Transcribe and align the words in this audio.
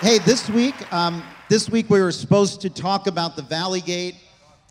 Hey, 0.00 0.16
this 0.18 0.48
week, 0.48 0.90
um, 0.94 1.22
this 1.50 1.68
week 1.68 1.90
we 1.90 2.00
were 2.00 2.10
supposed 2.10 2.62
to 2.62 2.70
talk 2.70 3.06
about 3.06 3.36
the 3.36 3.42
Valley 3.42 3.82
Gate, 3.82 4.14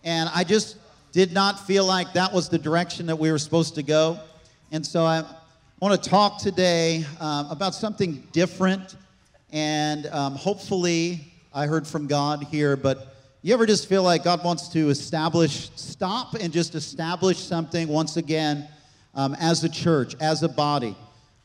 and 0.04 0.28
I 0.34 0.44
just 0.44 0.78
did 1.12 1.34
not 1.34 1.68
feel 1.68 1.86
like 1.86 2.14
that 2.14 2.34
was 2.34 2.50
the 2.50 2.58
direction 2.58 3.06
that 3.06 3.16
we 3.16 3.32
were 3.32 3.38
supposed 3.38 3.76
to 3.76 3.84
go. 3.84 4.20
And 4.72 4.84
so 4.84 5.06
I 5.06 5.24
want 5.80 6.02
to 6.02 6.10
talk 6.10 6.40
today 6.40 7.06
um, 7.20 7.46
about 7.52 7.76
something 7.76 8.24
different, 8.32 8.96
and 9.52 10.08
um, 10.08 10.34
hopefully 10.34 11.32
I 11.54 11.68
heard 11.68 11.86
from 11.86 12.08
God 12.08 12.46
here, 12.46 12.76
but 12.76 13.16
you 13.44 13.54
ever 13.54 13.68
just 13.68 13.88
feel 13.88 14.02
like 14.02 14.24
God 14.24 14.44
wants 14.44 14.68
to 14.70 14.90
establish, 14.90 15.70
stop 15.76 16.34
and 16.34 16.52
just 16.52 16.74
establish 16.74 17.38
something 17.38 17.88
once 17.88 18.18
again 18.18 18.68
um, 19.14 19.36
as 19.40 19.64
a 19.64 19.70
church, 19.70 20.16
as 20.20 20.42
a 20.42 20.50
body? 20.50 20.96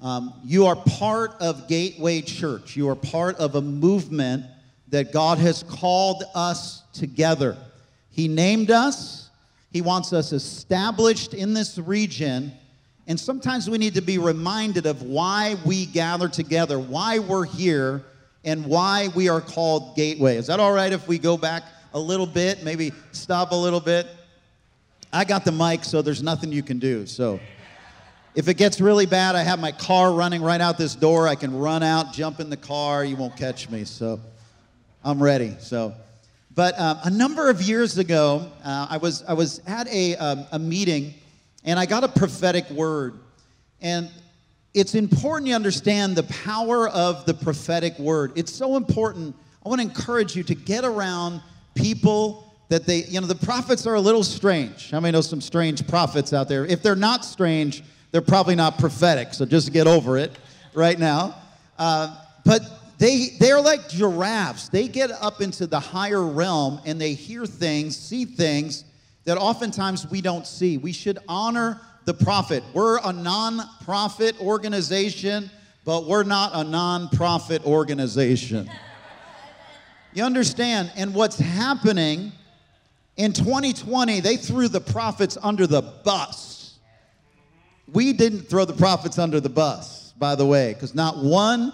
Um, 0.05 0.35
you 0.45 0.67
are 0.67 0.77
part 0.77 1.33
of 1.41 1.67
Gateway 1.67 2.21
Church. 2.21 2.77
You 2.77 2.91
are 2.91 2.95
part 2.95 3.37
of 3.37 3.55
a 3.55 3.62
movement 3.62 4.45
that 4.89 5.15
God 5.15 5.39
has 5.39 5.62
called 5.62 6.25
us 6.35 6.83
together. 6.93 7.57
He 8.11 8.29
named 8.29 8.71
us, 8.71 9.31
He 9.73 9.81
wants 9.81 10.12
us 10.12 10.33
established 10.33 11.33
in 11.33 11.55
this 11.55 11.79
region. 11.79 12.53
And 13.07 13.19
sometimes 13.19 13.69
we 13.69 13.79
need 13.79 13.95
to 13.95 14.03
be 14.03 14.19
reminded 14.19 14.85
of 14.85 15.01
why 15.03 15.57
we 15.65 15.87
gather 15.87 16.29
together, 16.29 16.79
why 16.79 17.19
we're 17.19 17.47
here, 17.47 18.05
and 18.45 18.67
why 18.67 19.09
we 19.15 19.31
are 19.31 19.41
called 19.41 19.97
Gateway. 19.97 20.37
Is 20.37 20.48
that 20.48 20.61
all 20.61 20.73
right 20.73 20.93
if 20.93 21.09
we 21.09 21.19
go 21.19 21.39
back 21.39 21.62
a 21.95 21.98
little 21.98 22.27
bit, 22.27 22.62
maybe 22.62 22.93
stop 23.12 23.53
a 23.53 23.57
little 23.57 23.81
bit? 23.81 24.07
I 25.15 25.25
got 25.25 25.47
the 25.47 25.53
mic, 25.53 25.83
so 25.83 26.03
there's 26.03 26.23
nothing 26.23 26.53
you 26.53 26.62
can 26.62 26.78
do. 26.78 27.06
So. 27.06 27.41
If 28.35 28.49
it 28.49 28.55
gets 28.55 28.81
really 28.81 29.07
bad, 29.07 29.37
I 29.37 29.45
have 29.45 29.61
my 29.61 29.71
car 29.71 30.13
running 30.13 30.43
right 30.43 30.61
out 30.61 30.77
this 30.77 30.97
door. 30.97 31.29
I 31.29 31.37
can 31.37 31.57
run 31.57 31.85
out, 31.85 32.13
jump 32.13 32.41
in 32.41 32.51
the 32.51 32.57
car. 32.57 33.05
You 33.05 33.15
won't 33.15 33.37
catch 33.37 33.71
me. 33.71 33.85
So 33.85 34.19
I'm 35.05 35.23
ready. 35.23 35.55
So, 35.61 35.95
but 36.53 36.79
um, 36.79 36.99
a 37.05 37.11
number 37.11 37.49
of 37.49 37.62
years 37.62 37.97
ago, 37.97 38.51
uh, 38.65 38.89
I 38.91 38.97
was 38.97 39.23
I 39.23 39.35
was 39.35 39.61
at 39.69 39.87
a 39.87 40.17
um, 40.17 40.47
a 40.51 40.59
meeting, 40.59 41.15
and 41.65 41.79
I 41.79 41.87
got 41.87 42.03
a 42.03 42.09
prophetic 42.09 42.69
word, 42.71 43.21
and 43.81 44.11
it's 44.75 44.97
important 44.97 45.49
you 45.49 45.55
understand 45.55 46.17
the 46.17 46.25
power 46.25 46.89
of 46.89 47.27
the 47.27 47.35
prophetic 47.35 47.97
word. 48.01 48.33
It's 48.35 48.53
so 48.53 48.75
important. 48.75 49.37
I 49.65 49.69
want 49.69 49.81
to 49.81 49.87
encourage 49.87 50.35
you 50.35 50.43
to 50.43 50.57
get 50.57 50.85
around 50.85 51.41
people 51.77 52.53
that 52.69 52.85
they, 52.85 53.05
you 53.05 53.21
know, 53.21 53.29
the 53.29 53.37
prophets 53.37 53.87
are 53.87 53.95
a 53.95 54.01
little 54.01 54.25
strange. 54.25 54.91
How 54.91 54.99
many 54.99 55.12
know 55.12 55.21
some 55.21 55.41
strange 55.41 55.87
prophets 55.87 56.33
out 56.33 56.49
there? 56.49 56.67
If 56.67 56.83
they're 56.83 56.97
not 56.97 57.25
strange, 57.25 57.85
they're 58.15 58.23
probably 58.23 58.55
not 58.55 58.79
prophetic, 58.79 59.34
so 59.34 59.45
just 59.45 59.73
get 59.73 59.89
over 59.89 60.17
it 60.17 60.31
right 60.73 61.01
now. 61.01 61.34
Uh, 61.77 62.17
but 62.45 62.62
they, 62.97 63.31
they're 63.41 63.61
like 63.61 63.89
giraffes. 63.89 64.69
They 64.69 64.87
get 64.87 65.11
up 65.11 65.41
into 65.41 65.67
the 65.67 65.81
higher 65.81 66.23
realm 66.23 66.81
and 66.87 67.01
they 67.01 67.15
hear 67.15 67.45
things, 67.45 67.97
see 67.97 68.25
things 68.25 68.84
that 69.25 69.37
oftentimes 69.37 70.09
we 70.12 70.21
don't 70.21 70.47
see. 70.47 70.79
We 70.79 70.93
should 70.93 71.19
honor 71.27 71.81
the 72.05 72.15
prophet. 72.15 72.62
We're 72.73 73.01
a 73.03 73.12
non 73.12 73.61
profit 73.84 74.41
organization, 74.41 75.51
but 75.84 76.06
we're 76.06 76.23
not 76.23 76.53
a 76.55 76.62
non 76.62 77.09
prophet 77.09 77.67
organization. 77.67 78.71
You 80.12 80.23
understand? 80.23 80.93
And 80.95 81.17
what's 81.17 81.41
happening 81.41 82.31
in 83.17 83.33
2020, 83.33 84.21
they 84.21 84.37
threw 84.37 84.69
the 84.69 84.81
prophets 84.81 85.37
under 85.43 85.67
the 85.67 85.83
bus 85.83 86.64
we 87.93 88.13
didn't 88.13 88.43
throw 88.43 88.65
the 88.65 88.73
prophets 88.73 89.19
under 89.19 89.41
the 89.41 89.49
bus, 89.49 90.12
by 90.19 90.34
the 90.34 90.47
way, 90.47 90.75
because 90.75 90.95
not 90.95 91.19
one 91.19 91.72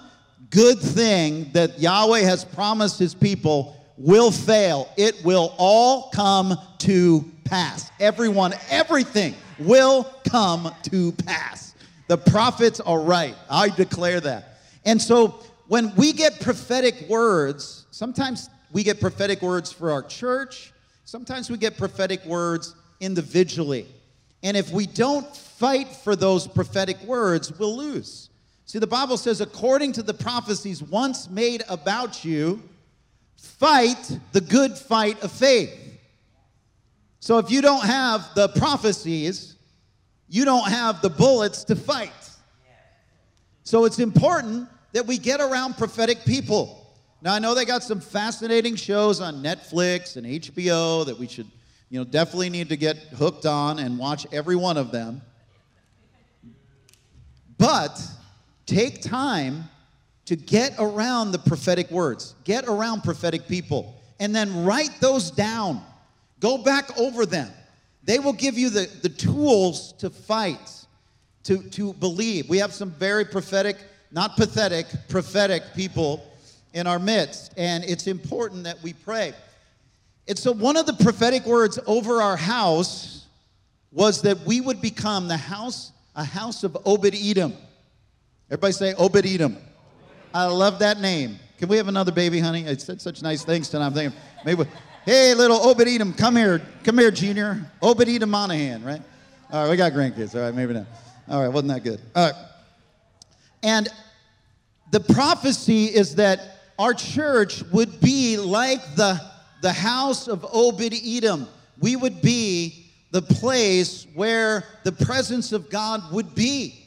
good 0.50 0.78
thing 0.78 1.50
that 1.53 1.78
Yahweh 1.78 2.21
has 2.21 2.44
promised 2.44 2.98
his 2.98 3.15
people 3.15 3.76
will 3.97 4.31
fail. 4.31 4.88
It 4.97 5.22
will 5.25 5.54
all 5.59 6.10
come 6.10 6.56
to 6.78 7.31
pass. 7.44 7.91
Everyone, 8.00 8.54
everything 8.70 9.34
will 9.59 10.04
come 10.28 10.75
to 10.91 11.12
pass. 11.12 11.75
The 12.09 12.16
prophets 12.16 12.81
are 12.81 13.00
right. 13.00 13.37
I 13.49 13.69
declare 13.69 14.20
that. 14.20 14.59
And 14.84 15.00
so 15.00 15.41
when 15.69 15.94
we 15.94 16.12
get 16.12 16.41
prophetic 16.41 17.09
words, 17.09 17.87
sometimes 17.91 18.49
we 18.72 18.82
get 18.82 19.00
prophetic 19.00 19.43
words 19.43 19.70
for 19.70 19.93
our 19.93 20.03
church, 20.03 20.72
sometimes 21.04 21.50
we 21.50 21.59
get 21.59 21.76
prophetic 21.76 22.25
words 22.25 22.75
individually. 23.00 23.87
And 24.42 24.56
if 24.56 24.70
we 24.70 24.86
don't 24.86 25.36
fight 25.36 25.88
for 25.88 26.16
those 26.16 26.46
prophetic 26.46 27.00
words, 27.02 27.56
we'll 27.58 27.76
lose. 27.76 28.30
See, 28.64 28.78
the 28.78 28.86
Bible 28.86 29.16
says, 29.16 29.40
according 29.40 29.92
to 29.92 30.02
the 30.02 30.14
prophecies 30.14 30.82
once 30.82 31.28
made 31.28 31.62
about 31.68 32.24
you, 32.24 32.62
fight 33.36 34.18
the 34.32 34.40
good 34.40 34.78
fight 34.78 35.22
of 35.22 35.32
faith. 35.32 35.76
So 37.18 37.38
if 37.38 37.50
you 37.50 37.60
don't 37.60 37.84
have 37.84 38.26
the 38.34 38.48
prophecies, 38.48 39.56
you 40.28 40.44
don't 40.44 40.68
have 40.68 41.02
the 41.02 41.10
bullets 41.10 41.64
to 41.64 41.76
fight. 41.76 42.12
So 43.64 43.84
it's 43.84 43.98
important 43.98 44.68
that 44.92 45.06
we 45.06 45.18
get 45.18 45.40
around 45.40 45.76
prophetic 45.76 46.24
people. 46.24 46.76
Now, 47.22 47.34
I 47.34 47.38
know 47.38 47.54
they 47.54 47.66
got 47.66 47.82
some 47.82 48.00
fascinating 48.00 48.76
shows 48.76 49.20
on 49.20 49.42
Netflix 49.42 50.16
and 50.16 50.26
HBO 50.26 51.04
that 51.04 51.18
we 51.18 51.26
should 51.26 51.46
you 51.90 51.98
know, 51.98 52.04
definitely 52.04 52.50
need 52.50 52.68
to 52.68 52.76
get 52.76 52.96
hooked 52.96 53.44
on 53.44 53.80
and 53.80 53.98
watch 53.98 54.26
every 54.32 54.56
one 54.56 54.76
of 54.76 54.92
them. 54.92 55.20
But 57.58 58.00
take 58.64 59.02
time 59.02 59.64
to 60.26 60.36
get 60.36 60.74
around 60.78 61.32
the 61.32 61.38
prophetic 61.38 61.90
words, 61.90 62.36
get 62.44 62.64
around 62.66 63.02
prophetic 63.02 63.48
people, 63.48 64.00
and 64.20 64.34
then 64.34 64.64
write 64.64 65.00
those 65.00 65.32
down. 65.32 65.84
Go 66.38 66.58
back 66.58 66.96
over 66.96 67.26
them. 67.26 67.50
They 68.04 68.20
will 68.20 68.32
give 68.32 68.56
you 68.56 68.70
the, 68.70 68.88
the 69.02 69.08
tools 69.08 69.92
to 69.94 70.08
fight, 70.08 70.70
to, 71.44 71.58
to 71.70 71.92
believe. 71.94 72.48
We 72.48 72.58
have 72.58 72.72
some 72.72 72.92
very 72.92 73.24
prophetic, 73.24 73.76
not 74.12 74.36
pathetic, 74.36 74.86
prophetic 75.08 75.62
people 75.74 76.24
in 76.72 76.86
our 76.86 77.00
midst, 77.00 77.52
and 77.56 77.82
it's 77.84 78.06
important 78.06 78.64
that 78.64 78.80
we 78.82 78.92
pray. 78.92 79.34
And 80.30 80.38
so, 80.38 80.52
one 80.52 80.76
of 80.76 80.86
the 80.86 80.92
prophetic 80.92 81.44
words 81.44 81.80
over 81.88 82.22
our 82.22 82.36
house 82.36 83.26
was 83.91 84.22
that 84.22 84.38
we 84.46 84.60
would 84.60 84.80
become 84.80 85.26
the 85.26 85.36
house, 85.36 85.91
a 86.14 86.22
house 86.22 86.62
of 86.62 86.78
Obed 86.84 87.16
Edom. 87.16 87.52
Everybody 88.48 88.72
say 88.72 88.94
Obed 88.94 89.26
Edom. 89.26 89.58
I 90.32 90.44
love 90.44 90.78
that 90.78 91.00
name. 91.00 91.40
Can 91.58 91.66
we 91.66 91.78
have 91.78 91.88
another 91.88 92.12
baby, 92.12 92.38
honey? 92.38 92.69
I 92.69 92.76
said 92.76 93.00
such 93.00 93.22
nice 93.22 93.42
things 93.42 93.70
tonight. 93.70 93.86
I'm 93.86 93.92
thinking, 93.92 94.16
maybe, 94.44 94.66
hey, 95.04 95.34
little 95.34 95.56
Obed 95.69 95.88
Edom, 95.88 96.12
come 96.12 96.36
here. 96.36 96.62
Come 96.84 96.98
here, 96.98 97.10
Junior. 97.10 97.69
Obed 97.82 98.08
Edom 98.08 98.30
Monahan, 98.30 98.84
right? 98.84 99.02
All 99.50 99.64
right, 99.64 99.70
we 99.72 99.76
got 99.76 99.90
grandkids. 99.90 100.36
All 100.36 100.42
right, 100.42 100.54
maybe 100.54 100.74
not. 100.74 100.86
All 101.28 101.42
right, 101.42 101.48
wasn't 101.48 101.72
that 101.72 101.82
good? 101.82 102.00
All 102.14 102.30
right. 102.30 102.40
And 103.64 103.88
the 104.92 105.00
prophecy 105.00 105.86
is 105.86 106.14
that 106.14 106.58
our 106.78 106.94
church 106.94 107.64
would 107.72 108.00
be 108.00 108.36
like 108.36 108.94
the 108.94 109.29
the 109.60 109.72
house 109.72 110.28
of 110.28 110.47
Obed 110.53 110.94
Edom. 110.94 111.47
We 111.78 111.97
would 111.97 112.21
be 112.22 112.87
the 113.10 113.22
place 113.22 114.06
where 114.15 114.65
the 114.84 114.93
presence 114.93 115.53
of 115.53 115.71
God 115.71 116.12
would 116.12 116.34
be. 116.34 116.87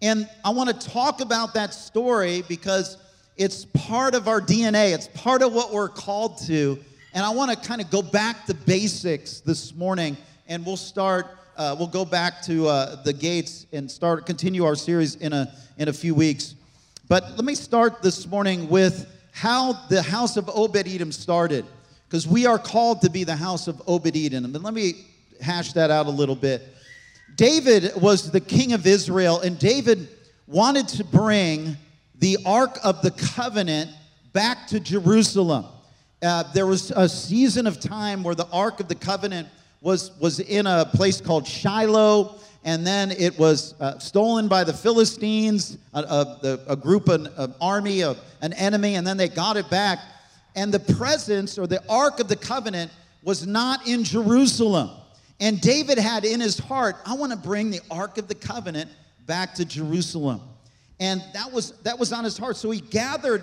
And 0.00 0.28
I 0.44 0.50
want 0.50 0.68
to 0.68 0.88
talk 0.88 1.20
about 1.20 1.54
that 1.54 1.74
story 1.74 2.42
because 2.48 2.96
it's 3.36 3.64
part 3.64 4.14
of 4.14 4.28
our 4.28 4.40
DNA, 4.40 4.94
it's 4.94 5.08
part 5.08 5.42
of 5.42 5.52
what 5.52 5.72
we're 5.72 5.88
called 5.88 6.38
to. 6.46 6.78
And 7.14 7.24
I 7.24 7.30
want 7.30 7.50
to 7.50 7.68
kind 7.68 7.80
of 7.80 7.90
go 7.90 8.02
back 8.02 8.46
to 8.46 8.54
basics 8.54 9.40
this 9.40 9.74
morning, 9.74 10.16
and 10.48 10.64
we'll 10.64 10.76
start. 10.76 11.26
Uh, 11.56 11.76
we'll 11.78 11.86
go 11.86 12.06
back 12.06 12.40
to 12.42 12.66
uh, 12.66 13.02
the 13.02 13.12
gates 13.12 13.66
and 13.72 13.90
start 13.90 14.24
continue 14.24 14.64
our 14.64 14.74
series 14.74 15.16
in 15.16 15.34
a 15.34 15.52
in 15.76 15.88
a 15.88 15.92
few 15.92 16.14
weeks. 16.14 16.54
But 17.08 17.36
let 17.36 17.44
me 17.44 17.54
start 17.54 18.00
this 18.02 18.26
morning 18.26 18.70
with 18.70 19.06
how 19.32 19.74
the 19.88 20.00
house 20.00 20.38
of 20.38 20.48
Obed 20.48 20.88
Edom 20.88 21.12
started 21.12 21.66
because 22.12 22.28
we 22.28 22.44
are 22.44 22.58
called 22.58 23.00
to 23.00 23.08
be 23.08 23.24
the 23.24 23.34
house 23.34 23.68
of 23.68 23.80
Obed 23.86 24.14
Edom. 24.14 24.44
And 24.44 24.62
let 24.62 24.74
me 24.74 25.06
hash 25.40 25.72
that 25.72 25.90
out 25.90 26.04
a 26.04 26.10
little 26.10 26.36
bit. 26.36 26.62
David 27.36 27.90
was 27.96 28.30
the 28.30 28.38
king 28.38 28.74
of 28.74 28.86
Israel, 28.86 29.40
and 29.40 29.58
David 29.58 30.08
wanted 30.46 30.88
to 30.88 31.04
bring 31.04 31.74
the 32.18 32.36
Ark 32.44 32.78
of 32.84 33.00
the 33.00 33.12
Covenant 33.12 33.92
back 34.34 34.66
to 34.66 34.78
Jerusalem. 34.78 35.64
Uh, 36.20 36.42
there 36.52 36.66
was 36.66 36.90
a 36.90 37.08
season 37.08 37.66
of 37.66 37.80
time 37.80 38.22
where 38.22 38.34
the 38.34 38.46
Ark 38.48 38.80
of 38.80 38.88
the 38.88 38.94
Covenant 38.94 39.48
was, 39.80 40.10
was 40.20 40.38
in 40.38 40.66
a 40.66 40.84
place 40.84 41.18
called 41.18 41.46
Shiloh, 41.46 42.34
and 42.62 42.86
then 42.86 43.10
it 43.10 43.38
was 43.38 43.74
uh, 43.80 43.98
stolen 43.98 44.48
by 44.48 44.64
the 44.64 44.74
Philistines, 44.74 45.78
a, 45.94 46.00
a, 46.00 46.58
a 46.68 46.76
group, 46.76 47.08
an, 47.08 47.28
an 47.38 47.54
army, 47.58 48.02
a, 48.02 48.14
an 48.42 48.52
enemy, 48.52 48.96
and 48.96 49.06
then 49.06 49.16
they 49.16 49.28
got 49.28 49.56
it 49.56 49.70
back 49.70 49.98
and 50.54 50.72
the 50.72 50.80
presence 50.80 51.58
or 51.58 51.66
the 51.66 51.82
Ark 51.88 52.20
of 52.20 52.28
the 52.28 52.36
Covenant 52.36 52.90
was 53.22 53.46
not 53.46 53.86
in 53.86 54.04
Jerusalem. 54.04 54.90
And 55.40 55.60
David 55.60 55.98
had 55.98 56.24
in 56.24 56.40
his 56.40 56.58
heart, 56.58 56.96
I 57.04 57.14
want 57.14 57.32
to 57.32 57.38
bring 57.38 57.70
the 57.70 57.80
Ark 57.90 58.18
of 58.18 58.28
the 58.28 58.34
Covenant 58.34 58.90
back 59.26 59.54
to 59.54 59.64
Jerusalem. 59.64 60.40
And 61.00 61.22
that 61.34 61.50
was 61.50 61.72
that 61.82 61.98
was 61.98 62.12
on 62.12 62.22
his 62.24 62.38
heart. 62.38 62.56
So 62.56 62.70
he 62.70 62.80
gathered 62.80 63.42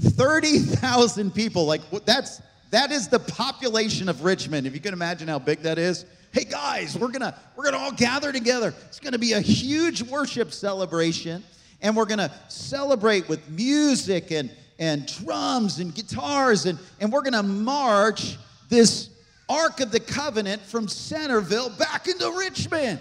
30,000 0.00 1.34
people. 1.34 1.66
Like 1.66 1.80
that's 2.04 2.40
that 2.70 2.92
is 2.92 3.08
the 3.08 3.18
population 3.18 4.08
of 4.08 4.24
Richmond. 4.24 4.66
If 4.66 4.74
you 4.74 4.80
can 4.80 4.92
imagine 4.92 5.28
how 5.28 5.38
big 5.38 5.60
that 5.60 5.78
is. 5.78 6.06
Hey 6.32 6.44
guys, 6.44 6.96
we're 6.96 7.10
gonna 7.10 7.38
we're 7.56 7.64
gonna 7.64 7.78
all 7.78 7.92
gather 7.92 8.32
together. 8.32 8.72
It's 8.86 9.00
gonna 9.00 9.18
be 9.18 9.32
a 9.32 9.40
huge 9.40 10.02
worship 10.02 10.52
celebration, 10.52 11.44
and 11.82 11.94
we're 11.94 12.06
gonna 12.06 12.32
celebrate 12.48 13.28
with 13.28 13.46
music 13.50 14.30
and 14.30 14.50
and 14.82 15.06
drums 15.06 15.78
and 15.78 15.94
guitars, 15.94 16.66
and, 16.66 16.76
and 16.98 17.12
we're 17.12 17.22
gonna 17.22 17.42
march 17.42 18.36
this 18.68 19.10
Ark 19.48 19.78
of 19.78 19.92
the 19.92 20.00
Covenant 20.00 20.60
from 20.60 20.88
Centerville 20.88 21.70
back 21.70 22.08
into 22.08 22.28
Richmond. 22.36 22.98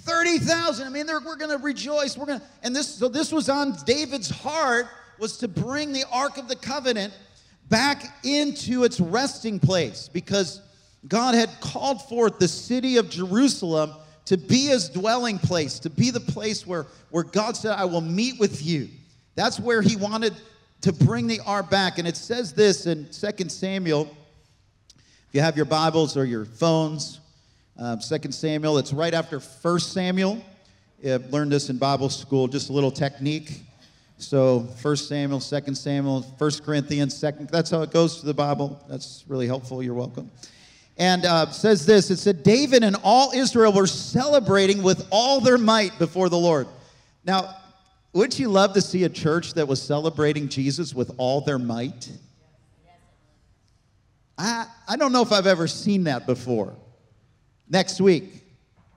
30,000. 0.00 0.86
I 0.86 0.90
mean, 0.90 1.06
we're 1.06 1.36
going 1.36 1.50
to 1.50 1.62
rejoice. 1.62 2.16
We're 2.16 2.26
going 2.26 2.40
to, 2.40 2.46
and 2.62 2.74
this, 2.74 2.86
so 2.88 3.08
this 3.08 3.30
was 3.30 3.50
on 3.50 3.76
David's 3.84 4.30
heart 4.30 4.86
was 5.18 5.36
to 5.38 5.48
bring 5.48 5.92
the 5.92 6.04
Ark 6.10 6.38
of 6.38 6.48
the 6.48 6.56
Covenant 6.56 7.12
back 7.68 8.02
into 8.24 8.84
its 8.84 8.98
resting 8.98 9.58
place 9.58 10.08
because 10.08 10.62
God 11.06 11.34
had 11.34 11.50
called 11.60 12.00
forth 12.08 12.38
the 12.38 12.48
city 12.48 12.96
of 12.96 13.10
Jerusalem 13.10 13.92
to 14.26 14.38
be 14.38 14.66
his 14.66 14.88
dwelling 14.88 15.38
place, 15.38 15.78
to 15.80 15.90
be 15.90 16.10
the 16.10 16.20
place 16.20 16.66
where, 16.66 16.86
where 17.10 17.24
God 17.24 17.56
said, 17.56 17.72
I 17.72 17.84
will 17.84 18.00
meet 18.00 18.40
with 18.40 18.64
you. 18.64 18.88
That's 19.34 19.60
where 19.60 19.82
he 19.82 19.96
wanted 19.96 20.34
to 20.82 20.92
bring 20.92 21.26
the 21.26 21.40
ark 21.46 21.70
back. 21.70 21.98
And 21.98 22.08
it 22.08 22.16
says 22.16 22.52
this 22.52 22.86
in 22.86 23.08
2 23.10 23.48
Samuel. 23.48 24.14
If 24.96 25.34
you 25.34 25.40
have 25.40 25.56
your 25.56 25.66
Bibles 25.66 26.16
or 26.16 26.24
your 26.24 26.44
phones, 26.44 27.20
uh, 27.78 27.96
2 27.96 28.32
Samuel, 28.32 28.78
it's 28.78 28.92
right 28.92 29.14
after 29.14 29.38
1 29.38 29.80
Samuel. 29.80 30.42
I've 31.04 31.32
learned 31.32 31.52
this 31.52 31.70
in 31.70 31.78
Bible 31.78 32.10
school, 32.10 32.48
just 32.48 32.68
a 32.68 32.72
little 32.72 32.90
technique. 32.90 33.62
So 34.18 34.68
1 34.82 34.96
Samuel, 34.96 35.40
2 35.40 35.74
Samuel, 35.74 36.22
1 36.22 36.50
Corinthians, 36.64 37.14
2nd, 37.14 37.50
that's 37.50 37.70
how 37.70 37.80
it 37.82 37.90
goes 37.90 38.20
to 38.20 38.26
the 38.26 38.34
Bible. 38.34 38.84
That's 38.88 39.24
really 39.28 39.46
helpful. 39.46 39.82
You're 39.82 39.94
welcome. 39.94 40.30
And 40.98 41.24
uh, 41.24 41.50
says 41.50 41.86
this, 41.86 42.10
it 42.10 42.18
said, 42.18 42.42
David 42.42 42.84
and 42.84 42.96
all 43.02 43.32
Israel 43.32 43.72
were 43.72 43.86
celebrating 43.86 44.82
with 44.82 45.06
all 45.10 45.40
their 45.40 45.56
might 45.56 45.98
before 45.98 46.28
the 46.28 46.36
Lord. 46.36 46.66
Now, 47.24 47.56
wouldn't 48.12 48.38
you 48.38 48.48
love 48.48 48.74
to 48.74 48.80
see 48.80 49.04
a 49.04 49.08
church 49.08 49.54
that 49.54 49.68
was 49.68 49.80
celebrating 49.80 50.48
Jesus 50.48 50.94
with 50.94 51.12
all 51.16 51.40
their 51.40 51.58
might? 51.58 52.10
I, 54.36 54.66
I 54.88 54.96
don't 54.96 55.12
know 55.12 55.22
if 55.22 55.32
I've 55.32 55.46
ever 55.46 55.68
seen 55.68 56.04
that 56.04 56.26
before. 56.26 56.74
Next 57.68 58.00
week, 58.00 58.42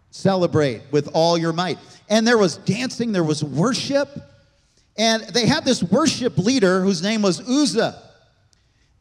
celebrate 0.10 0.81
with 0.92 1.10
all 1.13 1.38
your 1.38 1.54
might. 1.54 1.77
And 2.10 2.25
there 2.25 2.38
was 2.38 2.57
dancing, 2.57 3.12
there 3.12 3.24
was 3.24 3.44
worship. 3.44 4.10
And 4.98 5.24
they 5.24 5.45
had 5.45 5.65
this 5.65 5.83
worship 5.83 6.38
leader 6.38 6.81
whose 6.81 7.04
name 7.04 7.21
was 7.21 7.39
Uzzah. 7.42 8.01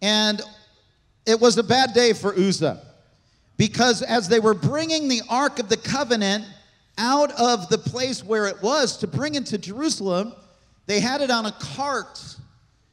And 0.00 0.40
it 1.26 1.40
was 1.40 1.56
a 1.58 1.62
bad 1.62 1.94
day 1.94 2.12
for 2.12 2.34
Uzzah 2.34 2.82
because 3.56 4.02
as 4.02 4.28
they 4.28 4.40
were 4.40 4.54
bringing 4.54 5.08
the 5.08 5.22
Ark 5.28 5.58
of 5.58 5.68
the 5.68 5.76
Covenant 5.76 6.44
out 6.98 7.32
of 7.32 7.68
the 7.68 7.78
place 7.78 8.24
where 8.24 8.46
it 8.46 8.60
was 8.62 8.96
to 8.98 9.06
bring 9.06 9.34
it 9.34 9.46
to 9.46 9.58
Jerusalem, 9.58 10.34
they 10.86 11.00
had 11.00 11.20
it 11.20 11.30
on 11.30 11.46
a 11.46 11.52
cart, 11.52 12.36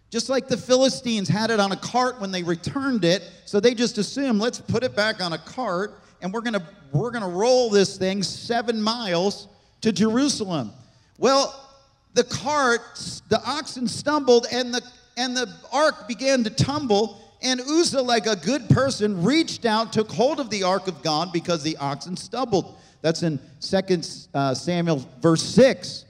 just 0.10 0.30
like 0.30 0.48
the 0.48 0.58
Philistines 0.58 1.28
had 1.28 1.52
it 1.52 1.60
on 1.60 1.72
a 1.72 1.78
cart 1.78 2.20
when 2.20 2.32
they 2.32 2.44
returned 2.44 3.04
it. 3.04 3.30
So 3.46 3.60
they 3.60 3.74
just 3.74 3.98
assumed, 3.98 4.40
let's 4.40 4.60
put 4.60 4.84
it 4.84 4.96
back 4.96 5.22
on 5.22 5.34
a 5.34 5.38
cart 5.38 6.00
and 6.22 6.34
we're 6.34 6.42
gonna, 6.42 6.68
we're 6.92 7.12
gonna 7.12 7.30
roll 7.30 7.70
this 7.70 7.98
thing 7.98 8.24
seven 8.24 8.82
miles 8.82 9.48
to 9.82 9.92
Jerusalem. 9.92 10.72
Well, 11.18 11.68
the 12.14 12.24
cart, 12.24 12.82
the 13.30 13.42
oxen 13.46 13.88
stumbled, 13.88 14.48
and 14.52 14.74
the 14.74 14.82
and 15.18 15.36
the 15.36 15.54
ark 15.72 16.08
began 16.08 16.44
to 16.46 16.50
tumble. 16.50 17.22
And 17.42 17.60
Uzzah, 17.62 18.02
like 18.02 18.26
a 18.26 18.36
good 18.36 18.70
person, 18.70 19.24
reached 19.24 19.66
out, 19.66 19.94
took 19.94 20.10
hold 20.12 20.40
of 20.40 20.50
the 20.50 20.64
ark 20.64 20.88
of 20.88 21.02
God 21.04 21.32
because 21.32 21.62
the 21.62 21.78
oxen 21.78 22.18
stumbled. 22.18 22.78
That's 23.02 23.24
in 23.24 23.40
2 23.62 24.02
uh, 24.34 24.54
Samuel, 24.54 25.06
verse 25.22 25.44
6. 25.44 26.06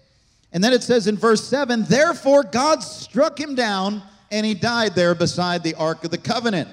And 0.51 0.63
then 0.63 0.73
it 0.73 0.81
says 0.81 1.07
in 1.07 1.17
verse 1.17 1.47
7 1.47 1.85
Therefore 1.87 2.43
God 2.43 2.81
struck 2.83 3.39
him 3.39 3.55
down, 3.55 4.01
and 4.31 4.45
he 4.45 4.53
died 4.53 4.95
there 4.95 5.15
beside 5.15 5.63
the 5.63 5.75
ark 5.75 6.03
of 6.03 6.11
the 6.11 6.17
covenant. 6.17 6.69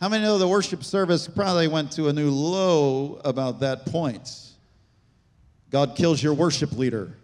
How 0.00 0.08
many 0.08 0.24
know 0.24 0.38
the 0.38 0.48
worship 0.48 0.84
service 0.84 1.26
probably 1.28 1.68
went 1.68 1.92
to 1.92 2.08
a 2.08 2.12
new 2.12 2.30
low 2.30 3.20
about 3.24 3.60
that 3.60 3.86
point? 3.86 4.52
God 5.70 5.96
kills 5.96 6.22
your 6.22 6.34
worship 6.34 6.72
leader 6.72 7.14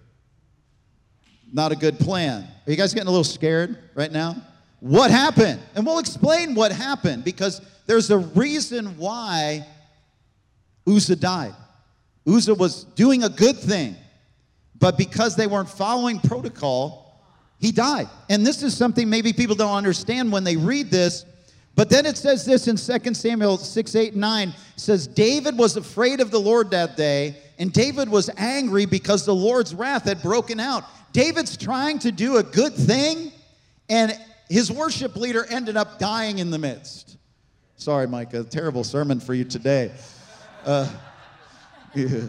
not 1.52 1.72
a 1.72 1.76
good 1.76 1.98
plan. 1.98 2.42
Are 2.42 2.70
you 2.70 2.76
guys 2.76 2.94
getting 2.94 3.08
a 3.08 3.10
little 3.10 3.24
scared 3.24 3.78
right 3.94 4.10
now? 4.10 4.36
What 4.80 5.10
happened? 5.10 5.60
And 5.74 5.84
we'll 5.84 5.98
explain 5.98 6.54
what 6.54 6.72
happened 6.72 7.24
because 7.24 7.60
there's 7.86 8.10
a 8.10 8.18
reason 8.18 8.96
why 8.96 9.66
Uzzah 10.86 11.16
died. 11.16 11.54
Uzzah 12.26 12.54
was 12.54 12.84
doing 12.84 13.24
a 13.24 13.28
good 13.28 13.58
thing, 13.58 13.96
but 14.78 14.96
because 14.98 15.36
they 15.36 15.46
weren't 15.46 15.68
following 15.68 16.18
protocol, 16.20 17.22
he 17.58 17.72
died. 17.72 18.08
And 18.28 18.46
this 18.46 18.62
is 18.62 18.76
something 18.76 19.08
maybe 19.08 19.32
people 19.32 19.54
don't 19.54 19.74
understand 19.74 20.32
when 20.32 20.44
they 20.44 20.56
read 20.56 20.90
this. 20.90 21.24
But 21.76 21.88
then 21.88 22.04
it 22.04 22.16
says 22.16 22.44
this 22.44 22.68
in 22.68 22.76
2 22.76 23.14
Samuel 23.14 23.56
6, 23.56 23.94
8, 23.94 24.16
9. 24.16 24.54
says, 24.76 25.06
David 25.06 25.56
was 25.56 25.76
afraid 25.76 26.20
of 26.20 26.30
the 26.30 26.40
Lord 26.40 26.70
that 26.70 26.96
day, 26.96 27.36
and 27.58 27.72
David 27.72 28.08
was 28.08 28.28
angry 28.36 28.86
because 28.86 29.24
the 29.24 29.34
Lord's 29.34 29.74
wrath 29.74 30.04
had 30.04 30.20
broken 30.22 30.58
out. 30.58 30.84
David's 31.12 31.56
trying 31.56 31.98
to 32.00 32.12
do 32.12 32.38
a 32.38 32.42
good 32.42 32.74
thing, 32.74 33.32
and 33.88 34.18
his 34.48 34.70
worship 34.70 35.16
leader 35.16 35.46
ended 35.48 35.76
up 35.76 35.98
dying 35.98 36.38
in 36.38 36.50
the 36.50 36.58
midst. 36.58 37.16
Sorry, 37.76 38.06
Micah, 38.06 38.44
terrible 38.44 38.84
sermon 38.84 39.20
for 39.20 39.32
you 39.32 39.44
today. 39.44 39.92
Uh, 40.64 40.88
yeah. 41.94 42.20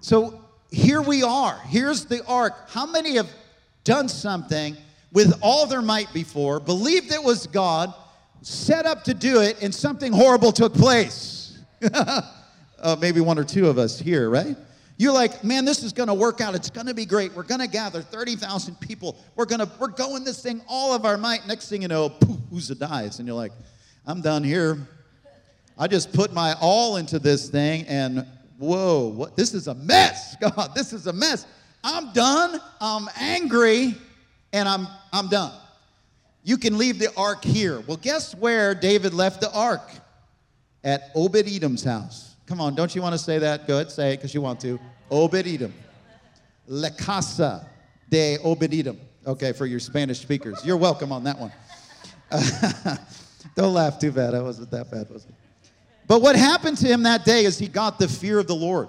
So 0.00 0.44
here 0.70 1.02
we 1.02 1.22
are. 1.22 1.58
Here's 1.66 2.06
the 2.06 2.24
ark. 2.26 2.54
How 2.68 2.86
many 2.86 3.16
have 3.16 3.30
done 3.84 4.08
something 4.08 4.76
with 5.12 5.38
all 5.42 5.66
their 5.66 5.82
might 5.82 6.12
before, 6.12 6.58
believed 6.58 7.12
it 7.12 7.22
was 7.22 7.46
God, 7.46 7.92
set 8.40 8.86
up 8.86 9.04
to 9.04 9.14
do 9.14 9.40
it, 9.40 9.62
and 9.62 9.74
something 9.74 10.12
horrible 10.12 10.52
took 10.52 10.74
place? 10.74 11.60
uh, 11.92 12.96
maybe 13.00 13.20
one 13.20 13.38
or 13.38 13.44
two 13.44 13.68
of 13.68 13.78
us 13.78 13.98
here, 13.98 14.30
right? 14.30 14.56
You're 14.96 15.12
like, 15.12 15.42
man, 15.42 15.64
this 15.64 15.82
is 15.82 15.92
going 15.92 16.08
to 16.08 16.14
work 16.14 16.40
out. 16.40 16.54
It's 16.54 16.70
going 16.70 16.86
to 16.86 16.94
be 16.94 17.04
great. 17.04 17.32
We're 17.34 17.42
going 17.42 17.60
to 17.60 17.66
gather 17.66 18.02
30,000 18.02 18.80
people. 18.80 19.16
We're 19.36 19.46
going 19.46 19.60
to, 19.60 19.70
we're 19.78 19.88
going 19.88 20.24
this 20.24 20.42
thing 20.42 20.62
all 20.68 20.94
of 20.94 21.04
our 21.04 21.18
might. 21.18 21.46
Next 21.46 21.68
thing 21.68 21.82
you 21.82 21.88
know, 21.88 22.08
poof, 22.08 22.38
Uzzah 22.54 22.76
dies. 22.76 23.18
And 23.18 23.26
you're 23.26 23.36
like, 23.36 23.52
I'm 24.06 24.20
done 24.20 24.44
here. 24.44 24.78
I 25.82 25.88
just 25.88 26.12
put 26.12 26.32
my 26.32 26.54
all 26.60 26.96
into 26.98 27.18
this 27.18 27.48
thing 27.48 27.84
and 27.88 28.24
whoa, 28.56 29.08
what, 29.08 29.36
this 29.36 29.52
is 29.52 29.66
a 29.66 29.74
mess. 29.74 30.36
God, 30.40 30.76
this 30.76 30.92
is 30.92 31.08
a 31.08 31.12
mess. 31.12 31.44
I'm 31.82 32.12
done. 32.12 32.60
I'm 32.80 33.08
angry 33.18 33.96
and 34.52 34.68
I'm, 34.68 34.86
I'm 35.12 35.26
done. 35.26 35.50
You 36.44 36.56
can 36.56 36.78
leave 36.78 37.00
the 37.00 37.12
ark 37.16 37.42
here. 37.42 37.80
Well, 37.80 37.96
guess 37.96 38.32
where 38.32 38.76
David 38.76 39.12
left 39.12 39.40
the 39.40 39.52
ark? 39.52 39.90
At 40.84 41.10
Obed 41.16 41.48
Edom's 41.48 41.82
house. 41.82 42.36
Come 42.46 42.60
on, 42.60 42.76
don't 42.76 42.94
you 42.94 43.02
want 43.02 43.14
to 43.14 43.18
say 43.18 43.40
that? 43.40 43.66
Good, 43.66 43.90
say 43.90 44.12
it 44.12 44.18
because 44.18 44.32
you 44.32 44.40
want 44.40 44.60
to. 44.60 44.78
Obed 45.10 45.48
Edom. 45.48 45.74
La 46.68 46.90
Casa 46.96 47.66
de 48.08 48.38
Obed 48.44 48.72
Edom. 48.72 49.00
Okay, 49.26 49.50
for 49.50 49.66
your 49.66 49.80
Spanish 49.80 50.20
speakers. 50.20 50.64
You're 50.64 50.76
welcome 50.76 51.10
on 51.10 51.24
that 51.24 51.40
one. 51.40 51.52
don't 53.56 53.74
laugh 53.74 53.98
too 53.98 54.12
bad. 54.12 54.36
I 54.36 54.42
wasn't 54.42 54.70
that 54.70 54.88
bad, 54.88 55.10
was 55.10 55.24
it? 55.24 55.34
But 56.06 56.20
what 56.20 56.36
happened 56.36 56.78
to 56.78 56.86
him 56.86 57.04
that 57.04 57.24
day 57.24 57.44
is 57.44 57.58
he 57.58 57.68
got 57.68 57.98
the 57.98 58.08
fear 58.08 58.38
of 58.38 58.46
the 58.46 58.54
Lord. 58.54 58.88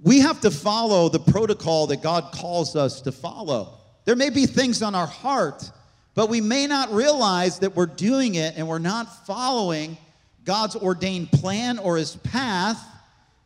We 0.00 0.20
have 0.20 0.40
to 0.42 0.50
follow 0.50 1.08
the 1.08 1.18
protocol 1.18 1.86
that 1.88 2.02
God 2.02 2.32
calls 2.32 2.76
us 2.76 3.00
to 3.02 3.12
follow. 3.12 3.78
There 4.04 4.16
may 4.16 4.30
be 4.30 4.46
things 4.46 4.82
on 4.82 4.94
our 4.94 5.06
heart, 5.06 5.70
but 6.14 6.28
we 6.28 6.40
may 6.40 6.66
not 6.66 6.92
realize 6.92 7.58
that 7.60 7.74
we're 7.74 7.86
doing 7.86 8.34
it 8.36 8.54
and 8.56 8.68
we're 8.68 8.78
not 8.78 9.26
following 9.26 9.96
God's 10.44 10.76
ordained 10.76 11.32
plan 11.32 11.78
or 11.78 11.96
his 11.96 12.16
path, 12.16 12.80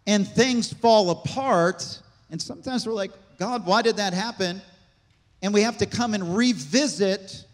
and 0.06 0.28
things 0.28 0.72
fall 0.72 1.10
apart. 1.10 2.00
And 2.30 2.40
sometimes 2.40 2.86
we're 2.86 2.92
like, 2.92 3.12
God, 3.38 3.64
why 3.64 3.80
did 3.82 3.96
that 3.96 4.12
happen? 4.12 4.60
And 5.40 5.54
we 5.54 5.62
have 5.62 5.78
to 5.78 5.86
come 5.86 6.12
and 6.12 6.36
revisit 6.36 7.44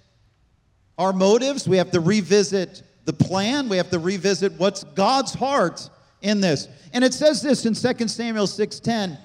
our 0.99 1.13
motives. 1.13 1.69
We 1.69 1.77
have 1.77 1.93
to 1.93 2.01
revisit 2.01 2.83
the 3.07 3.15
plan. 3.15 3.71
We 3.71 3.79
have 3.79 3.91
to 3.91 3.99
revisit 3.99 4.53
what's 4.59 4.85
God's 4.85 5.33
heart 5.33 5.89
in 6.21 6.41
this. 6.41 6.69
And 6.93 7.03
it 7.03 7.15
says 7.15 7.41
this 7.41 7.65
in 7.65 7.75
2 7.75 8.09
Samuel 8.09 8.47
6:10, 8.47 9.17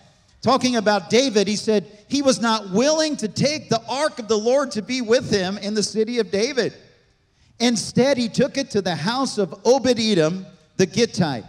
talking 0.41 0.77
about 0.77 1.09
David, 1.09 1.47
he 1.47 1.55
said, 1.55 1.85
he 2.07 2.21
was 2.21 2.41
not 2.41 2.71
willing 2.71 3.15
to 3.17 3.27
take 3.27 3.69
the 3.69 3.81
ark 3.89 4.19
of 4.19 4.27
the 4.27 4.37
Lord 4.37 4.71
to 4.71 4.81
be 4.81 5.01
with 5.01 5.31
him 5.31 5.57
in 5.57 5.73
the 5.73 5.83
city 5.83 6.19
of 6.19 6.29
David. 6.29 6.73
Instead, 7.59 8.17
he 8.17 8.27
took 8.27 8.57
it 8.57 8.71
to 8.71 8.81
the 8.81 8.95
house 8.95 9.37
of 9.37 9.53
Obed 9.65 9.99
Edom, 9.99 10.45
the 10.77 10.85
Gittite. 10.85 11.45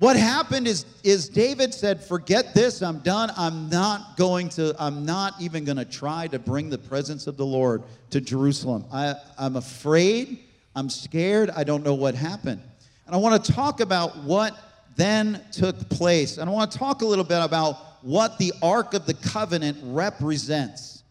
what 0.00 0.16
happened 0.16 0.66
is, 0.66 0.84
is 1.02 1.28
David 1.28 1.72
said, 1.72 2.04
Forget 2.04 2.52
this, 2.52 2.82
I'm 2.82 2.98
done. 2.98 3.32
I'm 3.36 3.70
not 3.70 4.16
going 4.16 4.48
to, 4.50 4.74
I'm 4.78 5.06
not 5.06 5.40
even 5.40 5.64
going 5.64 5.78
to 5.78 5.84
try 5.84 6.26
to 6.26 6.38
bring 6.38 6.68
the 6.68 6.78
presence 6.78 7.26
of 7.26 7.36
the 7.36 7.46
Lord 7.46 7.82
to 8.10 8.20
Jerusalem. 8.20 8.84
I, 8.92 9.14
I'm 9.38 9.56
afraid, 9.56 10.40
I'm 10.74 10.90
scared, 10.90 11.50
I 11.50 11.64
don't 11.64 11.84
know 11.84 11.94
what 11.94 12.14
happened. 12.14 12.60
And 13.06 13.14
I 13.14 13.18
want 13.18 13.44
to 13.44 13.52
talk 13.52 13.80
about 13.80 14.16
what 14.18 14.56
then 14.96 15.42
took 15.52 15.88
place. 15.88 16.38
And 16.38 16.48
I 16.48 16.52
want 16.52 16.72
to 16.72 16.78
talk 16.78 17.02
a 17.02 17.06
little 17.06 17.24
bit 17.24 17.40
about 17.42 17.76
what 18.02 18.38
the 18.38 18.52
Ark 18.62 18.94
of 18.94 19.06
the 19.06 19.14
Covenant 19.14 19.78
represents. 19.82 21.02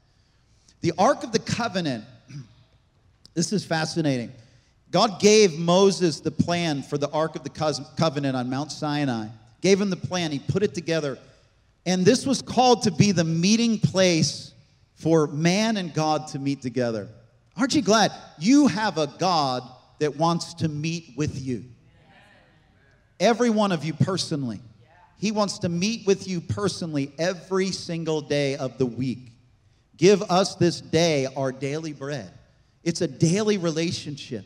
The 0.81 0.93
Ark 0.97 1.23
of 1.23 1.31
the 1.31 1.39
Covenant, 1.39 2.05
this 3.33 3.51
is 3.51 3.65
fascinating. 3.65 4.31
God 4.91 5.19
gave 5.19 5.57
Moses 5.57 6.19
the 6.19 6.31
plan 6.31 6.81
for 6.81 6.97
the 6.97 7.09
Ark 7.09 7.35
of 7.35 7.43
the 7.43 7.83
Covenant 7.97 8.37
on 8.37 8.49
Mount 8.49 8.71
Sinai, 8.71 9.27
gave 9.61 9.81
him 9.81 9.89
the 9.89 9.97
plan, 9.97 10.31
he 10.31 10.39
put 10.39 10.63
it 10.63 10.73
together. 10.73 11.17
And 11.85 12.05
this 12.05 12.25
was 12.25 12.41
called 12.41 12.83
to 12.83 12.91
be 12.91 13.11
the 13.11 13.23
meeting 13.23 13.79
place 13.79 14.53
for 14.95 15.27
man 15.27 15.77
and 15.77 15.93
God 15.93 16.27
to 16.29 16.39
meet 16.39 16.61
together. 16.61 17.07
Aren't 17.57 17.73
you 17.73 17.81
glad 17.81 18.11
you 18.37 18.67
have 18.67 18.97
a 18.97 19.07
God 19.07 19.63
that 19.99 20.15
wants 20.15 20.53
to 20.55 20.67
meet 20.67 21.13
with 21.15 21.41
you? 21.41 21.65
Every 23.19 23.49
one 23.49 23.71
of 23.71 23.83
you 23.83 23.93
personally. 23.93 24.61
He 25.17 25.31
wants 25.31 25.59
to 25.59 25.69
meet 25.69 26.05
with 26.05 26.27
you 26.27 26.39
personally 26.39 27.11
every 27.17 27.71
single 27.71 28.21
day 28.21 28.55
of 28.55 28.77
the 28.77 28.85
week. 28.85 29.31
Give 29.97 30.21
us 30.23 30.53
this 30.55 30.79
day 30.79 31.27
our 31.35 31.51
daily 31.51 31.93
bread. 31.93 32.31
It's 32.83 33.01
a 33.01 33.07
daily 33.07 33.57
relationship. 33.57 34.45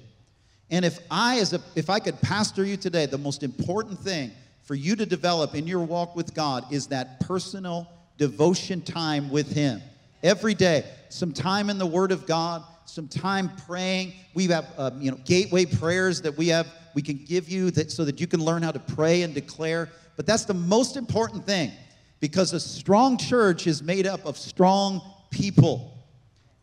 And 0.69 0.85
if 0.85 0.99
I 1.11 1.39
as 1.39 1.51
a 1.51 1.59
if 1.75 1.89
I 1.89 1.99
could 1.99 2.21
pastor 2.21 2.63
you 2.63 2.77
today, 2.77 3.05
the 3.05 3.17
most 3.17 3.43
important 3.43 3.99
thing 3.99 4.31
for 4.63 4.75
you 4.75 4.95
to 4.95 5.05
develop 5.05 5.53
in 5.53 5.67
your 5.67 5.83
walk 5.83 6.15
with 6.15 6.33
God 6.33 6.71
is 6.71 6.87
that 6.87 7.19
personal 7.19 7.89
devotion 8.17 8.81
time 8.81 9.29
with 9.29 9.51
him. 9.51 9.81
Every 10.23 10.53
day, 10.53 10.85
some 11.09 11.33
time 11.33 11.69
in 11.69 11.77
the 11.77 11.85
word 11.85 12.13
of 12.13 12.25
God, 12.25 12.63
some 12.91 13.07
time 13.07 13.51
praying. 13.65 14.13
We 14.33 14.47
have 14.47 14.67
um, 14.77 15.01
you 15.01 15.11
know 15.11 15.17
gateway 15.23 15.65
prayers 15.65 16.21
that 16.23 16.37
we 16.37 16.49
have 16.49 16.67
we 16.93 17.01
can 17.01 17.17
give 17.25 17.49
you 17.49 17.71
that 17.71 17.91
so 17.91 18.03
that 18.05 18.19
you 18.19 18.27
can 18.27 18.43
learn 18.43 18.63
how 18.63 18.71
to 18.71 18.79
pray 18.79 19.21
and 19.21 19.33
declare. 19.33 19.89
But 20.17 20.25
that's 20.25 20.45
the 20.45 20.53
most 20.53 20.97
important 20.97 21.45
thing 21.45 21.71
because 22.19 22.53
a 22.53 22.59
strong 22.59 23.17
church 23.17 23.65
is 23.65 23.81
made 23.81 24.05
up 24.05 24.25
of 24.25 24.37
strong 24.37 25.01
people 25.29 25.97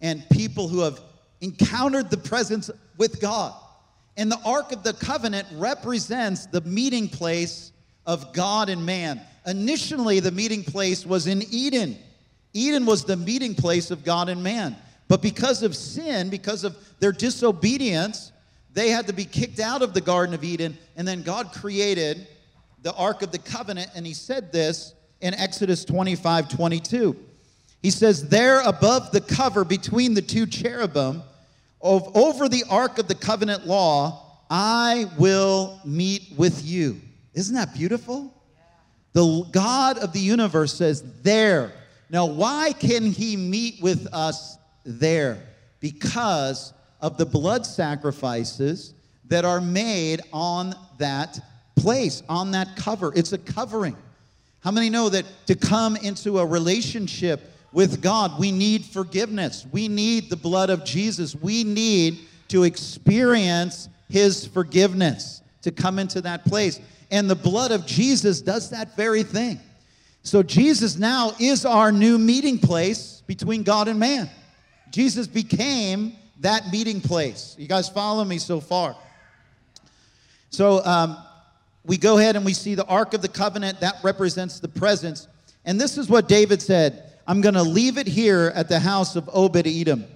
and 0.01 0.23
people 0.31 0.69
who 0.69 0.81
have 0.81 1.01
encountered 1.41 2.11
the 2.11 2.17
presence 2.19 2.71
with 2.99 3.21
God. 3.21 3.55
And 4.17 4.31
the 4.31 4.41
Ark 4.45 4.73
of 4.73 4.83
the 4.83 4.93
Covenant 4.93 5.49
represents 5.55 6.47
the 6.47 6.61
meeting 6.63 7.09
place 7.09 7.73
of 8.05 8.33
God 8.33 8.69
and 8.69 8.85
man. 8.85 9.21
Initially, 9.47 10.21
the 10.21 10.31
meeting 10.31 10.63
place 10.63 11.07
was 11.07 11.27
in 11.27 11.43
Eden. 11.51 11.97
Eden 12.53 12.85
was 12.85 13.05
the 13.05 13.17
meeting 13.17 13.55
place 13.55 13.91
of 13.91 14.05
God 14.05 14.29
and 14.29 14.43
man. 14.43 14.77
But 15.09 15.23
because 15.23 15.63
of 15.63 15.75
sin, 15.75 16.29
because 16.29 16.65
of 16.65 16.77
their 17.01 17.13
disobedience, 17.13 18.33
they 18.75 18.91
had 18.91 19.07
to 19.07 19.13
be 19.13 19.25
kicked 19.25 19.59
out 19.59 19.83
of 19.83 19.95
the 19.95 20.01
Garden 20.01 20.35
of 20.35 20.45
Eden. 20.45 20.77
And 20.97 21.09
then 21.09 21.23
God 21.23 21.53
created 21.53 22.27
the 22.83 22.95
Ark 22.95 23.23
of 23.23 23.33
the 23.33 23.39
Covenant. 23.39 23.91
And 23.95 24.07
he 24.07 24.15
said 24.15 24.53
this 24.53 24.95
in 25.21 25.35
Exodus 25.35 25.85
25 25.85 26.49
22. 26.49 27.17
He 27.83 27.91
says, 27.91 28.29
There 28.29 28.61
above 28.61 29.11
the 29.13 29.21
cover 29.21 29.65
between 29.65 30.15
the 30.15 30.23
two 30.23 30.47
cherubim, 30.47 31.23
of, 31.81 32.17
over 32.17 32.49
the 32.49 32.65
ark 32.69 32.99
of 32.99 33.07
the 33.07 33.15
covenant 33.15 33.67
law, 33.67 34.41
I 34.51 35.11
will 35.17 35.81
meet 35.85 36.33
with 36.37 36.65
you. 36.65 37.01
Isn't 37.35 37.55
that 37.55 37.75
beautiful? 37.75 38.35
The 39.13 39.47
God 39.53 39.99
of 39.99 40.13
the 40.13 40.21
universe 40.21 40.75
says, 40.75 41.03
There. 41.23 41.73
Now, 42.11 42.27
why 42.27 42.73
can 42.73 43.07
he 43.13 43.37
meet 43.37 43.83
with 43.83 44.07
us 44.13 44.58
there? 44.89 45.39
Because 45.81 46.73
of 47.01 47.19
the 47.19 47.27
blood 47.27 47.67
sacrifices 47.67 48.95
that 49.27 49.45
are 49.45 49.61
made 49.61 50.21
on 50.33 50.75
that 50.99 51.39
place, 51.77 52.23
on 52.29 52.51
that 52.53 52.77
cover. 52.77 53.13
It's 53.15 53.33
a 53.33 53.39
covering. 53.39 53.97
How 54.61 54.71
many 54.71 54.91
know 54.91 55.09
that 55.09 55.25
to 55.47 55.55
come 55.55 55.97
into 55.97 56.39
a 56.39 56.47
relationship 56.47 57.53
with 57.73 58.01
God. 58.01 58.39
We 58.39 58.53
need 58.53 58.85
forgiveness. 58.85 59.67
We 59.71 59.89
need 59.89 60.31
the 60.31 60.37
blood 60.37 60.71
of 60.71 60.85
Jesus. 60.85 61.35
We 61.35 61.65
need 61.65 62.19
to 62.49 62.65
experience 62.65 63.89
his 64.09 64.47
forgiveness 64.47 65.43
to 65.63 65.71
come 65.71 65.99
into 65.99 66.21
that 66.23 66.45
place. 66.45 66.81
And 67.11 67.29
the 67.29 67.35
blood 67.35 67.71
of 67.71 67.87
Jesus 67.87 68.41
does 68.41 68.71
that 68.71 68.97
very 68.97 69.23
thing. 69.23 69.61
So 70.23 70.43
Jesus 70.43 70.97
now 70.97 71.33
is 71.39 71.65
our 71.65 71.93
new 71.93 72.19
meeting 72.19 72.59
place 72.59 73.23
between 73.27 73.63
God 73.63 73.89
and 73.89 73.99
man. 73.99 74.31
Jesus 74.91 75.27
became 75.27 76.15
that 76.41 76.71
meeting 76.71 77.01
place. 77.01 77.55
You 77.59 77.67
guys 77.67 77.89
follow 77.89 78.25
me 78.25 78.39
so 78.39 78.61
far? 78.61 78.97
So 80.51 80.85
um, 80.85 81.17
we 81.85 81.97
go 81.97 82.19
ahead 82.19 82.37
and 82.37 82.45
we 82.45 82.55
see 82.55 82.75
the 82.75 82.87
Ark 82.87 83.15
of 83.15 83.23
the 83.23 83.29
Covenant 83.29 83.81
that 83.81 83.97
represents 84.03 84.61
the 84.61 84.69
presence. 84.69 85.29
And 85.65 85.81
this 85.81 85.99
is 85.99 86.09
what 86.09 86.29
David 86.29 86.63
said 86.63 87.05
I'm 87.27 87.43
going 87.43 87.55
to 87.55 87.63
leave 87.63 87.99
it 87.99 88.07
here 88.07 88.53
at 88.55 88.69
the 88.69 88.79
house 88.79 89.15
of 89.15 89.29
Obed 89.33 89.67
Edom. 89.67 90.07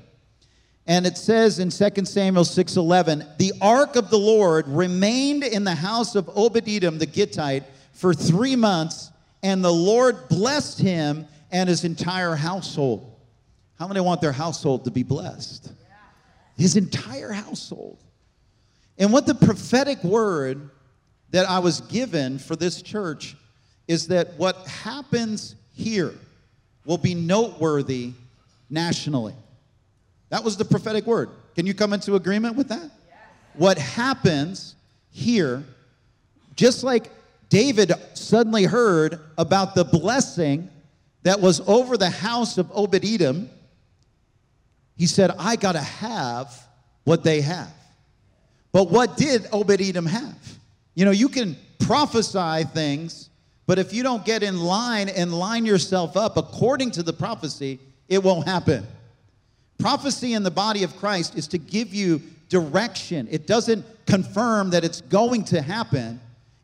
And 0.86 1.06
it 1.06 1.18
says 1.18 1.58
in 1.58 1.70
2 1.70 2.06
Samuel 2.06 2.44
6:11, 2.44 3.26
"The 3.38 3.52
ark 3.60 3.96
of 3.96 4.10
the 4.10 4.18
Lord 4.18 4.66
remained 4.66 5.44
in 5.44 5.64
the 5.64 5.74
house 5.74 6.14
of 6.14 6.30
Obed 6.34 6.68
Edom 6.68 6.98
the 6.98 7.06
Gittite 7.06 7.64
for 7.92 8.14
3 8.14 8.56
months, 8.56 9.10
and 9.42 9.62
the 9.62 9.72
Lord 9.72 10.28
blessed 10.28 10.80
him 10.80 11.26
and 11.50 11.68
his 11.68 11.84
entire 11.84 12.34
household." 12.34 13.11
How 13.82 13.88
many 13.88 13.98
want 13.98 14.20
their 14.20 14.30
household 14.30 14.84
to 14.84 14.92
be 14.92 15.02
blessed? 15.02 15.72
His 16.56 16.76
entire 16.76 17.32
household. 17.32 17.98
And 18.96 19.12
what 19.12 19.26
the 19.26 19.34
prophetic 19.34 20.04
word 20.04 20.70
that 21.30 21.50
I 21.50 21.58
was 21.58 21.80
given 21.80 22.38
for 22.38 22.54
this 22.54 22.80
church 22.80 23.34
is 23.88 24.06
that 24.06 24.34
what 24.34 24.68
happens 24.68 25.56
here 25.74 26.14
will 26.86 26.96
be 26.96 27.16
noteworthy 27.16 28.12
nationally. 28.70 29.34
That 30.28 30.44
was 30.44 30.56
the 30.56 30.64
prophetic 30.64 31.04
word. 31.04 31.30
Can 31.56 31.66
you 31.66 31.74
come 31.74 31.92
into 31.92 32.14
agreement 32.14 32.54
with 32.54 32.68
that? 32.68 32.88
What 33.54 33.78
happens 33.78 34.76
here, 35.10 35.64
just 36.54 36.84
like 36.84 37.10
David 37.48 37.90
suddenly 38.14 38.62
heard 38.62 39.18
about 39.36 39.74
the 39.74 39.82
blessing 39.82 40.70
that 41.24 41.40
was 41.40 41.60
over 41.66 41.96
the 41.96 42.10
house 42.10 42.58
of 42.58 42.70
Obed 42.72 43.04
Edom, 43.04 43.50
he 44.96 45.06
said, 45.06 45.30
I 45.38 45.56
got 45.56 45.72
to 45.72 45.80
have 45.80 46.52
what 47.04 47.24
they 47.24 47.40
have. 47.40 47.72
But 48.72 48.90
what 48.90 49.16
did 49.16 49.46
Obed 49.52 49.80
Edom 49.80 50.06
have? 50.06 50.58
You 50.94 51.04
know, 51.04 51.10
you 51.10 51.28
can 51.28 51.56
prophesy 51.78 52.64
things 52.64 53.30
but 53.66 53.78
if 53.78 53.92
you 53.92 54.02
don't 54.02 54.24
get 54.24 54.42
in 54.42 54.58
line 54.60 55.08
and 55.08 55.32
line 55.32 55.64
yourself 55.64 56.16
up 56.16 56.36
according 56.36 56.90
to 56.92 57.02
the 57.02 57.12
prophecy, 57.12 57.78
it 58.08 58.22
won't 58.22 58.46
happen. 58.46 58.86
Prophecy 59.78 60.34
in 60.34 60.42
the 60.42 60.50
body 60.50 60.82
of 60.82 60.96
Christ 60.96 61.36
is 61.36 61.48
to 61.48 61.58
give 61.58 61.94
you 61.94 62.20
direction. 62.48 63.28
It 63.30 63.46
doesn't 63.46 63.84
confirm 64.06 64.70
that 64.70 64.84
it's 64.84 65.00
going 65.00 65.44
to 65.44 65.62
happen. 65.62 66.20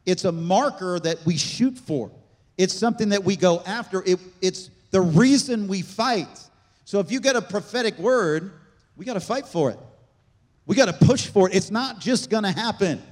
It's 0.07 0.25
a 0.25 0.33
marker 0.33 0.99
that 1.01 1.25
we 1.25 1.37
shoot 1.37 1.79
for. 1.79 2.11
It's 2.57 2.75
something 2.75 3.11
that 3.11 3.25
we 3.25 3.37
go 3.37 3.63
after. 3.65 4.03
It, 4.05 4.19
it's 4.43 4.71
the 4.91 5.01
reason 5.01 5.69
we 5.69 5.83
fight. 5.83 6.48
So 6.89 7.01
if 7.01 7.13
you 7.13 7.21
get 7.21 7.37
a 7.37 7.43
prophetic 7.43 7.99
word, 7.99 8.51
we 8.97 9.05
got 9.05 9.13
to 9.13 9.21
fight 9.21 9.47
for 9.47 9.71
it. 9.71 9.79
We 10.65 10.75
got 10.75 10.87
to 10.87 10.95
push 11.07 11.27
for 11.27 11.47
it. 11.47 11.55
It's 11.55 11.71
not 11.71 12.01
just 12.01 12.31
going 12.31 12.45
to 12.45 12.51
happen. 12.51 13.03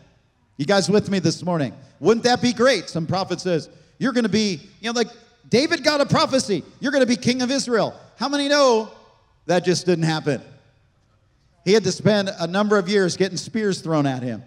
You 0.56 0.64
guys 0.64 0.88
with 0.88 1.10
me 1.10 1.18
this 1.18 1.44
morning? 1.44 1.74
Wouldn't 2.00 2.24
that 2.24 2.40
be 2.40 2.54
great? 2.54 2.88
Some 2.88 3.06
prophet 3.06 3.38
says, 3.38 3.68
you're 3.98 4.14
going 4.14 4.24
to 4.24 4.30
be, 4.30 4.62
you 4.80 4.90
know, 4.90 4.92
like 4.92 5.08
David 5.50 5.84
got 5.84 6.00
a 6.00 6.06
prophecy. 6.06 6.64
You're 6.80 6.90
going 6.90 7.02
to 7.02 7.06
be 7.06 7.16
king 7.16 7.42
of 7.42 7.50
Israel. 7.50 7.94
How 8.16 8.30
many 8.30 8.48
know 8.48 8.90
that 9.44 9.62
just 9.62 9.84
didn't 9.84 10.06
happen? 10.06 10.40
He 11.66 11.74
had 11.74 11.84
to 11.84 11.92
spend 11.92 12.30
a 12.40 12.46
number 12.46 12.78
of 12.78 12.88
years 12.88 13.18
getting 13.18 13.36
spears 13.36 13.82
thrown 13.82 14.06
at 14.06 14.22
him. 14.22 14.42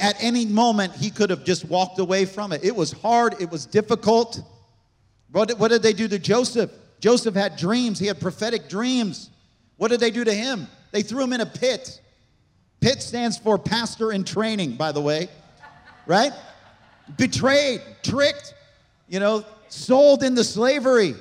At 0.00 0.16
any 0.24 0.46
moment, 0.46 0.94
he 0.94 1.10
could 1.10 1.28
have 1.28 1.44
just 1.44 1.66
walked 1.66 1.98
away 1.98 2.24
from 2.24 2.52
it. 2.52 2.64
It 2.64 2.74
was 2.74 2.92
hard, 2.92 3.42
it 3.42 3.50
was 3.50 3.66
difficult. 3.66 4.40
What, 5.32 5.50
what 5.58 5.68
did 5.68 5.82
they 5.82 5.92
do 5.92 6.08
to 6.08 6.18
Joseph? 6.18 6.70
Joseph 7.00 7.34
had 7.34 7.56
dreams, 7.56 7.98
he 7.98 8.06
had 8.06 8.20
prophetic 8.20 8.68
dreams. 8.68 9.30
What 9.76 9.88
did 9.90 10.00
they 10.00 10.10
do 10.10 10.24
to 10.24 10.32
him? 10.32 10.66
They 10.90 11.02
threw 11.02 11.22
him 11.22 11.32
in 11.32 11.40
a 11.40 11.46
pit. 11.46 12.00
Pit 12.80 13.02
stands 13.02 13.38
for 13.38 13.58
pastor 13.58 14.12
in 14.12 14.24
training, 14.24 14.76
by 14.76 14.92
the 14.92 15.00
way, 15.00 15.28
right? 16.06 16.32
Betrayed, 17.16 17.80
tricked, 18.02 18.54
you 19.08 19.20
know, 19.20 19.44
sold 19.68 20.22
into 20.22 20.44
slavery. 20.44 21.14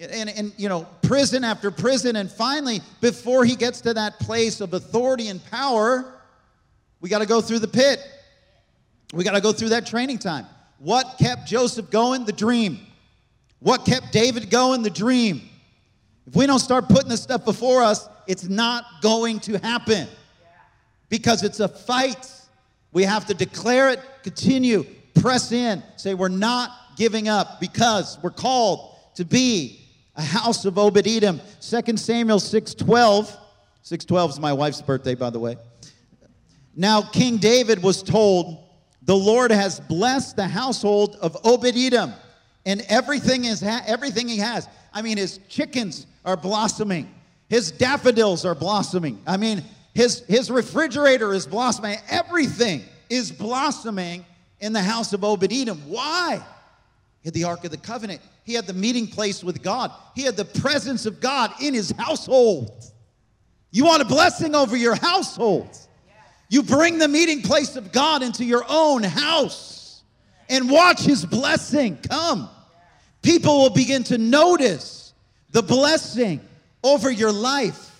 And, 0.00 0.28
and, 0.28 0.52
you 0.56 0.68
know, 0.68 0.88
prison 1.02 1.44
after 1.44 1.70
prison. 1.70 2.16
And 2.16 2.28
finally, 2.30 2.80
before 3.00 3.44
he 3.44 3.54
gets 3.54 3.80
to 3.82 3.94
that 3.94 4.18
place 4.18 4.60
of 4.60 4.74
authority 4.74 5.28
and 5.28 5.44
power, 5.50 6.14
we 7.00 7.08
got 7.08 7.20
to 7.20 7.26
go 7.26 7.40
through 7.40 7.60
the 7.60 7.68
pit. 7.68 8.00
We 9.12 9.22
got 9.22 9.34
to 9.34 9.40
go 9.40 9.52
through 9.52 9.68
that 9.68 9.86
training 9.86 10.18
time. 10.18 10.46
What 10.78 11.14
kept 11.18 11.46
Joseph 11.46 11.90
going? 11.90 12.24
The 12.24 12.32
dream. 12.32 12.80
What 13.60 13.84
kept 13.84 14.12
David 14.12 14.50
going? 14.50 14.82
The 14.82 14.90
dream. 14.90 15.42
If 16.26 16.34
we 16.34 16.46
don't 16.46 16.58
start 16.58 16.88
putting 16.88 17.08
this 17.08 17.22
stuff 17.22 17.44
before 17.44 17.82
us, 17.82 18.08
it's 18.26 18.48
not 18.48 18.84
going 19.02 19.40
to 19.40 19.58
happen 19.58 20.08
because 21.08 21.42
it's 21.42 21.60
a 21.60 21.68
fight. 21.68 22.30
We 22.92 23.02
have 23.04 23.26
to 23.26 23.34
declare 23.34 23.90
it, 23.90 24.00
continue, 24.22 24.86
press 25.14 25.52
in, 25.52 25.82
say 25.96 26.14
we're 26.14 26.28
not 26.28 26.70
giving 26.96 27.28
up 27.28 27.60
because 27.60 28.18
we're 28.22 28.30
called 28.30 28.96
to 29.16 29.24
be 29.24 29.80
a 30.16 30.22
house 30.22 30.64
of 30.64 30.78
Obed 30.78 31.06
Edom. 31.06 31.40
2 31.60 31.96
Samuel 31.96 32.38
6:12. 32.38 33.36
6:12 33.82 34.30
is 34.30 34.40
my 34.40 34.52
wife's 34.52 34.80
birthday, 34.80 35.14
by 35.14 35.30
the 35.30 35.38
way. 35.38 35.56
Now 36.76 37.02
King 37.02 37.36
David 37.36 37.82
was 37.82 38.02
told, 38.02 38.64
"The 39.02 39.16
Lord 39.16 39.50
has 39.50 39.80
blessed 39.80 40.36
the 40.36 40.48
household 40.48 41.16
of 41.20 41.36
Obed 41.44 41.76
Edom, 41.76 42.14
and 42.66 42.82
everything 42.88 43.44
is 43.44 43.60
ha- 43.60 43.82
everything 43.86 44.28
he 44.28 44.38
has. 44.38 44.68
I 44.92 45.02
mean, 45.02 45.16
his 45.16 45.38
chickens 45.48 46.06
are 46.24 46.36
blossoming, 46.36 47.12
his 47.48 47.70
daffodils 47.70 48.44
are 48.44 48.54
blossoming. 48.54 49.20
I 49.26 49.36
mean, 49.36 49.62
his 49.94 50.20
his 50.26 50.50
refrigerator 50.50 51.32
is 51.32 51.46
blossoming. 51.46 51.98
Everything 52.08 52.82
is 53.10 53.30
blossoming 53.30 54.24
in 54.60 54.72
the 54.72 54.82
house 54.82 55.12
of 55.12 55.24
Obed 55.24 55.52
Edom. 55.52 55.80
Why? 55.86 56.42
He 57.20 57.28
had 57.28 57.34
the 57.34 57.44
Ark 57.44 57.64
of 57.64 57.70
the 57.70 57.76
Covenant. 57.76 58.20
He 58.44 58.54
had 58.54 58.66
the 58.66 58.74
meeting 58.74 59.06
place 59.06 59.42
with 59.42 59.62
God. 59.62 59.90
He 60.14 60.22
had 60.22 60.36
the 60.36 60.44
presence 60.44 61.06
of 61.06 61.20
God 61.20 61.52
in 61.62 61.74
his 61.74 61.90
household. 61.92 62.70
You 63.70 63.84
want 63.86 64.02
a 64.02 64.04
blessing 64.04 64.54
over 64.54 64.76
your 64.76 64.94
household. 64.94 65.68
You 66.48 66.62
bring 66.62 66.98
the 66.98 67.08
meeting 67.08 67.42
place 67.42 67.76
of 67.76 67.90
God 67.90 68.22
into 68.22 68.44
your 68.44 68.64
own 68.68 69.02
house 69.02 69.83
and 70.48 70.70
watch 70.70 71.00
his 71.00 71.24
blessing 71.24 71.98
come. 72.08 72.48
People 73.22 73.62
will 73.62 73.70
begin 73.70 74.04
to 74.04 74.18
notice 74.18 75.12
the 75.50 75.62
blessing 75.62 76.40
over 76.82 77.10
your 77.10 77.32
life. 77.32 77.90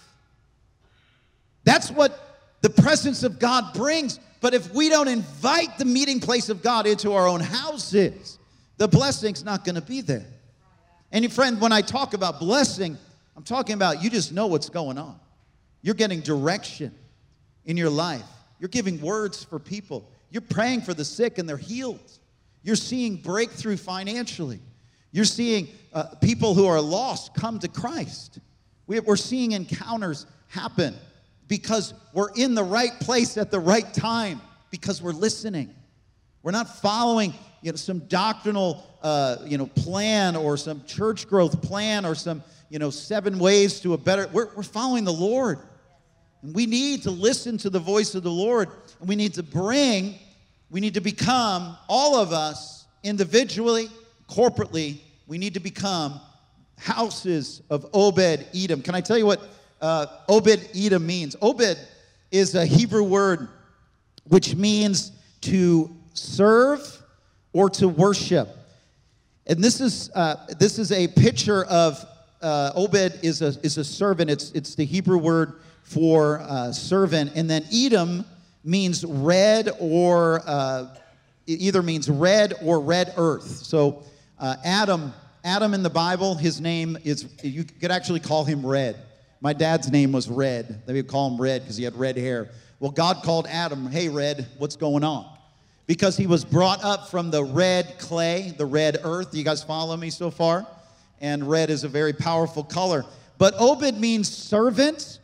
That's 1.65 1.91
what 1.91 2.21
the 2.61 2.71
presence 2.71 3.23
of 3.23 3.39
God 3.39 3.73
brings. 3.75 4.21
But 4.41 4.53
if 4.55 4.73
we 4.75 4.91
don't 4.91 5.09
invite 5.09 5.79
the 5.79 5.87
meeting 5.87 6.21
place 6.21 6.51
of 6.51 6.63
God 6.63 6.87
into 6.87 7.13
our 7.15 7.27
own 7.27 7.41
houses, 7.41 8.39
the 8.77 8.89
blessing's 8.89 9.45
not 9.45 9.65
going 9.65 9.77
to 9.77 9.81
be 9.81 10.03
there. 10.03 10.27
And 11.11 11.33
friend, 11.33 11.61
when 11.61 11.73
I 11.73 11.81
talk 11.81 12.13
about 12.13 12.41
blessing, 12.41 12.99
I'm 13.37 13.45
talking 13.45 13.75
about 13.75 14.03
you 14.03 14.11
just 14.11 14.33
know 14.33 14.47
what's 14.47 14.69
going 14.69 14.99
on. 14.99 15.19
You're 15.81 15.95
getting 15.95 16.21
direction 16.21 16.95
in 17.65 17.77
your 17.77 17.91
life. 17.91 18.25
You're 18.59 18.69
giving 18.69 19.01
words 19.01 19.45
for 19.45 19.59
people. 19.59 20.09
You're 20.31 20.43
praying 20.43 20.83
for 20.83 20.93
the 20.93 21.05
sick 21.05 21.39
and 21.39 21.49
they're 21.49 21.57
healed. 21.57 22.01
You're 22.64 22.75
seeing 22.76 23.16
breakthrough 23.16 23.76
financially. 23.76 24.59
You're 25.12 25.25
seeing 25.26 25.68
uh, 25.92 26.06
people 26.21 26.54
who 26.54 26.66
are 26.66 26.80
lost 26.80 27.35
come 27.37 27.61
to 27.61 27.68
Christ. 27.68 28.40
We- 28.88 28.99
We're 28.99 29.16
seeing 29.16 29.52
encounters 29.52 30.26
happen 30.49 30.97
because 31.47 31.94
we're 32.12 32.33
in 32.35 32.54
the 32.56 32.64
right 32.64 32.99
place 33.00 33.37
at 33.37 33.52
the 33.52 33.61
right 33.61 33.92
time 33.94 34.40
because 34.71 35.00
we're 35.00 35.12
listening. 35.12 35.73
We're 36.42 36.52
not 36.52 36.68
following 36.80 37.33
you 37.62 37.71
know, 37.71 37.76
some 37.76 38.00
doctrinal 38.00 38.83
uh, 39.02 39.37
you 39.47 39.59
know, 39.59 39.66
plan 39.66 40.35
or 40.35 40.56
some 40.56 40.83
church 40.85 41.28
growth 41.28 41.62
plan 41.62 42.04
or 42.04 42.14
some 42.14 42.42
you 42.71 42.78
know, 42.78 42.90
seven 42.90 43.38
ways 43.38 43.80
to 43.80 43.92
a 43.92 43.99
better. 43.99 44.28
We're, 44.33 44.49
we're 44.56 44.62
following 44.62 45.04
the 45.04 45.12
Lord. 45.12 45.59
And 46.42 46.54
we 46.54 46.66
need 46.66 47.02
to 47.04 47.11
listen 47.11 47.56
to 47.59 47.71
the 47.71 47.78
voice 47.78 48.14
of 48.14 48.23
the 48.23 48.30
Lord. 48.30 48.68
And 49.00 49.09
we 49.09 49.16
need 49.16 49.35
to 49.35 49.42
bring, 49.42 50.18
we 50.75 50.81
need 50.81 50.95
to 50.95 51.00
become, 51.00 51.76
all 51.88 52.16
of 52.16 52.33
us, 52.33 52.87
individually, 53.05 53.88
corporately, 54.29 54.99
we 55.29 55.38
need 55.38 55.55
to 55.55 55.61
become 55.61 56.20
houses 56.77 57.62
of 57.70 57.87
Obed 57.94 58.44
Edom. 58.53 58.83
Can 58.83 58.96
I 58.96 59.01
tell 59.01 59.16
you 59.16 59.25
what 59.25 59.40
uh, 59.81 60.07
Obed 60.29 60.68
Edom 60.75 61.07
means? 61.07 61.37
Obed 61.40 61.79
is 62.33 62.57
a 62.57 62.66
Hebrew 62.66 63.05
word 63.05 63.46
which 64.25 64.57
means 64.57 65.12
to 65.42 65.94
serve 66.12 67.01
or 67.53 67.70
to 67.70 67.87
worship. 67.88 68.49
And 69.46 69.62
this 69.62 69.81
is, 69.81 70.11
uh, 70.12 70.44
this 70.59 70.81
is 70.81 70.90
a 70.90 71.07
picture 71.07 71.66
of 71.66 72.05
uh, 72.42 72.72
Obed 72.75 73.20
is 73.22 73.42
a, 73.42 73.55
is 73.62 73.79
a 73.79 73.85
servant. 73.85 74.29
It's, 74.29 74.51
it's 74.51 74.75
the 74.75 74.85
Hebrew 74.85 75.18
word 75.18 75.61
for 75.85 76.40
uh, 76.40 76.72
servant. 76.72 77.31
And 77.37 77.49
then 77.49 77.64
Edom 77.72 78.25
means 78.64 79.05
red 79.05 79.70
or 79.79 80.42
uh, 80.46 80.94
it 81.46 81.61
either 81.61 81.83
means 81.83 82.09
red 82.09 82.55
or 82.62 82.81
red 82.81 83.12
earth. 83.16 83.46
So 83.46 84.03
uh, 84.38 84.57
Adam, 84.64 85.12
Adam 85.44 85.74
in 85.74 85.83
the 85.83 85.90
Bible, 85.90 86.35
his 86.35 86.61
name 86.61 86.96
is, 87.05 87.29
you 87.42 87.64
could 87.64 87.90
actually 87.90 88.20
call 88.20 88.44
him 88.44 88.64
red. 88.64 88.96
My 89.40 89.53
dad's 89.53 89.90
name 89.90 90.11
was 90.11 90.27
Red. 90.27 90.87
They 90.87 90.94
would 90.94 91.07
call 91.07 91.31
him 91.31 91.38
Red 91.38 91.61
because 91.61 91.77
he 91.77 91.85
had 91.85 91.94
red 91.96 92.16
hair. 92.16 92.48
Well, 92.81 92.90
God 92.90 93.22
called 93.22 93.46
Adam, 93.46 93.87
hey, 93.88 94.09
Red, 94.09 94.46
what's 94.57 94.77
going 94.77 95.05
on? 95.05 95.27
Because 95.87 96.16
he 96.16 96.27
was 96.27 96.46
brought 96.46 96.83
up 96.83 97.11
from 97.11 97.31
the 97.31 97.44
red 97.44 97.98
clay, 97.98 98.55
the 98.57 98.64
red 98.64 99.00
earth. 99.05 99.35
You 99.35 99.44
guys 99.44 99.62
follow 99.62 99.98
me 99.98 100.09
so 100.09 100.31
far? 100.31 100.66
And 101.20 101.46
red 101.46 101.68
is 101.68 101.85
a 101.85 101.88
very 101.88 102.14
powerful 102.14 102.64
color. 102.64 103.05
But 103.37 103.53
Obed 103.59 104.00
means 104.00 104.35
servant, 104.35 105.18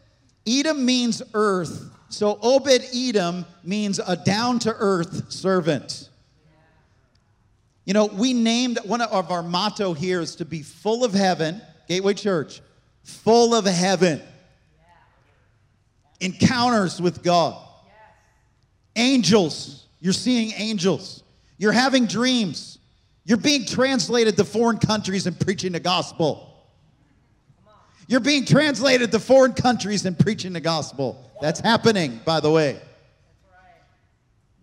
Edom 0.46 0.84
means 0.84 1.22
earth. 1.32 1.90
So 2.10 2.40
Obed 2.42 2.82
Edom 2.92 3.46
means 3.62 4.00
a 4.04 4.16
down 4.16 4.58
to 4.60 4.74
earth 4.76 5.30
servant. 5.30 6.08
You 7.84 7.94
know, 7.94 8.06
we 8.06 8.34
named 8.34 8.80
one 8.84 9.00
of 9.00 9.30
our 9.30 9.44
motto 9.44 9.94
here 9.94 10.20
is 10.20 10.34
to 10.36 10.44
be 10.44 10.62
full 10.62 11.04
of 11.04 11.12
heaven, 11.14 11.62
Gateway 11.88 12.14
Church, 12.14 12.60
full 13.04 13.54
of 13.54 13.64
heaven. 13.64 14.20
Encounters 16.20 17.00
with 17.00 17.22
God. 17.22 17.56
Angels, 18.96 19.86
you're 20.00 20.12
seeing 20.12 20.52
angels. 20.56 21.22
You're 21.58 21.72
having 21.72 22.06
dreams. 22.06 22.78
You're 23.24 23.38
being 23.38 23.64
translated 23.64 24.36
to 24.36 24.44
foreign 24.44 24.78
countries 24.78 25.28
and 25.28 25.38
preaching 25.38 25.72
the 25.72 25.80
gospel. 25.80 26.49
You're 28.10 28.18
being 28.18 28.44
translated 28.44 29.12
to 29.12 29.20
foreign 29.20 29.52
countries 29.52 30.04
and 30.04 30.18
preaching 30.18 30.52
the 30.52 30.60
gospel. 30.60 31.30
That's 31.40 31.60
happening, 31.60 32.20
by 32.24 32.40
the 32.40 32.50
way. 32.50 32.80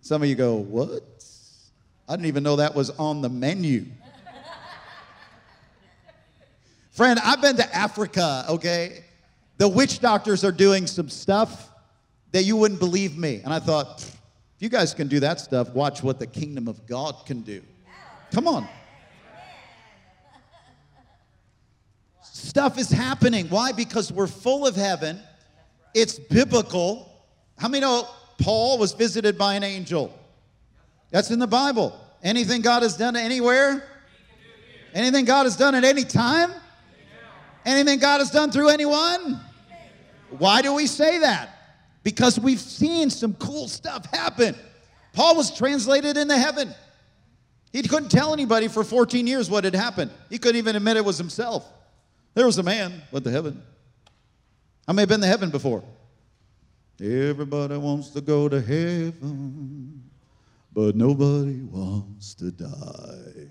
Some 0.02 0.22
of 0.22 0.28
you 0.28 0.34
go, 0.34 0.56
What? 0.56 1.02
I 2.06 2.12
didn't 2.12 2.26
even 2.26 2.42
know 2.42 2.56
that 2.56 2.74
was 2.74 2.90
on 2.90 3.22
the 3.22 3.30
menu. 3.30 3.86
Friend, 6.90 7.18
I've 7.24 7.40
been 7.40 7.56
to 7.56 7.74
Africa, 7.74 8.44
okay? 8.50 9.02
The 9.56 9.66
witch 9.66 10.00
doctors 10.00 10.44
are 10.44 10.52
doing 10.52 10.86
some 10.86 11.08
stuff 11.08 11.70
that 12.32 12.42
you 12.42 12.54
wouldn't 12.54 12.80
believe 12.80 13.16
me. 13.16 13.40
And 13.42 13.54
I 13.54 13.60
thought, 13.60 14.02
if 14.02 14.60
you 14.60 14.68
guys 14.68 14.92
can 14.92 15.08
do 15.08 15.20
that 15.20 15.40
stuff, 15.40 15.70
watch 15.70 16.02
what 16.02 16.18
the 16.18 16.26
kingdom 16.26 16.68
of 16.68 16.86
God 16.86 17.24
can 17.24 17.40
do. 17.40 17.62
Come 18.30 18.46
on. 18.46 18.68
Stuff 22.38 22.78
is 22.78 22.88
happening. 22.88 23.48
Why? 23.48 23.72
Because 23.72 24.12
we're 24.12 24.28
full 24.28 24.64
of 24.64 24.76
heaven. 24.76 25.18
It's 25.92 26.20
biblical. 26.20 27.10
How 27.58 27.66
many 27.66 27.80
know 27.80 28.06
Paul 28.38 28.78
was 28.78 28.92
visited 28.92 29.36
by 29.36 29.54
an 29.54 29.64
angel? 29.64 30.16
That's 31.10 31.32
in 31.32 31.40
the 31.40 31.48
Bible. 31.48 31.98
Anything 32.22 32.62
God 32.62 32.84
has 32.84 32.96
done 32.96 33.16
anywhere? 33.16 33.82
Anything 34.94 35.24
God 35.24 35.44
has 35.44 35.56
done 35.56 35.74
at 35.74 35.82
any 35.82 36.04
time? 36.04 36.52
Anything 37.66 37.98
God 37.98 38.18
has 38.18 38.30
done 38.30 38.52
through 38.52 38.68
anyone? 38.68 39.40
Why 40.38 40.62
do 40.62 40.74
we 40.74 40.86
say 40.86 41.18
that? 41.18 41.50
Because 42.04 42.38
we've 42.38 42.60
seen 42.60 43.10
some 43.10 43.34
cool 43.34 43.66
stuff 43.66 44.06
happen. 44.12 44.54
Paul 45.12 45.34
was 45.34 45.50
translated 45.50 46.16
into 46.16 46.38
heaven. 46.38 46.72
He 47.72 47.82
couldn't 47.82 48.10
tell 48.10 48.32
anybody 48.32 48.68
for 48.68 48.84
14 48.84 49.26
years 49.26 49.50
what 49.50 49.64
had 49.64 49.74
happened. 49.74 50.12
He 50.30 50.38
couldn't 50.38 50.56
even 50.58 50.76
admit 50.76 50.96
it 50.96 51.04
was 51.04 51.18
himself. 51.18 51.68
There 52.38 52.46
was 52.46 52.56
a 52.56 52.62
man 52.62 53.02
went 53.10 53.24
to 53.24 53.32
heaven. 53.32 53.60
I 54.86 54.92
may 54.92 55.02
have 55.02 55.08
been 55.08 55.20
to 55.22 55.26
heaven 55.26 55.50
before? 55.50 55.82
Everybody 57.02 57.76
wants 57.78 58.10
to 58.10 58.20
go 58.20 58.48
to 58.48 58.60
heaven, 58.60 60.08
but 60.72 60.94
nobody 60.94 61.62
wants 61.62 62.34
to 62.34 62.52
die. 62.52 63.48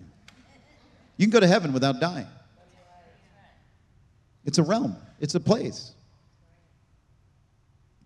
You 1.17 1.26
can 1.26 1.32
go 1.32 1.41
to 1.41 1.47
heaven 1.47 1.73
without 1.73 2.00
dying. 2.00 2.28
It's 4.45 4.58
a 4.58 4.63
realm, 4.63 4.95
it's 5.19 5.36
a 5.36 5.41
place. 5.41 5.91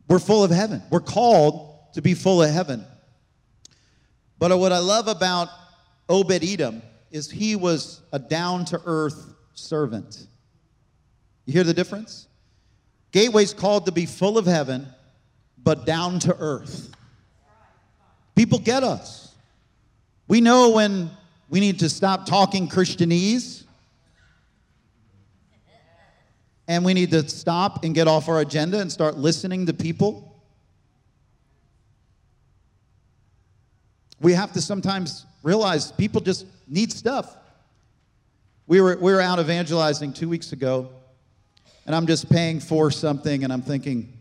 We're 0.07 0.17
full 0.17 0.43
of 0.43 0.49
heaven. 0.49 0.81
We're 0.89 0.99
called 0.99 1.93
to 1.93 2.01
be 2.01 2.15
full 2.15 2.41
of 2.41 2.49
heaven. 2.49 2.87
But 4.39 4.57
what 4.57 4.71
I 4.71 4.79
love 4.79 5.07
about 5.07 5.47
Obed 6.09 6.43
Edom 6.43 6.81
is 7.11 7.29
he 7.29 7.55
was 7.55 8.01
a 8.11 8.17
down 8.17 8.65
to 8.65 8.81
earth 8.83 9.31
servant. 9.53 10.25
You 11.45 11.53
hear 11.53 11.63
the 11.63 11.73
difference? 11.73 12.27
Gateway's 13.11 13.53
called 13.53 13.85
to 13.87 13.91
be 13.91 14.05
full 14.05 14.37
of 14.37 14.45
heaven, 14.45 14.87
but 15.57 15.85
down 15.85 16.19
to 16.19 16.35
earth. 16.39 16.89
People 18.35 18.59
get 18.59 18.83
us. 18.83 19.33
We 20.27 20.39
know 20.39 20.69
when 20.71 21.11
We 21.51 21.59
need 21.59 21.79
to 21.79 21.89
stop 21.89 22.25
talking 22.25 22.69
Christianese. 22.69 23.63
And 26.67 26.85
we 26.85 26.93
need 26.93 27.11
to 27.11 27.27
stop 27.27 27.83
and 27.83 27.93
get 27.93 28.07
off 28.07 28.29
our 28.29 28.39
agenda 28.39 28.79
and 28.79 28.89
start 28.89 29.17
listening 29.17 29.65
to 29.65 29.73
people. 29.73 30.33
We 34.21 34.31
have 34.31 34.53
to 34.53 34.61
sometimes 34.61 35.25
realize 35.43 35.91
people 35.91 36.21
just 36.21 36.45
need 36.69 36.93
stuff. 36.93 37.35
We 38.67 38.79
were, 38.79 38.95
we 38.95 39.11
were 39.11 39.19
out 39.19 39.39
evangelizing 39.39 40.13
two 40.13 40.29
weeks 40.29 40.53
ago, 40.53 40.89
and 41.85 41.95
I'm 41.95 42.07
just 42.07 42.29
paying 42.29 42.59
for 42.59 42.91
something, 42.91 43.43
and 43.43 43.51
I'm 43.51 43.61
thinking, 43.61 44.17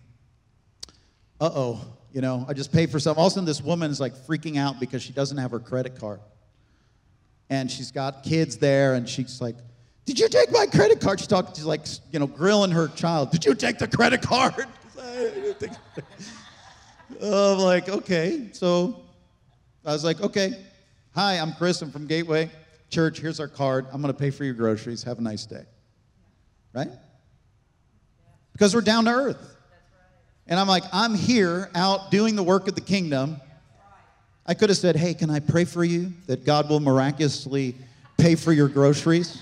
uh 1.40 1.50
oh, 1.54 1.84
you 2.12 2.20
know, 2.20 2.44
I 2.48 2.54
just 2.54 2.72
paid 2.72 2.90
for 2.90 2.98
something. 2.98 3.20
All 3.20 3.26
of 3.26 3.32
a 3.32 3.34
sudden, 3.34 3.46
this 3.46 3.62
woman 3.62 3.90
is 3.90 4.00
like 4.00 4.14
freaking 4.14 4.58
out 4.58 4.80
because 4.80 5.02
she 5.02 5.12
doesn't 5.12 5.38
have 5.38 5.52
her 5.52 5.60
credit 5.60 5.98
card. 5.98 6.20
And 7.48 7.70
she's 7.70 7.90
got 7.90 8.22
kids 8.22 8.58
there, 8.58 8.94
and 8.94 9.08
she's 9.08 9.40
like, 9.40 9.56
Did 10.06 10.18
you 10.18 10.28
take 10.28 10.52
my 10.52 10.66
credit 10.66 11.00
card? 11.00 11.20
She's 11.20 11.28
talking, 11.28 11.54
she's 11.54 11.64
like, 11.64 11.86
you 12.12 12.18
know, 12.18 12.26
grilling 12.26 12.70
her 12.70 12.88
child. 12.88 13.30
Did 13.30 13.44
you 13.44 13.54
take 13.54 13.78
the 13.78 13.88
credit 13.88 14.22
card? 14.22 14.66
I'm 17.22 17.58
like, 17.58 17.88
okay. 17.88 18.48
So 18.52 19.02
I 19.84 19.92
was 19.92 20.04
like, 20.04 20.20
okay. 20.20 20.64
Hi, 21.14 21.34
I'm 21.34 21.52
Chris. 21.54 21.82
I'm 21.82 21.90
from 21.90 22.06
Gateway 22.06 22.50
Church. 22.88 23.20
Here's 23.20 23.40
our 23.40 23.48
card. 23.48 23.86
I'm 23.92 24.00
going 24.00 24.14
to 24.14 24.18
pay 24.18 24.30
for 24.30 24.44
your 24.44 24.54
groceries. 24.54 25.02
Have 25.02 25.18
a 25.18 25.22
nice 25.22 25.44
day. 25.44 25.64
Right? 26.72 26.88
Because 28.60 28.74
we're 28.74 28.82
down 28.82 29.06
to 29.06 29.10
earth. 29.10 29.56
And 30.46 30.60
I'm 30.60 30.68
like, 30.68 30.82
I'm 30.92 31.14
here 31.14 31.70
out 31.74 32.10
doing 32.10 32.36
the 32.36 32.42
work 32.42 32.68
of 32.68 32.74
the 32.74 32.82
kingdom. 32.82 33.40
I 34.44 34.52
could 34.52 34.68
have 34.68 34.76
said, 34.76 34.96
hey, 34.96 35.14
can 35.14 35.30
I 35.30 35.40
pray 35.40 35.64
for 35.64 35.82
you 35.82 36.12
that 36.26 36.44
God 36.44 36.68
will 36.68 36.78
miraculously 36.78 37.74
pay 38.18 38.34
for 38.34 38.52
your 38.52 38.68
groceries? 38.68 39.40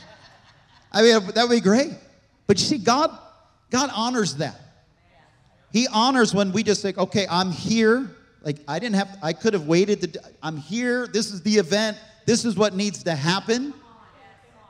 I 0.92 1.02
mean, 1.02 1.26
that 1.34 1.48
would 1.48 1.50
be 1.50 1.60
great. 1.60 1.90
But 2.46 2.60
you 2.60 2.64
see, 2.64 2.78
God, 2.78 3.10
God 3.70 3.90
honors 3.92 4.36
that. 4.36 4.60
He 5.72 5.88
honors 5.92 6.32
when 6.32 6.52
we 6.52 6.62
just 6.62 6.80
say, 6.80 6.94
okay, 6.96 7.26
I'm 7.28 7.50
here. 7.50 8.08
Like, 8.42 8.58
I 8.68 8.78
didn't 8.78 8.94
have, 8.94 9.18
I 9.20 9.32
could 9.32 9.52
have 9.52 9.66
waited. 9.66 10.12
To, 10.12 10.22
I'm 10.44 10.58
here. 10.58 11.08
This 11.08 11.32
is 11.32 11.42
the 11.42 11.56
event. 11.56 11.98
This 12.24 12.44
is 12.44 12.54
what 12.54 12.76
needs 12.76 13.02
to 13.02 13.16
happen. 13.16 13.74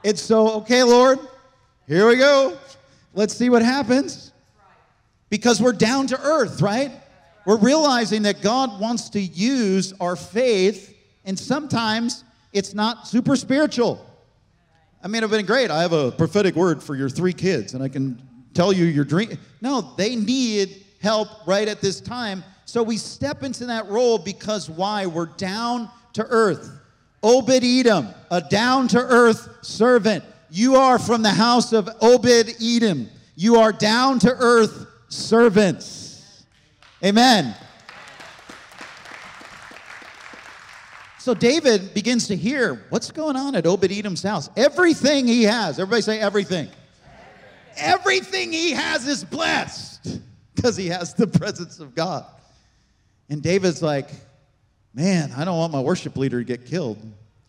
It's 0.02 0.22
so, 0.22 0.52
okay, 0.60 0.82
Lord, 0.84 1.18
here 1.86 2.08
we 2.08 2.16
go. 2.16 2.56
Let's 3.12 3.34
see 3.34 3.50
what 3.50 3.60
happens 3.60 4.32
because 5.30 5.60
we're 5.60 5.72
down 5.72 6.06
to 6.08 6.20
earth, 6.20 6.60
right? 6.60 6.92
We're 7.46 7.58
realizing 7.58 8.22
that 8.22 8.42
God 8.42 8.80
wants 8.80 9.08
to 9.10 9.20
use 9.20 9.94
our 10.00 10.16
faith, 10.16 10.94
and 11.24 11.38
sometimes 11.38 12.24
it's 12.52 12.74
not 12.74 13.08
super 13.08 13.36
spiritual. 13.36 14.04
I 15.02 15.08
mean, 15.08 15.22
it'd 15.22 15.30
been 15.30 15.46
great. 15.46 15.70
I 15.70 15.82
have 15.82 15.92
a 15.92 16.10
prophetic 16.10 16.56
word 16.56 16.82
for 16.82 16.94
your 16.94 17.08
three 17.08 17.32
kids, 17.32 17.74
and 17.74 17.82
I 17.82 17.88
can 17.88 18.20
tell 18.52 18.72
you 18.72 18.84
your 18.84 19.04
dream. 19.04 19.38
No, 19.60 19.94
they 19.96 20.16
need 20.16 20.84
help 21.00 21.46
right 21.46 21.68
at 21.68 21.80
this 21.80 22.00
time. 22.00 22.42
So 22.64 22.82
we 22.82 22.96
step 22.96 23.42
into 23.42 23.66
that 23.66 23.88
role 23.88 24.18
because 24.18 24.68
why? 24.68 25.06
We're 25.06 25.26
down 25.26 25.88
to 26.14 26.26
earth. 26.28 26.70
Obed 27.22 27.64
Edom, 27.64 28.08
a 28.30 28.40
down 28.40 28.88
to 28.88 28.98
earth 28.98 29.48
servant. 29.62 30.24
You 30.50 30.76
are 30.76 30.98
from 30.98 31.22
the 31.22 31.30
house 31.30 31.72
of 31.72 31.88
Obed 32.00 32.54
Edom. 32.60 33.08
You 33.36 33.56
are 33.56 33.72
down 33.72 34.18
to 34.20 34.34
earth 34.38 34.87
servants. 35.08 36.44
Amen. 37.04 37.54
So 41.18 41.34
David 41.34 41.92
begins 41.94 42.28
to 42.28 42.36
hear 42.36 42.86
what's 42.88 43.10
going 43.10 43.36
on 43.36 43.54
at 43.54 43.66
Obed 43.66 43.92
Edom's 43.92 44.22
house. 44.22 44.48
Everything 44.56 45.26
he 45.26 45.42
has, 45.44 45.78
everybody 45.78 46.02
say 46.02 46.20
everything. 46.20 46.68
Everything 47.76 48.52
he 48.52 48.72
has 48.72 49.06
is 49.06 49.24
blessed 49.24 50.20
because 50.54 50.76
he 50.76 50.88
has 50.88 51.14
the 51.14 51.26
presence 51.38 51.80
of 51.80 51.94
God. 51.94 52.24
And 53.28 53.42
David's 53.42 53.82
like, 53.82 54.08
man, 54.94 55.32
I 55.36 55.44
don't 55.44 55.58
want 55.58 55.72
my 55.72 55.80
worship 55.80 56.16
leader 56.16 56.38
to 56.38 56.44
get 56.44 56.66
killed. 56.66 56.98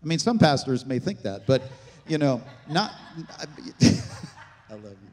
I 0.03 0.05
mean, 0.05 0.19
some 0.19 0.37
pastors 0.37 0.85
may 0.85 0.99
think 0.99 1.21
that, 1.23 1.47
but 1.47 1.61
you 2.07 2.17
know, 2.17 2.41
not. 2.69 2.91
I 3.81 4.73
love 4.73 4.83
you. 4.83 5.09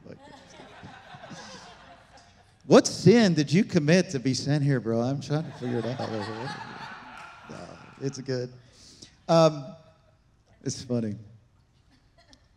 What 2.67 2.89
sin 2.89 3.35
did 3.35 3.53
you 3.53 3.63
commit 3.63 4.11
to 4.11 4.19
be 4.19 4.35
sent 4.35 4.65
here, 4.65 4.81
bro? 4.81 5.01
I'm 5.01 5.21
trying 5.21 5.45
to 5.45 5.59
figure 5.59 5.79
it 5.79 5.87
out. 5.87 6.11
No, 7.51 7.57
it's 8.01 8.19
good. 8.19 8.53
Um, 9.29 9.65
it's 10.65 10.83
funny. 10.83 11.15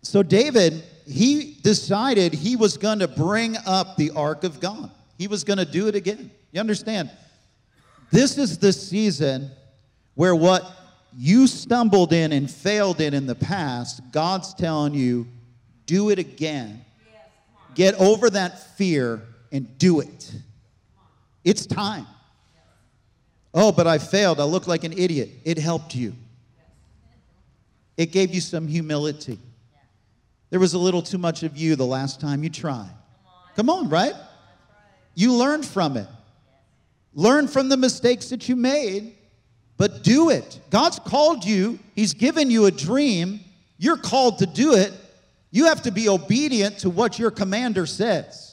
So 0.02 0.24
David, 0.24 0.84
he 1.06 1.58
decided 1.62 2.34
he 2.34 2.56
was 2.56 2.78
going 2.78 3.00
to 3.00 3.08
bring 3.08 3.56
up 3.68 3.98
the 3.98 4.10
ark 4.16 4.44
of 4.44 4.60
God. 4.60 4.90
He 5.20 5.28
was 5.28 5.44
going 5.44 5.60
to 5.60 5.66
do 5.66 5.88
it 5.88 5.94
again. 5.94 6.32
You 6.52 6.60
understand? 6.60 7.12
This 8.12 8.40
is 8.40 8.58
the 8.58 8.74
season 8.74 9.52
where 10.16 10.36
what 10.36 10.64
you 11.16 11.46
stumbled 11.46 12.14
in 12.14 12.32
and 12.32 12.50
failed 12.50 13.00
in 13.00 13.14
in 13.14 13.28
the 13.28 13.36
past, 13.36 14.02
God's 14.12 14.56
telling 14.56 14.96
you, 14.96 15.28
do 15.86 16.10
it 16.10 16.18
again. 16.18 16.84
Get 17.76 17.94
over 17.96 18.32
that 18.32 18.76
fear 18.76 19.22
and 19.52 19.78
do 19.78 20.00
it. 20.00 20.34
It's 21.44 21.66
time. 21.66 22.06
Oh, 23.54 23.72
but 23.72 23.88
I 23.88 23.98
failed. 23.98 24.40
I 24.40 24.44
look 24.44 24.68
like 24.68 24.84
an 24.84 24.94
idiot. 24.94 25.30
It 25.44 25.58
helped 25.58 25.96
you. 25.96 26.14
It 27.98 28.12
gave 28.12 28.34
you 28.34 28.42
some 28.42 28.68
humility. 28.68 29.40
There 30.50 30.60
was 30.60 30.74
a 30.74 30.80
little 30.80 31.02
too 31.02 31.18
much 31.18 31.44
of 31.44 31.58
you 31.58 31.76
the 31.76 31.86
last 31.86 32.22
time 32.22 32.44
you 32.44 32.50
tried. 32.50 32.92
Come 33.56 33.70
on, 33.70 33.90
right? 33.90 34.14
You 35.16 35.34
learned 35.34 35.66
from 35.66 35.98
it. 35.98 36.08
Learn 37.14 37.48
from 37.48 37.70
the 37.70 37.78
mistakes 37.78 38.30
that 38.30 38.48
you 38.48 38.56
made, 38.56 39.16
but 39.78 40.04
do 40.04 40.30
it. 40.30 40.60
God's 40.70 41.00
called 41.00 41.44
you, 41.44 41.80
He's 41.96 42.14
given 42.14 42.50
you 42.50 42.66
a 42.66 42.72
dream. 42.72 43.42
You're 43.78 43.98
called 43.98 44.40
to 44.40 44.46
do 44.46 44.76
it. 44.76 44.94
You 45.52 45.66
have 45.66 45.82
to 45.84 45.92
be 45.92 46.08
obedient 46.08 46.80
to 46.80 46.90
what 46.90 47.18
your 47.18 47.32
commander 47.32 47.86
says. 47.86 48.49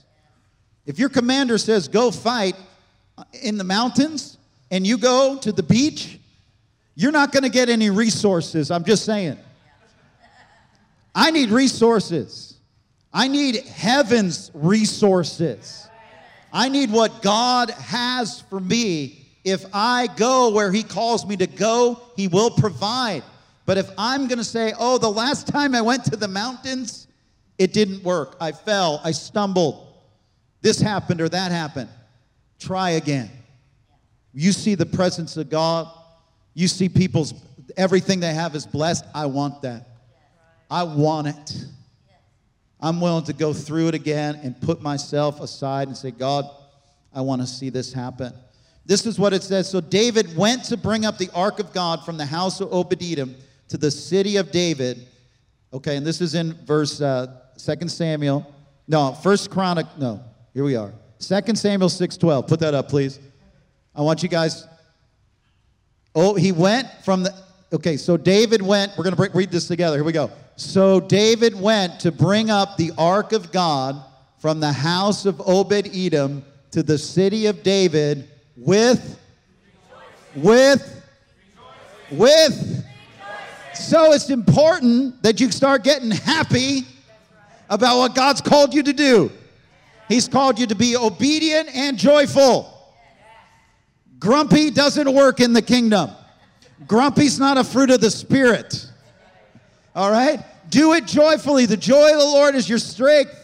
If 0.87 1.01
your 1.01 1.09
commander 1.09 1.59
says, 1.59 1.89
go 1.89 2.11
fight 2.13 2.55
in 3.43 3.59
the 3.59 3.65
mountains, 3.65 4.39
and 4.71 4.87
you 4.87 4.99
go 4.99 5.39
to 5.39 5.53
the 5.53 5.63
beach, 5.63 6.19
you're 6.95 7.13
not 7.13 7.33
going 7.33 7.43
to 7.43 7.49
get 7.49 7.69
any 7.69 7.91
resources. 7.91 8.71
I'm 8.71 8.85
just 8.85 9.05
saying. 9.05 9.39
I 11.15 11.31
need 11.31 11.51
resources. 11.51 12.55
I 13.13 13.29
need 13.29 13.57
heaven's 13.65 14.51
resources. 14.55 15.89
I 16.53 16.69
need 16.69 16.91
what 16.91 17.23
God 17.23 17.71
has 17.71 18.41
for 18.43 18.61
me. 18.61 19.27
If 19.45 19.65
I 19.73 20.09
go 20.17 20.51
where 20.51 20.73
He 20.73 20.83
calls 20.83 21.27
me 21.27 21.37
to 21.37 21.47
go, 21.47 22.01
He 22.17 22.29
will 22.29 22.51
provide. 22.51 23.23
But 23.65 23.79
if 23.79 23.91
I'm 23.99 24.27
going 24.29 24.39
to 24.39 24.45
say, 24.45 24.73
oh, 24.79 24.99
the 24.99 25.11
last 25.11 25.49
time 25.49 25.75
I 25.75 25.81
went 25.81 26.05
to 26.07 26.17
the 26.17 26.29
mountains, 26.29 27.09
it 27.59 27.73
didn't 27.73 28.05
work. 28.05 28.37
I 28.41 28.53
fell, 28.53 29.01
I 29.03 29.11
stumbled 29.13 29.86
this 30.67 30.81
happened 30.81 31.21
or 31.21 31.29
that 31.29 31.53
happened. 31.53 31.89
Try 32.59 32.91
again. 32.91 33.31
You 34.35 34.51
see 34.51 34.75
the 34.75 34.85
presence 34.85 35.37
of 35.37 35.49
God. 35.49 35.87
You 36.55 36.67
see 36.67 36.89
people's, 36.89 37.35
everything 37.77 38.19
they 38.19 38.35
have 38.35 38.57
is 38.57 38.67
blessed. 38.67 39.05
I 39.15 39.27
want 39.27 39.63
that. 39.63 39.87
I 40.69 40.83
want 40.83 41.29
it. 41.29 41.65
I'm 42.81 43.01
willing 43.01 43.23
to 43.27 43.33
go 43.33 43.53
through 43.53 43.89
it 43.89 43.95
again 43.95 44.41
and 44.43 44.61
put 44.61 44.83
myself 44.83 45.41
aside 45.41 45.87
and 45.87 45.97
say, 45.97 46.11
God, 46.11 46.45
I 47.15 47.21
want 47.21 47.43
to 47.43 47.47
see 47.47 47.71
this 47.71 47.93
happen. 47.93 48.33
This 48.85 49.07
is 49.07 49.21
what 49.21 49.33
it 49.33 49.45
says. 49.45 49.71
So 49.71 49.81
David 49.81 50.37
went 50.37 50.65
to 50.65 50.77
bring 50.77 51.05
up 51.05 51.17
the 51.17 51.31
ark 51.33 51.61
of 51.61 51.73
God 51.73 52.05
from 52.05 52.17
the 52.17 52.27
house 52.27 52.61
of 52.61 52.73
Obed-Edom 52.73 53.37
to 53.69 53.77
the 53.79 53.93
city 53.93 54.37
of 54.37 54.51
David. 54.51 55.07
Okay, 55.73 55.97
and 55.97 56.05
this 56.05 56.21
is 56.21 56.35
in 56.35 56.55
verse 56.65 57.01
uh, 57.01 57.41
2 57.57 57.87
Samuel. 57.87 58.53
No, 58.89 59.13
First 59.13 59.53
Chronic. 59.53 59.87
No, 59.97 60.25
here 60.57 60.65
we 60.65 60.75
are. 60.75 60.91
2 61.19 61.55
Samuel 61.55 61.91
6:12. 61.91 62.49
Put 62.49 62.61
that 62.61 62.73
up, 62.73 62.89
please. 62.89 63.21
I 63.95 64.01
want 64.01 64.23
you 64.23 64.31
guys. 64.31 64.67
Oh, 66.15 66.35
he 66.35 66.51
went 66.51 66.89
from 67.05 67.25
the. 67.25 67.35
Okay, 67.75 67.99
so 67.99 68.17
David 68.17 68.63
went. 68.63 68.97
We're 68.97 69.05
going 69.05 69.17
to 69.17 69.37
read 69.37 69.51
this 69.51 69.69
together. 69.69 69.99
Here 69.99 70.05
we 70.05 70.13
go. 70.13 70.31
So 70.57 70.99
David 70.99 71.61
went 71.61 72.01
to 72.01 72.11
bring 72.11 72.49
up 72.49 72.79
the 72.79 72.93
ark 72.97 73.33
of 73.33 73.53
God 73.53 74.03
from 74.39 74.61
the 74.61 74.73
house 74.73 75.27
of 75.27 75.43
Obed 75.47 75.95
Edom 75.95 76.43
to 76.71 76.83
the 76.83 76.97
city 76.97 77.45
of 77.45 77.63
David 77.63 78.27
with, 78.57 79.21
with, 80.35 81.05
with. 82.11 82.83
So 83.75 84.13
it's 84.13 84.31
important 84.31 85.23
that 85.23 85.39
you 85.39 85.53
start 85.53 85.85
getting 85.85 86.11
happy 86.11 86.87
about 87.69 87.99
what 87.99 88.15
God's 88.15 88.41
called 88.41 88.73
you 88.73 88.83
to 88.85 88.95
do. 88.95 89.31
He's 90.09 90.29
called 90.29 90.59
you 90.59 90.67
to 90.69 90.75
be 90.75 90.97
obedient 90.97 91.69
and 91.75 91.99
joyful. 91.99 92.73
Grumpy 94.19 94.71
doesn't 94.71 95.13
work 95.13 95.41
in 95.41 95.53
the 95.53 95.63
kingdom. 95.63 96.11
Grumpy's 96.87 97.39
not 97.39 97.59
a 97.59 97.65
fruit 97.65 97.91
of 97.91 98.01
the 98.01 98.11
Spirit. 98.11 98.91
All 99.95 100.11
right? 100.11 100.45
Do 100.69 100.93
it 100.95 101.07
joyfully. 101.07 101.67
The 101.67 101.77
joy 101.77 102.13
of 102.13 102.19
the 102.19 102.25
Lord 102.25 102.55
is 102.55 102.69
your 102.69 102.79
strength. 102.79 103.35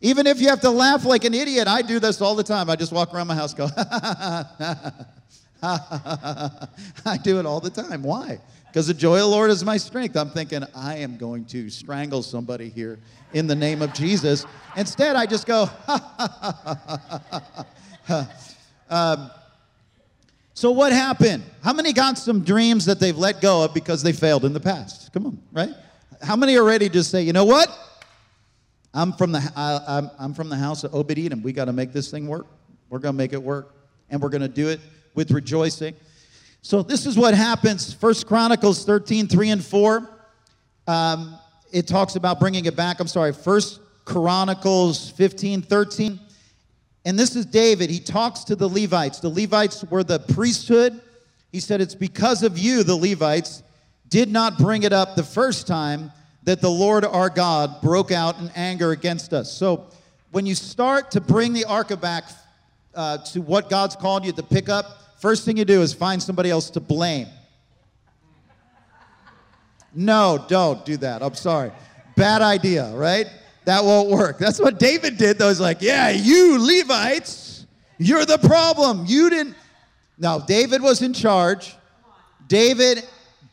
Even 0.00 0.26
if 0.26 0.40
you 0.40 0.48
have 0.48 0.60
to 0.62 0.70
laugh 0.70 1.04
like 1.04 1.24
an 1.24 1.34
idiot, 1.34 1.68
I 1.68 1.82
do 1.82 2.00
this 2.00 2.20
all 2.20 2.34
the 2.34 2.42
time. 2.42 2.68
I 2.68 2.76
just 2.76 2.92
walk 2.92 3.14
around 3.14 3.28
my 3.28 3.34
house, 3.34 3.54
go, 3.54 3.68
I 5.64 7.18
do 7.22 7.38
it 7.38 7.46
all 7.46 7.60
the 7.60 7.70
time. 7.70 8.02
Why? 8.02 8.40
Because 8.66 8.88
the 8.88 8.94
joy 8.94 9.14
of 9.14 9.20
the 9.20 9.26
Lord 9.26 9.50
is 9.50 9.64
my 9.64 9.76
strength. 9.76 10.16
I'm 10.16 10.30
thinking, 10.30 10.64
I 10.74 10.96
am 10.96 11.16
going 11.16 11.44
to 11.46 11.70
strangle 11.70 12.24
somebody 12.24 12.68
here 12.68 12.98
in 13.32 13.46
the 13.46 13.54
name 13.54 13.80
of 13.80 13.92
Jesus. 13.92 14.44
Instead, 14.76 15.14
I 15.14 15.26
just 15.26 15.46
go, 15.46 15.70
um, 18.90 19.30
so 20.52 20.72
what 20.72 20.92
happened? 20.92 21.44
How 21.62 21.72
many 21.72 21.92
got 21.92 22.18
some 22.18 22.42
dreams 22.42 22.86
that 22.86 22.98
they've 22.98 23.16
let 23.16 23.40
go 23.40 23.64
of 23.64 23.72
because 23.72 24.02
they 24.02 24.12
failed 24.12 24.44
in 24.44 24.54
the 24.54 24.60
past? 24.60 25.12
Come 25.12 25.26
on, 25.26 25.40
right? 25.52 25.70
How 26.22 26.34
many 26.34 26.56
are 26.56 26.64
ready 26.64 26.88
to 26.88 27.04
say, 27.04 27.22
you 27.22 27.32
know 27.32 27.44
what? 27.44 27.68
I'm 28.92 29.12
from 29.12 29.30
the, 29.30 29.52
I, 29.54 29.80
I'm, 29.86 30.10
I'm 30.18 30.34
from 30.34 30.48
the 30.48 30.56
house 30.56 30.82
of 30.82 30.92
Obed 30.92 31.18
Edom. 31.18 31.42
We 31.42 31.52
got 31.52 31.66
to 31.66 31.72
make 31.72 31.92
this 31.92 32.10
thing 32.10 32.26
work. 32.26 32.46
We're 32.90 32.98
going 32.98 33.14
to 33.14 33.18
make 33.18 33.32
it 33.32 33.42
work. 33.42 33.76
And 34.10 34.20
we're 34.20 34.28
going 34.28 34.42
to 34.42 34.48
do 34.48 34.68
it 34.68 34.80
with 35.14 35.30
rejoicing. 35.30 35.94
So 36.62 36.82
this 36.82 37.06
is 37.06 37.16
what 37.16 37.34
happens. 37.34 37.92
First 37.92 38.26
Chronicles 38.26 38.84
13, 38.84 39.26
3 39.26 39.50
and 39.50 39.64
4. 39.64 40.08
Um, 40.86 41.38
it 41.72 41.86
talks 41.86 42.16
about 42.16 42.38
bringing 42.38 42.66
it 42.66 42.76
back. 42.76 43.00
I'm 43.00 43.08
sorry. 43.08 43.32
First 43.32 43.80
Chronicles 44.04 45.10
15, 45.10 45.62
13. 45.62 46.20
And 47.04 47.18
this 47.18 47.34
is 47.34 47.46
David. 47.46 47.90
He 47.90 47.98
talks 47.98 48.44
to 48.44 48.56
the 48.56 48.68
Levites. 48.68 49.20
The 49.20 49.28
Levites 49.28 49.84
were 49.84 50.04
the 50.04 50.20
priesthood. 50.20 51.00
He 51.50 51.60
said, 51.60 51.80
It's 51.80 51.94
because 51.94 52.42
of 52.42 52.58
you, 52.58 52.84
the 52.84 52.96
Levites, 52.96 53.62
did 54.08 54.30
not 54.30 54.58
bring 54.58 54.84
it 54.84 54.92
up 54.92 55.16
the 55.16 55.24
first 55.24 55.66
time 55.66 56.12
that 56.44 56.60
the 56.60 56.70
Lord 56.70 57.04
our 57.04 57.30
God 57.30 57.80
broke 57.80 58.12
out 58.12 58.38
in 58.38 58.50
anger 58.54 58.90
against 58.90 59.32
us. 59.32 59.52
So 59.52 59.88
when 60.30 60.46
you 60.46 60.54
start 60.54 61.10
to 61.12 61.20
bring 61.20 61.52
the 61.52 61.64
ark 61.64 61.98
back 62.00 62.24
uh, 62.94 63.18
to 63.18 63.40
what 63.40 63.70
God's 63.70 63.96
called 63.96 64.24
you 64.24 64.32
to 64.32 64.42
pick 64.42 64.68
up, 64.68 65.01
first 65.22 65.44
thing 65.44 65.56
you 65.56 65.64
do 65.64 65.82
is 65.82 65.94
find 65.94 66.20
somebody 66.20 66.50
else 66.50 66.68
to 66.70 66.80
blame. 66.80 67.28
No, 69.94 70.44
don't 70.48 70.84
do 70.84 70.96
that. 70.96 71.22
I'm 71.22 71.34
sorry. 71.34 71.70
Bad 72.16 72.42
idea, 72.42 72.92
right? 72.92 73.28
That 73.64 73.84
won't 73.84 74.10
work. 74.10 74.38
That's 74.38 74.58
what 74.58 74.80
David 74.80 75.18
did, 75.18 75.38
though. 75.38 75.48
He's 75.48 75.60
like, 75.60 75.80
yeah, 75.80 76.10
you 76.10 76.58
Levites, 76.58 77.66
you're 77.98 78.26
the 78.26 78.38
problem. 78.38 79.04
You 79.06 79.30
didn't. 79.30 79.54
Now, 80.18 80.40
David 80.40 80.82
was 80.82 81.02
in 81.02 81.12
charge. 81.12 81.76
David 82.48 83.06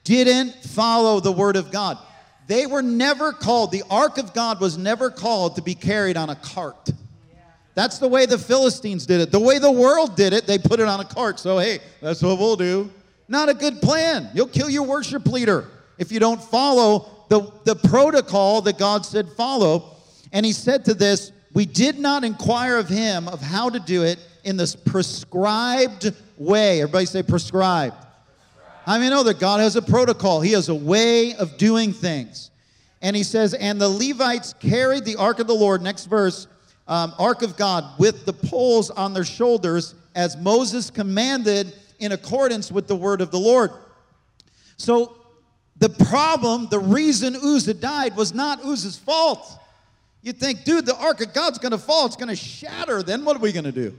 didn't 0.03 0.55
follow 0.63 1.19
the 1.19 1.31
word 1.31 1.55
of 1.55 1.71
God. 1.71 1.99
They 2.47 2.65
were 2.65 2.81
never 2.81 3.31
called, 3.31 3.71
the 3.71 3.83
ark 3.91 4.17
of 4.17 4.33
God 4.33 4.59
was 4.59 4.75
never 4.75 5.11
called 5.11 5.57
to 5.57 5.61
be 5.61 5.75
carried 5.75 6.17
on 6.17 6.31
a 6.31 6.35
cart. 6.35 6.89
That's 7.79 7.97
the 7.97 8.09
way 8.09 8.25
the 8.25 8.37
Philistines 8.37 9.05
did 9.05 9.21
it. 9.21 9.31
The 9.31 9.39
way 9.39 9.57
the 9.57 9.71
world 9.71 10.17
did 10.17 10.33
it, 10.33 10.45
they 10.45 10.57
put 10.57 10.81
it 10.81 10.87
on 10.89 10.99
a 10.99 11.05
cart. 11.05 11.39
So, 11.39 11.59
hey, 11.59 11.79
that's 12.01 12.21
what 12.21 12.37
we'll 12.37 12.57
do. 12.57 12.91
Not 13.29 13.47
a 13.47 13.53
good 13.53 13.81
plan. 13.81 14.29
You'll 14.33 14.47
kill 14.49 14.69
your 14.69 14.83
worship 14.83 15.25
leader 15.25 15.65
if 15.97 16.11
you 16.11 16.19
don't 16.19 16.43
follow 16.43 17.09
the, 17.29 17.49
the 17.63 17.77
protocol 17.77 18.59
that 18.63 18.77
God 18.77 19.05
said 19.05 19.29
follow. 19.29 19.95
And 20.33 20.45
he 20.45 20.51
said 20.51 20.83
to 20.85 20.93
this, 20.93 21.31
We 21.53 21.65
did 21.65 21.97
not 21.97 22.25
inquire 22.25 22.75
of 22.75 22.89
him 22.89 23.29
of 23.29 23.39
how 23.39 23.69
to 23.69 23.79
do 23.79 24.03
it 24.03 24.19
in 24.43 24.57
this 24.57 24.75
prescribed 24.75 26.13
way. 26.35 26.81
Everybody 26.81 27.05
say 27.05 27.23
prescribed. 27.23 27.95
I 28.85 28.99
mean, 28.99 29.09
know 29.09 29.23
that 29.23 29.39
God 29.39 29.61
has 29.61 29.77
a 29.77 29.81
protocol, 29.81 30.41
He 30.41 30.51
has 30.51 30.67
a 30.67 30.75
way 30.75 31.33
of 31.35 31.55
doing 31.55 31.93
things. 31.93 32.51
And 33.01 33.15
He 33.15 33.23
says, 33.23 33.53
And 33.53 33.79
the 33.79 33.87
Levites 33.87 34.51
carried 34.59 35.05
the 35.05 35.15
ark 35.15 35.39
of 35.39 35.47
the 35.47 35.55
Lord, 35.55 35.81
next 35.81 36.07
verse, 36.07 36.47
um, 36.89 37.13
ark 37.17 37.43
of 37.43 37.55
God, 37.55 37.85
with 37.97 38.25
the 38.25 38.33
poles 38.33 38.89
on 38.89 39.13
their 39.13 39.23
shoulders, 39.23 39.95
as 40.15 40.35
Moses 40.35 40.89
commanded 40.89 41.73
in 41.99 42.11
accordance 42.11 42.71
with 42.71 42.87
the 42.87 42.95
word 42.95 43.21
of 43.21 43.29
the 43.31 43.39
Lord. 43.39 43.71
So 44.75 45.15
the 45.77 45.89
problem, 45.89 46.67
the 46.69 46.79
reason 46.79 47.35
Uzzah 47.35 47.75
died 47.75 48.15
was 48.15 48.33
not 48.33 48.65
Uzzah's 48.65 48.97
fault. 48.97 49.57
You 50.21 50.33
think, 50.33 50.63
dude, 50.63 50.85
the 50.85 50.97
ark 50.97 51.21
of 51.21 51.33
God's 51.33 51.59
to 51.71 51.77
fall, 51.77 52.05
it's 52.05 52.15
to 52.29 52.35
shatter. 52.35 53.03
Then 53.03 53.23
what 53.23 53.37
are 53.37 53.39
we 53.39 53.51
to 53.65 53.71
do? 53.71 53.95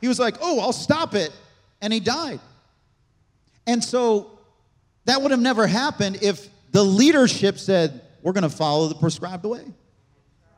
He 0.00 0.08
was 0.08 0.18
like, 0.18 0.36
oh, 0.40 0.60
I'll 0.60 0.72
stop 0.72 1.14
it. 1.14 1.30
And 1.82 1.92
he 1.92 2.00
died. 2.00 2.40
And 3.66 3.84
so 3.84 4.38
that 5.04 5.20
would 5.20 5.30
have 5.30 5.40
never 5.40 5.66
happened 5.66 6.22
if 6.22 6.48
the 6.72 6.82
leadership 6.82 7.58
said, 7.58 8.00
we're 8.22 8.32
to 8.42 8.48
follow 8.48 8.88
the 8.88 8.94
prescribed 8.94 9.44
way. 9.44 9.64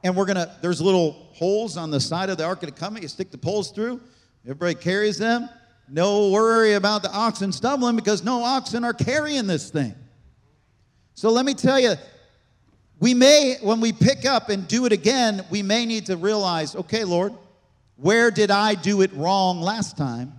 And 0.03 0.17
we're 0.17 0.27
to, 0.27 0.51
there's 0.63 0.81
little 0.81 1.13
holes 1.33 1.77
on 1.77 1.91
the 1.91 2.01
side 2.01 2.31
of 2.31 2.39
the 2.39 2.45
Ark 2.45 2.63
of 2.63 2.69
the 2.69 2.75
Covenant. 2.75 3.03
You 3.03 3.09
stick 3.09 3.31
the 3.31 3.39
poles 3.39 3.71
through, 3.71 4.01
everybody 4.45 4.75
carries 4.75 5.19
them. 5.19 5.49
No 5.89 6.31
worry 6.31 6.75
about 6.75 7.03
the 7.03 7.11
oxen 7.13 7.53
stumbling 7.53 7.97
because 7.97 8.25
no 8.25 8.43
oxen 8.43 8.85
are 8.85 8.95
carrying 8.95 9.47
this 9.47 9.71
thing. 9.71 9.95
So 11.15 11.31
let 11.31 11.45
me 11.45 11.55
tell 11.55 11.79
you, 11.79 11.95
we 12.99 13.15
may, 13.15 13.57
when 13.61 13.81
we 13.81 13.93
pick 13.93 14.25
up 14.25 14.49
and 14.49 14.67
do 14.67 14.87
it 14.87 14.93
again, 14.93 15.45
we 15.51 15.63
may 15.63 15.85
need 15.85 16.07
to 16.07 16.17
realize, 16.17 16.77
okay, 16.77 17.05
Lord, 17.05 17.35
where 17.97 18.31
did 18.31 18.51
I 18.51 18.75
do 18.75 19.03
it 19.03 19.13
wrong 19.13 19.61
last 19.61 19.97
time? 19.97 20.33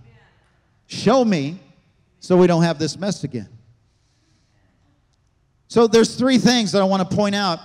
Show 0.86 1.24
me 1.24 1.60
so 2.20 2.36
we 2.36 2.46
don't 2.46 2.62
have 2.62 2.78
this 2.78 2.98
mess 2.98 3.22
again. 3.22 3.48
So 5.68 5.86
there's 5.86 6.16
three 6.16 6.38
things 6.38 6.72
that 6.72 6.82
I 6.82 6.84
want 6.84 7.08
to 7.08 7.16
point 7.16 7.34
out 7.34 7.58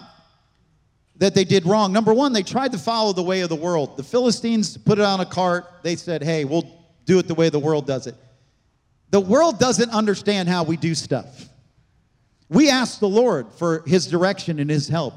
that 1.20 1.36
they 1.36 1.44
did 1.44 1.66
wrong. 1.66 1.94
Number 1.94 2.14
one, 2.14 2.34
they 2.34 2.44
tried 2.44 2.72
to 2.72 2.78
follow 2.78 3.14
the 3.14 3.24
way 3.24 3.42
of 3.42 3.50
the 3.50 3.56
world. 3.56 3.98
The 3.98 4.04
Philistines 4.04 4.78
put 4.78 5.00
it 5.00 5.06
on 5.06 5.20
a 5.20 5.26
cart. 5.26 5.66
They 5.84 5.96
said, 5.96 6.24
hey, 6.24 6.46
we'll 6.46 6.70
do 7.06 7.20
it 7.20 7.28
the 7.28 7.36
way 7.36 7.50
the 7.50 7.60
world 7.60 7.86
does 7.86 8.08
it. 8.08 8.16
The 9.12 9.20
world 9.20 9.60
doesn't 9.60 9.92
understand 9.92 10.50
how 10.50 10.64
we 10.64 10.78
do 10.78 10.96
stuff. 10.96 11.50
We 12.48 12.70
ask 12.70 13.00
the 13.00 13.10
Lord 13.10 13.48
for 13.58 13.84
his 13.86 14.08
direction 14.08 14.60
and 14.60 14.70
his 14.70 14.88
help. 14.88 15.14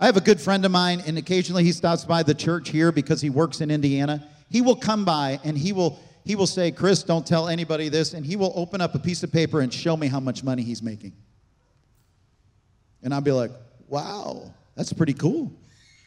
I 0.00 0.06
have 0.06 0.16
a 0.16 0.22
good 0.22 0.40
friend 0.40 0.64
of 0.64 0.70
mine, 0.70 1.02
and 1.06 1.18
occasionally 1.18 1.64
he 1.64 1.72
stops 1.72 2.04
by 2.04 2.22
the 2.22 2.34
church 2.34 2.70
here 2.70 2.90
because 2.90 3.20
he 3.20 3.28
works 3.28 3.60
in 3.60 3.70
Indiana. 3.70 4.26
He 4.48 4.62
will 4.62 4.76
come 4.76 5.04
by 5.04 5.38
and 5.44 5.56
he 5.56 5.72
will 5.72 6.00
he 6.24 6.36
will 6.36 6.46
say, 6.46 6.70
Chris, 6.70 7.02
don't 7.02 7.26
tell 7.26 7.48
anybody 7.48 7.88
this. 7.88 8.12
And 8.12 8.24
he 8.24 8.36
will 8.36 8.52
open 8.54 8.80
up 8.80 8.94
a 8.94 8.98
piece 8.98 9.22
of 9.22 9.32
paper 9.32 9.60
and 9.60 9.72
show 9.72 9.96
me 9.96 10.06
how 10.06 10.20
much 10.20 10.44
money 10.44 10.62
he's 10.62 10.82
making. 10.82 11.12
And 13.02 13.14
I'll 13.14 13.22
be 13.22 13.32
like, 13.32 13.50
wow, 13.88 14.52
that's 14.80 14.94
pretty 14.94 15.12
cool. 15.12 15.52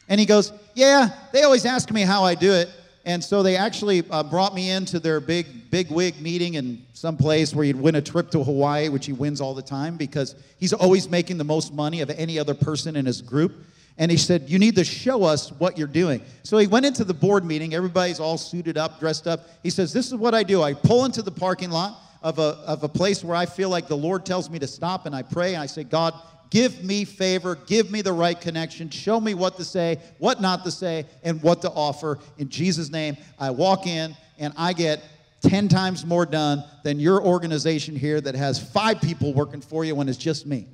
And 0.08 0.18
he 0.18 0.26
goes, 0.26 0.52
yeah, 0.74 1.10
they 1.32 1.44
always 1.44 1.64
ask 1.64 1.92
me 1.92 2.00
how 2.00 2.24
I 2.24 2.34
do 2.34 2.52
it. 2.52 2.68
And 3.04 3.22
so 3.22 3.40
they 3.40 3.56
actually 3.56 4.02
uh, 4.10 4.24
brought 4.24 4.52
me 4.52 4.70
into 4.70 4.98
their 4.98 5.20
big, 5.20 5.70
big 5.70 5.92
wig 5.92 6.20
meeting 6.20 6.54
in 6.54 6.84
some 6.92 7.16
place 7.16 7.54
where 7.54 7.64
he'd 7.64 7.76
win 7.76 7.94
a 7.94 8.02
trip 8.02 8.32
to 8.32 8.42
Hawaii, 8.42 8.88
which 8.88 9.06
he 9.06 9.12
wins 9.12 9.40
all 9.40 9.54
the 9.54 9.62
time 9.62 9.96
because 9.96 10.34
he's 10.58 10.72
always 10.72 11.08
making 11.08 11.38
the 11.38 11.44
most 11.44 11.72
money 11.72 12.00
of 12.00 12.10
any 12.10 12.36
other 12.36 12.52
person 12.52 12.96
in 12.96 13.06
his 13.06 13.22
group. 13.22 13.52
And 13.96 14.10
he 14.10 14.16
said, 14.16 14.50
You 14.50 14.58
need 14.58 14.74
to 14.74 14.82
show 14.82 15.22
us 15.22 15.52
what 15.52 15.78
you're 15.78 15.86
doing. 15.86 16.20
So 16.42 16.58
he 16.58 16.66
went 16.66 16.84
into 16.84 17.04
the 17.04 17.14
board 17.14 17.44
meeting. 17.44 17.74
Everybody's 17.74 18.18
all 18.18 18.38
suited 18.38 18.76
up, 18.76 18.98
dressed 18.98 19.28
up. 19.28 19.46
He 19.62 19.70
says, 19.70 19.92
This 19.92 20.08
is 20.08 20.16
what 20.16 20.34
I 20.34 20.42
do. 20.42 20.62
I 20.64 20.74
pull 20.74 21.04
into 21.04 21.22
the 21.22 21.30
parking 21.30 21.70
lot 21.70 21.96
of 22.24 22.40
a, 22.40 22.58
of 22.66 22.82
a 22.82 22.88
place 22.88 23.22
where 23.22 23.36
I 23.36 23.46
feel 23.46 23.68
like 23.68 23.86
the 23.86 23.96
Lord 23.96 24.26
tells 24.26 24.50
me 24.50 24.58
to 24.58 24.66
stop, 24.66 25.06
and 25.06 25.14
I 25.14 25.22
pray, 25.22 25.54
and 25.54 25.62
I 25.62 25.66
say, 25.66 25.84
God, 25.84 26.14
give 26.54 26.84
me 26.84 27.04
favor, 27.04 27.56
give 27.66 27.90
me 27.90 28.00
the 28.00 28.12
right 28.12 28.40
connection, 28.40 28.88
show 28.88 29.20
me 29.20 29.34
what 29.34 29.56
to 29.56 29.64
say, 29.64 29.98
what 30.18 30.40
not 30.40 30.62
to 30.62 30.70
say, 30.70 31.04
and 31.24 31.42
what 31.42 31.60
to 31.62 31.70
offer. 31.70 32.20
In 32.38 32.48
Jesus' 32.48 32.90
name, 32.90 33.16
I 33.40 33.50
walk 33.50 33.88
in 33.88 34.16
and 34.38 34.54
I 34.56 34.72
get 34.72 35.02
10 35.42 35.66
times 35.66 36.06
more 36.06 36.24
done 36.24 36.62
than 36.84 37.00
your 37.00 37.20
organization 37.20 37.96
here 37.96 38.20
that 38.20 38.36
has 38.36 38.62
five 38.62 39.00
people 39.00 39.34
working 39.34 39.60
for 39.60 39.84
you 39.84 39.96
when 39.96 40.08
it's 40.08 40.16
just 40.16 40.46
me. 40.46 40.68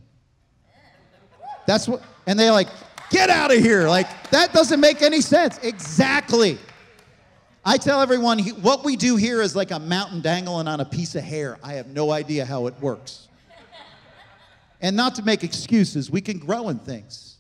That's 1.67 1.89
what, 1.89 2.03
and 2.27 2.39
they're 2.39 2.53
like, 2.53 2.69
Get 3.11 3.29
out 3.29 3.53
of 3.53 3.59
here. 3.59 3.89
Like, 3.89 4.31
that 4.31 4.53
doesn't 4.53 4.81
make 4.81 5.03
any 5.03 5.21
sense. 5.21 5.59
Exactly. 5.59 6.59
I 7.65 7.77
tell 7.77 8.01
everyone 8.01 8.39
what 8.63 8.85
we 8.85 8.97
do 8.97 9.17
here 9.17 9.43
is 9.43 9.55
like 9.55 9.73
a 9.73 9.81
mountain 9.81 10.21
dangling 10.21 10.69
on 10.69 10.81
a 10.81 10.85
piece 10.85 11.17
of 11.17 11.25
hair. 11.25 11.59
I 11.63 11.75
have 11.75 11.89
no 11.89 12.13
idea 12.13 12.47
how 12.47 12.69
it 12.69 12.75
works. 12.81 13.29
And 14.81 14.97
not 14.97 15.15
to 15.17 15.23
make 15.23 15.45
excuses, 15.45 16.11
we 16.11 16.21
can 16.21 16.39
grow 16.39 16.69
in 16.69 16.79
things. 16.79 17.37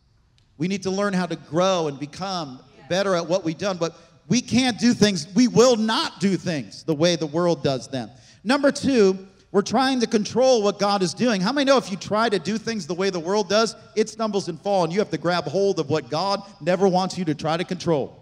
We 0.58 0.68
need 0.68 0.82
to 0.82 0.90
learn 0.90 1.14
how 1.14 1.26
to 1.26 1.36
grow 1.36 1.88
and 1.88 1.98
become 1.98 2.60
better 2.88 3.14
at 3.14 3.26
what 3.26 3.44
we've 3.44 3.56
done, 3.56 3.78
but 3.78 3.96
we 4.28 4.40
can't 4.40 4.78
do 4.78 4.92
things, 4.92 5.26
we 5.34 5.48
will 5.48 5.76
not 5.76 6.20
do 6.20 6.36
things 6.36 6.84
the 6.84 6.94
way 6.94 7.16
the 7.16 7.26
world 7.26 7.64
does 7.64 7.88
them. 7.88 8.10
Number 8.44 8.70
two, 8.70 9.26
we're 9.52 9.62
trying 9.62 10.00
to 10.00 10.06
control 10.06 10.62
what 10.62 10.78
God 10.78 11.02
is 11.02 11.14
doing. 11.14 11.40
How 11.40 11.52
many 11.52 11.64
know 11.64 11.76
if 11.76 11.90
you 11.90 11.96
try 11.96 12.28
to 12.28 12.38
do 12.38 12.56
things 12.56 12.86
the 12.86 12.94
way 12.94 13.10
the 13.10 13.18
world 13.18 13.48
does, 13.48 13.74
it 13.96 14.08
stumbles 14.08 14.48
and 14.48 14.60
falls, 14.60 14.84
and 14.84 14.92
you 14.92 15.00
have 15.00 15.10
to 15.10 15.18
grab 15.18 15.44
hold 15.44 15.80
of 15.80 15.90
what 15.90 16.08
God 16.08 16.42
never 16.60 16.86
wants 16.86 17.18
you 17.18 17.24
to 17.24 17.34
try 17.34 17.56
to 17.56 17.64
control? 17.64 18.16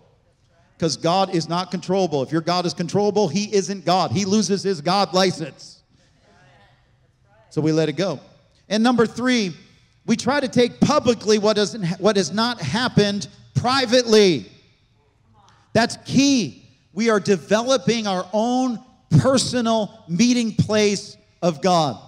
Because 0.77 0.97
God 0.97 1.35
is 1.35 1.49
not 1.49 1.71
controllable. 1.71 2.23
If 2.23 2.33
your 2.33 2.41
God 2.41 2.65
is 2.65 2.73
controllable, 2.73 3.29
He 3.29 3.53
isn't 3.53 3.85
God. 3.85 4.13
He 4.13 4.25
loses 4.25 4.63
His 4.63 4.81
God 4.81 5.13
license. 5.13 5.83
So 7.51 7.61
we 7.61 7.73
let 7.73 7.89
it 7.89 7.95
go. 7.95 8.21
And 8.69 8.83
number 8.83 9.07
three, 9.07 9.55
we 10.07 10.17
try 10.17 10.41
to 10.41 10.49
take 10.49 10.81
publicly 10.81 11.39
what, 11.39 11.57
doesn't, 11.57 11.85
what 12.01 12.17
has 12.17 12.33
not 12.33 12.61
happened 12.61 13.29
privately. 13.55 14.51
That's 15.73 15.97
key. 16.05 16.67
We 16.93 17.11
are 17.11 17.21
developing 17.21 18.07
our 18.07 18.27
own 18.33 18.83
personal 19.21 20.05
meeting 20.09 20.55
place 20.55 21.17
of 21.43 21.63
God. 21.63 22.03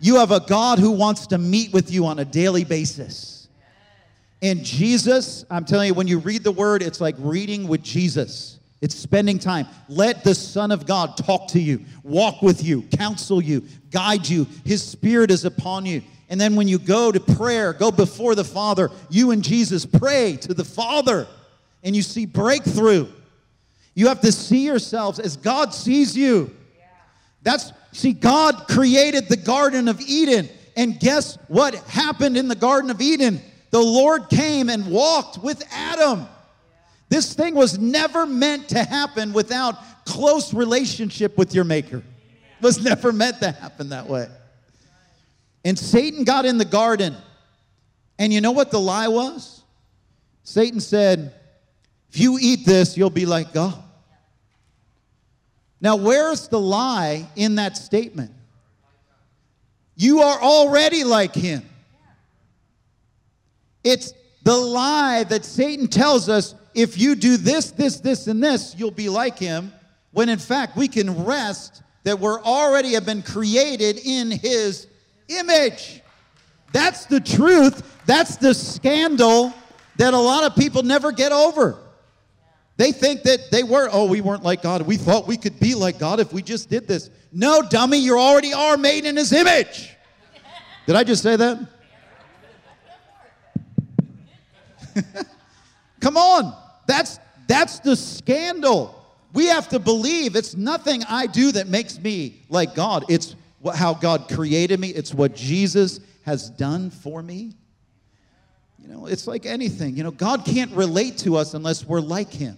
You 0.00 0.16
have 0.16 0.30
a 0.30 0.40
God 0.40 0.78
who 0.78 0.92
wants 0.92 1.26
to 1.28 1.38
meet 1.38 1.72
with 1.72 1.90
you 1.90 2.06
on 2.06 2.18
a 2.18 2.24
daily 2.24 2.64
basis. 2.64 3.48
And 4.42 4.64
Jesus, 4.64 5.44
I'm 5.50 5.64
telling 5.64 5.88
you, 5.88 5.94
when 5.94 6.06
you 6.06 6.18
read 6.18 6.44
the 6.44 6.52
word, 6.52 6.82
it's 6.82 7.00
like 7.00 7.16
reading 7.18 7.68
with 7.68 7.82
Jesus. 7.82 8.59
It's 8.80 8.94
spending 8.94 9.38
time. 9.38 9.66
Let 9.88 10.24
the 10.24 10.34
Son 10.34 10.72
of 10.72 10.86
God 10.86 11.16
talk 11.16 11.48
to 11.48 11.60
you, 11.60 11.84
walk 12.02 12.40
with 12.40 12.64
you, 12.64 12.82
counsel 12.82 13.42
you, 13.42 13.64
guide 13.90 14.26
you. 14.26 14.46
His 14.64 14.82
Spirit 14.82 15.30
is 15.30 15.44
upon 15.44 15.84
you. 15.84 16.02
And 16.30 16.40
then 16.40 16.56
when 16.56 16.68
you 16.68 16.78
go 16.78 17.12
to 17.12 17.20
prayer, 17.20 17.72
go 17.72 17.90
before 17.90 18.34
the 18.34 18.44
Father, 18.44 18.90
you 19.10 19.32
and 19.32 19.42
Jesus 19.42 19.84
pray 19.84 20.36
to 20.42 20.54
the 20.54 20.64
Father, 20.64 21.26
and 21.82 21.94
you 21.94 22.02
see 22.02 22.24
breakthrough. 22.24 23.08
You 23.94 24.08
have 24.08 24.20
to 24.20 24.32
see 24.32 24.64
yourselves 24.64 25.18
as 25.18 25.36
God 25.36 25.74
sees 25.74 26.16
you. 26.16 26.56
That's, 27.42 27.72
see, 27.92 28.12
God 28.12 28.66
created 28.68 29.28
the 29.28 29.36
Garden 29.36 29.88
of 29.88 30.00
Eden. 30.00 30.48
And 30.76 30.98
guess 31.00 31.36
what 31.48 31.74
happened 31.74 32.36
in 32.36 32.48
the 32.48 32.54
Garden 32.54 32.90
of 32.90 33.00
Eden? 33.00 33.40
The 33.70 33.80
Lord 33.80 34.28
came 34.30 34.68
and 34.68 34.90
walked 34.90 35.38
with 35.42 35.62
Adam. 35.72 36.26
This 37.10 37.34
thing 37.34 37.54
was 37.54 37.78
never 37.78 38.24
meant 38.24 38.68
to 38.70 38.82
happen 38.82 39.32
without 39.32 40.04
close 40.06 40.54
relationship 40.54 41.36
with 41.36 41.54
your 41.54 41.64
maker. 41.64 41.98
It 41.98 42.62
was 42.62 42.82
never 42.82 43.12
meant 43.12 43.40
to 43.40 43.50
happen 43.50 43.90
that 43.90 44.06
way. 44.06 44.28
And 45.64 45.78
Satan 45.78 46.24
got 46.24 46.46
in 46.46 46.56
the 46.56 46.64
garden. 46.64 47.16
And 48.18 48.32
you 48.32 48.40
know 48.40 48.52
what 48.52 48.70
the 48.70 48.80
lie 48.80 49.08
was? 49.08 49.62
Satan 50.44 50.80
said, 50.80 51.34
If 52.10 52.20
you 52.20 52.38
eat 52.40 52.64
this, 52.64 52.96
you'll 52.96 53.10
be 53.10 53.26
like 53.26 53.52
God. 53.52 53.82
Now, 55.80 55.96
where's 55.96 56.48
the 56.48 56.60
lie 56.60 57.28
in 57.34 57.56
that 57.56 57.76
statement? 57.76 58.30
You 59.96 60.20
are 60.20 60.40
already 60.40 61.02
like 61.04 61.34
him. 61.34 61.68
It's 63.82 64.12
the 64.50 64.56
lie 64.56 65.22
that 65.22 65.44
Satan 65.44 65.86
tells 65.86 66.28
us 66.28 66.56
if 66.74 66.98
you 66.98 67.14
do 67.14 67.36
this, 67.36 67.70
this, 67.70 68.00
this, 68.00 68.26
and 68.26 68.42
this, 68.42 68.74
you'll 68.76 68.90
be 68.90 69.08
like 69.08 69.38
him, 69.38 69.72
when 70.10 70.28
in 70.28 70.40
fact 70.40 70.76
we 70.76 70.88
can 70.88 71.24
rest 71.24 71.84
that 72.02 72.18
we're 72.18 72.42
already 72.42 72.94
have 72.94 73.06
been 73.06 73.22
created 73.22 74.00
in 74.04 74.32
his 74.32 74.88
image. 75.28 76.02
That's 76.72 77.06
the 77.06 77.20
truth. 77.20 78.00
That's 78.06 78.38
the 78.38 78.52
scandal 78.52 79.54
that 79.98 80.14
a 80.14 80.18
lot 80.18 80.42
of 80.42 80.56
people 80.56 80.82
never 80.82 81.12
get 81.12 81.30
over. 81.30 81.78
They 82.76 82.90
think 82.90 83.22
that 83.22 83.52
they 83.52 83.62
were, 83.62 83.88
oh, 83.92 84.06
we 84.06 84.20
weren't 84.20 84.42
like 84.42 84.62
God. 84.62 84.82
We 84.82 84.96
thought 84.96 85.28
we 85.28 85.36
could 85.36 85.60
be 85.60 85.76
like 85.76 86.00
God 86.00 86.18
if 86.18 86.32
we 86.32 86.42
just 86.42 86.68
did 86.68 86.88
this. 86.88 87.08
No, 87.30 87.62
dummy, 87.62 87.98
you 87.98 88.18
already 88.18 88.52
are 88.52 88.76
made 88.76 89.04
in 89.04 89.16
his 89.16 89.32
image. 89.32 89.94
Did 90.86 90.96
I 90.96 91.04
just 91.04 91.22
say 91.22 91.36
that? 91.36 91.79
Come 96.00 96.16
on. 96.16 96.56
That's 96.86 97.18
that's 97.46 97.80
the 97.80 97.96
scandal. 97.96 98.96
We 99.32 99.46
have 99.46 99.68
to 99.68 99.78
believe 99.78 100.36
it's 100.36 100.56
nothing 100.56 101.02
I 101.08 101.26
do 101.26 101.52
that 101.52 101.68
makes 101.68 101.98
me 101.98 102.42
like 102.48 102.74
God. 102.74 103.04
It's 103.08 103.34
how 103.74 103.94
God 103.94 104.28
created 104.28 104.80
me. 104.80 104.88
It's 104.88 105.14
what 105.14 105.34
Jesus 105.34 106.00
has 106.24 106.50
done 106.50 106.90
for 106.90 107.22
me. 107.22 107.52
You 108.78 108.88
know, 108.88 109.06
it's 109.06 109.26
like 109.26 109.46
anything. 109.46 109.96
You 109.96 110.04
know, 110.04 110.10
God 110.10 110.44
can't 110.44 110.72
relate 110.72 111.18
to 111.18 111.36
us 111.36 111.54
unless 111.54 111.84
we're 111.84 112.00
like 112.00 112.32
him. 112.32 112.56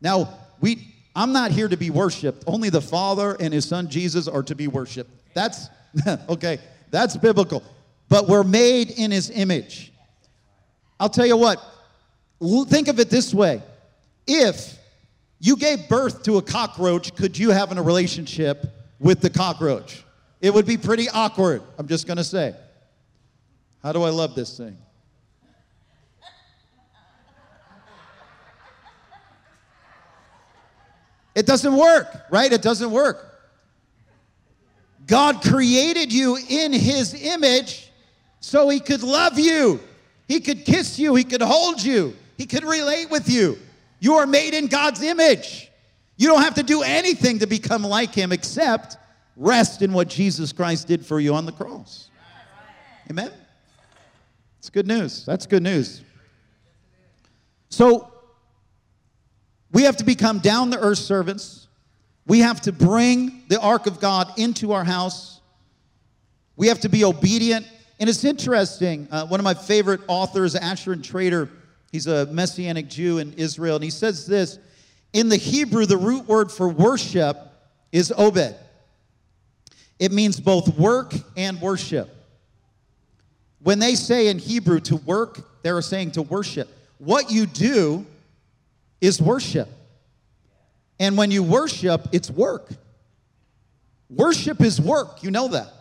Now, 0.00 0.38
we 0.60 0.94
I'm 1.14 1.32
not 1.32 1.50
here 1.50 1.68
to 1.68 1.76
be 1.76 1.88
worshiped. 1.88 2.44
Only 2.46 2.68
the 2.68 2.82
Father 2.82 3.36
and 3.40 3.52
his 3.54 3.66
son 3.66 3.88
Jesus 3.88 4.28
are 4.28 4.42
to 4.42 4.54
be 4.54 4.68
worshiped. 4.68 5.10
That's 5.34 5.68
okay. 6.28 6.58
That's 6.90 7.16
biblical. 7.16 7.62
But 8.08 8.28
we're 8.28 8.44
made 8.44 8.90
in 8.90 9.10
his 9.10 9.30
image. 9.30 9.92
I'll 10.98 11.08
tell 11.08 11.26
you 11.26 11.36
what. 11.36 11.62
Think 12.68 12.88
of 12.88 12.98
it 13.00 13.10
this 13.10 13.32
way. 13.34 13.62
If 14.26 14.78
you 15.38 15.56
gave 15.56 15.88
birth 15.88 16.22
to 16.24 16.38
a 16.38 16.42
cockroach, 16.42 17.14
could 17.14 17.38
you 17.38 17.50
have 17.50 17.76
a 17.76 17.82
relationship 17.82 18.66
with 18.98 19.20
the 19.20 19.30
cockroach? 19.30 20.04
It 20.40 20.52
would 20.52 20.66
be 20.66 20.76
pretty 20.76 21.08
awkward, 21.08 21.62
I'm 21.78 21.88
just 21.88 22.06
to 22.16 22.24
say. 22.24 22.54
How 23.82 23.92
do 23.92 24.02
I 24.02 24.10
love 24.10 24.34
this 24.34 24.56
thing? 24.56 24.76
It 31.34 31.44
doesn't 31.46 31.76
work, 31.76 32.08
right? 32.30 32.50
It 32.50 32.62
doesn't 32.62 32.90
work. 32.90 33.34
God 35.06 35.42
created 35.42 36.12
you 36.12 36.38
in 36.48 36.72
His 36.72 37.14
image 37.14 37.92
so 38.40 38.68
He 38.70 38.80
could 38.80 39.02
love 39.02 39.38
you, 39.38 39.78
He 40.28 40.40
could 40.40 40.64
kiss 40.64 40.98
you, 40.98 41.14
He 41.14 41.24
could 41.24 41.42
hold 41.42 41.82
you, 41.82 42.16
He 42.36 42.46
could 42.46 42.64
relate 42.64 43.10
with 43.10 43.28
you. 43.28 43.58
You 44.00 44.14
are 44.14 44.26
made 44.26 44.54
in 44.54 44.66
God's 44.66 45.02
image. 45.02 45.70
You 46.16 46.28
don't 46.28 46.42
have 46.42 46.54
to 46.54 46.62
do 46.62 46.82
anything 46.82 47.40
to 47.40 47.46
become 47.46 47.82
like 47.82 48.14
Him 48.14 48.32
except 48.32 48.96
rest 49.36 49.82
in 49.82 49.92
what 49.92 50.08
Jesus 50.08 50.52
Christ 50.52 50.88
did 50.88 51.04
for 51.04 51.20
you 51.20 51.34
on 51.34 51.46
the 51.46 51.52
cross. 51.52 52.10
Amen? 53.10 53.30
It's 54.58 54.70
good 54.70 54.86
news. 54.86 55.24
That's 55.24 55.46
good 55.46 55.62
news. 55.62 56.02
So, 57.68 58.12
we 59.72 59.82
have 59.82 59.96
to 59.98 60.04
become 60.04 60.38
down 60.38 60.70
the 60.70 60.78
earth 60.78 60.98
servants. 60.98 61.68
We 62.26 62.40
have 62.40 62.60
to 62.62 62.72
bring 62.72 63.42
the 63.48 63.60
ark 63.60 63.86
of 63.86 64.00
God 64.00 64.32
into 64.38 64.72
our 64.72 64.84
house. 64.84 65.40
We 66.56 66.68
have 66.68 66.80
to 66.80 66.88
be 66.88 67.04
obedient. 67.04 67.66
And 67.98 68.08
it's 68.08 68.24
interesting. 68.24 69.08
Uh, 69.10 69.26
one 69.26 69.40
of 69.40 69.44
my 69.44 69.54
favorite 69.54 70.00
authors, 70.06 70.54
Asher 70.54 70.94
Intrater, 70.94 71.48
he's 71.92 72.06
a 72.06 72.26
Messianic 72.26 72.88
Jew 72.88 73.18
in 73.18 73.32
Israel, 73.34 73.76
and 73.76 73.84
he 73.84 73.90
says 73.90 74.26
this 74.26 74.58
In 75.12 75.28
the 75.28 75.36
Hebrew, 75.36 75.86
the 75.86 75.96
root 75.96 76.26
word 76.26 76.52
for 76.52 76.68
worship 76.68 77.38
is 77.92 78.12
obed, 78.16 78.54
it 79.98 80.12
means 80.12 80.38
both 80.38 80.78
work 80.78 81.14
and 81.36 81.60
worship. 81.60 82.10
When 83.60 83.78
they 83.78 83.94
say 83.94 84.28
in 84.28 84.38
Hebrew 84.38 84.80
to 84.80 84.96
work, 84.96 85.62
they're 85.62 85.82
saying 85.82 86.12
to 86.12 86.22
worship. 86.22 86.68
What 86.98 87.30
you 87.30 87.46
do 87.46 88.06
is 89.00 89.20
worship. 89.20 89.68
And 91.00 91.16
when 91.16 91.30
you 91.30 91.42
worship, 91.42 92.08
it's 92.12 92.30
work. 92.30 92.68
Worship 94.08 94.60
is 94.60 94.80
work. 94.80 95.22
You 95.22 95.30
know 95.30 95.48
that. 95.48 95.72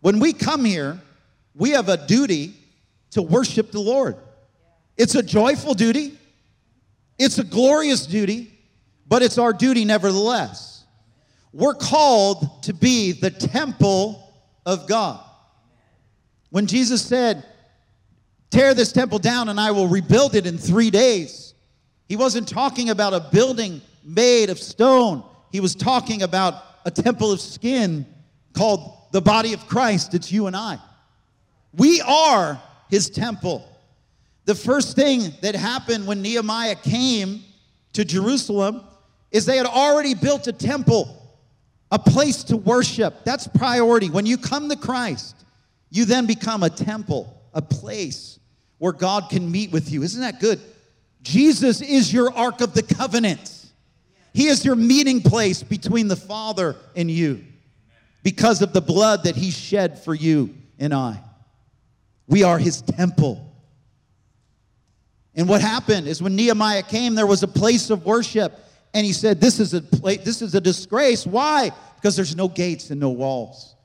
When 0.00 0.18
we 0.18 0.32
come 0.32 0.64
here, 0.64 1.00
we 1.54 1.70
have 1.70 1.88
a 1.88 1.96
duty 2.06 2.54
to 3.10 3.22
worship 3.22 3.70
the 3.72 3.80
Lord. 3.80 4.16
It's 4.96 5.14
a 5.14 5.22
joyful 5.22 5.74
duty, 5.74 6.18
it's 7.18 7.38
a 7.38 7.44
glorious 7.44 8.06
duty, 8.06 8.52
but 9.06 9.22
it's 9.22 9.38
our 9.38 9.52
duty 9.52 9.84
nevertheless. 9.84 10.84
We're 11.52 11.74
called 11.74 12.62
to 12.64 12.72
be 12.72 13.12
the 13.12 13.30
temple 13.30 14.32
of 14.64 14.88
God. 14.88 15.20
When 16.50 16.66
Jesus 16.66 17.02
said, 17.02 17.44
Tear 18.50 18.74
this 18.74 18.92
temple 18.92 19.18
down 19.18 19.48
and 19.48 19.58
I 19.58 19.70
will 19.70 19.88
rebuild 19.88 20.34
it 20.34 20.46
in 20.46 20.58
three 20.58 20.90
days, 20.90 21.54
he 22.06 22.16
wasn't 22.16 22.46
talking 22.46 22.90
about 22.90 23.14
a 23.14 23.20
building 23.32 23.80
made 24.04 24.50
of 24.50 24.58
stone. 24.58 25.24
He 25.50 25.60
was 25.60 25.74
talking 25.74 26.22
about 26.22 26.62
a 26.84 26.90
temple 26.90 27.32
of 27.32 27.40
skin 27.40 28.04
called 28.52 28.92
the 29.12 29.22
body 29.22 29.54
of 29.54 29.66
Christ. 29.66 30.12
It's 30.12 30.30
you 30.30 30.46
and 30.46 30.54
I. 30.54 30.78
We 31.74 32.00
are 32.02 32.60
his 32.88 33.08
temple. 33.08 33.68
The 34.44 34.54
first 34.54 34.96
thing 34.96 35.32
that 35.40 35.54
happened 35.54 36.06
when 36.06 36.20
Nehemiah 36.20 36.74
came 36.74 37.42
to 37.92 38.04
Jerusalem 38.04 38.82
is 39.30 39.46
they 39.46 39.56
had 39.56 39.66
already 39.66 40.14
built 40.14 40.46
a 40.46 40.52
temple, 40.52 41.16
a 41.90 41.98
place 41.98 42.44
to 42.44 42.56
worship. 42.56 43.24
That's 43.24 43.46
priority. 43.46 44.10
When 44.10 44.26
you 44.26 44.36
come 44.36 44.68
to 44.68 44.76
Christ, 44.76 45.36
you 45.90 46.04
then 46.04 46.26
become 46.26 46.62
a 46.62 46.70
temple, 46.70 47.40
a 47.54 47.62
place 47.62 48.38
where 48.78 48.92
God 48.92 49.30
can 49.30 49.50
meet 49.50 49.70
with 49.70 49.90
you. 49.90 50.02
Isn't 50.02 50.22
that 50.22 50.40
good? 50.40 50.60
Jesus 51.22 51.80
is 51.80 52.12
your 52.12 52.32
Ark 52.34 52.60
of 52.60 52.74
the 52.74 52.82
Covenant. 52.82 53.66
He 54.34 54.48
is 54.48 54.64
your 54.64 54.74
meeting 54.74 55.20
place 55.20 55.62
between 55.62 56.08
the 56.08 56.16
Father 56.16 56.76
and 56.96 57.10
you 57.10 57.44
because 58.22 58.60
of 58.62 58.72
the 58.72 58.80
blood 58.80 59.24
that 59.24 59.36
He 59.36 59.50
shed 59.50 60.02
for 60.02 60.14
you 60.14 60.54
and 60.78 60.92
I. 60.92 61.20
We 62.32 62.44
are 62.44 62.56
His 62.56 62.80
temple. 62.80 63.46
And 65.34 65.46
what 65.46 65.60
happened 65.60 66.08
is 66.08 66.22
when 66.22 66.34
Nehemiah 66.34 66.82
came, 66.82 67.14
there 67.14 67.26
was 67.26 67.42
a 67.42 67.48
place 67.48 67.90
of 67.90 68.06
worship. 68.06 68.58
And 68.94 69.04
he 69.04 69.12
said, 69.12 69.38
This 69.38 69.60
is 69.60 69.74
a 69.74 69.82
place, 69.82 70.24
this 70.24 70.40
is 70.40 70.54
a 70.54 70.60
disgrace. 70.60 71.26
Why? 71.26 71.72
Because 71.96 72.16
there's 72.16 72.34
no 72.34 72.48
gates 72.48 72.88
and 72.88 72.98
no 72.98 73.10
walls. 73.10 73.76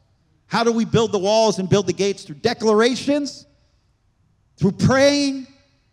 How 0.46 0.64
do 0.64 0.72
we 0.72 0.86
build 0.86 1.12
the 1.12 1.20
walls 1.20 1.60
and 1.60 1.68
build 1.68 1.88
the 1.88 1.94
gates? 1.94 2.24
Through 2.24 2.36
declarations, 2.36 3.46
through 4.56 4.72
praying. 4.72 5.48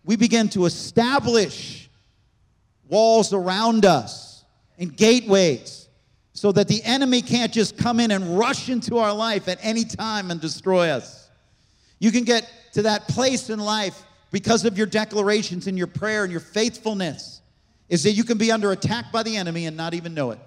We 0.04 0.14
begin 0.14 0.48
to 0.50 0.66
establish 0.66 1.90
walls 2.88 3.32
around 3.32 3.84
us 3.84 4.44
and 4.78 4.96
gateways 4.96 5.88
so 6.34 6.52
that 6.52 6.68
the 6.68 6.84
enemy 6.84 7.20
can't 7.20 7.52
just 7.52 7.76
come 7.76 7.98
in 7.98 8.12
and 8.12 8.38
rush 8.38 8.68
into 8.68 8.98
our 8.98 9.12
life 9.12 9.48
at 9.48 9.58
any 9.60 9.84
time 9.84 10.30
and 10.30 10.40
destroy 10.40 10.90
us. 10.90 11.23
You 12.04 12.12
can 12.12 12.24
get 12.24 12.46
to 12.74 12.82
that 12.82 13.08
place 13.08 13.48
in 13.48 13.58
life 13.58 14.02
because 14.30 14.66
of 14.66 14.76
your 14.76 14.86
declarations 14.86 15.68
and 15.68 15.78
your 15.78 15.86
prayer 15.86 16.22
and 16.22 16.30
your 16.30 16.42
faithfulness 16.42 17.40
is 17.88 18.02
that 18.02 18.10
you 18.10 18.24
can 18.24 18.36
be 18.36 18.52
under 18.52 18.72
attack 18.72 19.10
by 19.10 19.22
the 19.22 19.34
enemy 19.38 19.64
and 19.64 19.74
not 19.74 19.94
even 19.94 20.12
know 20.12 20.30
it 20.30 20.38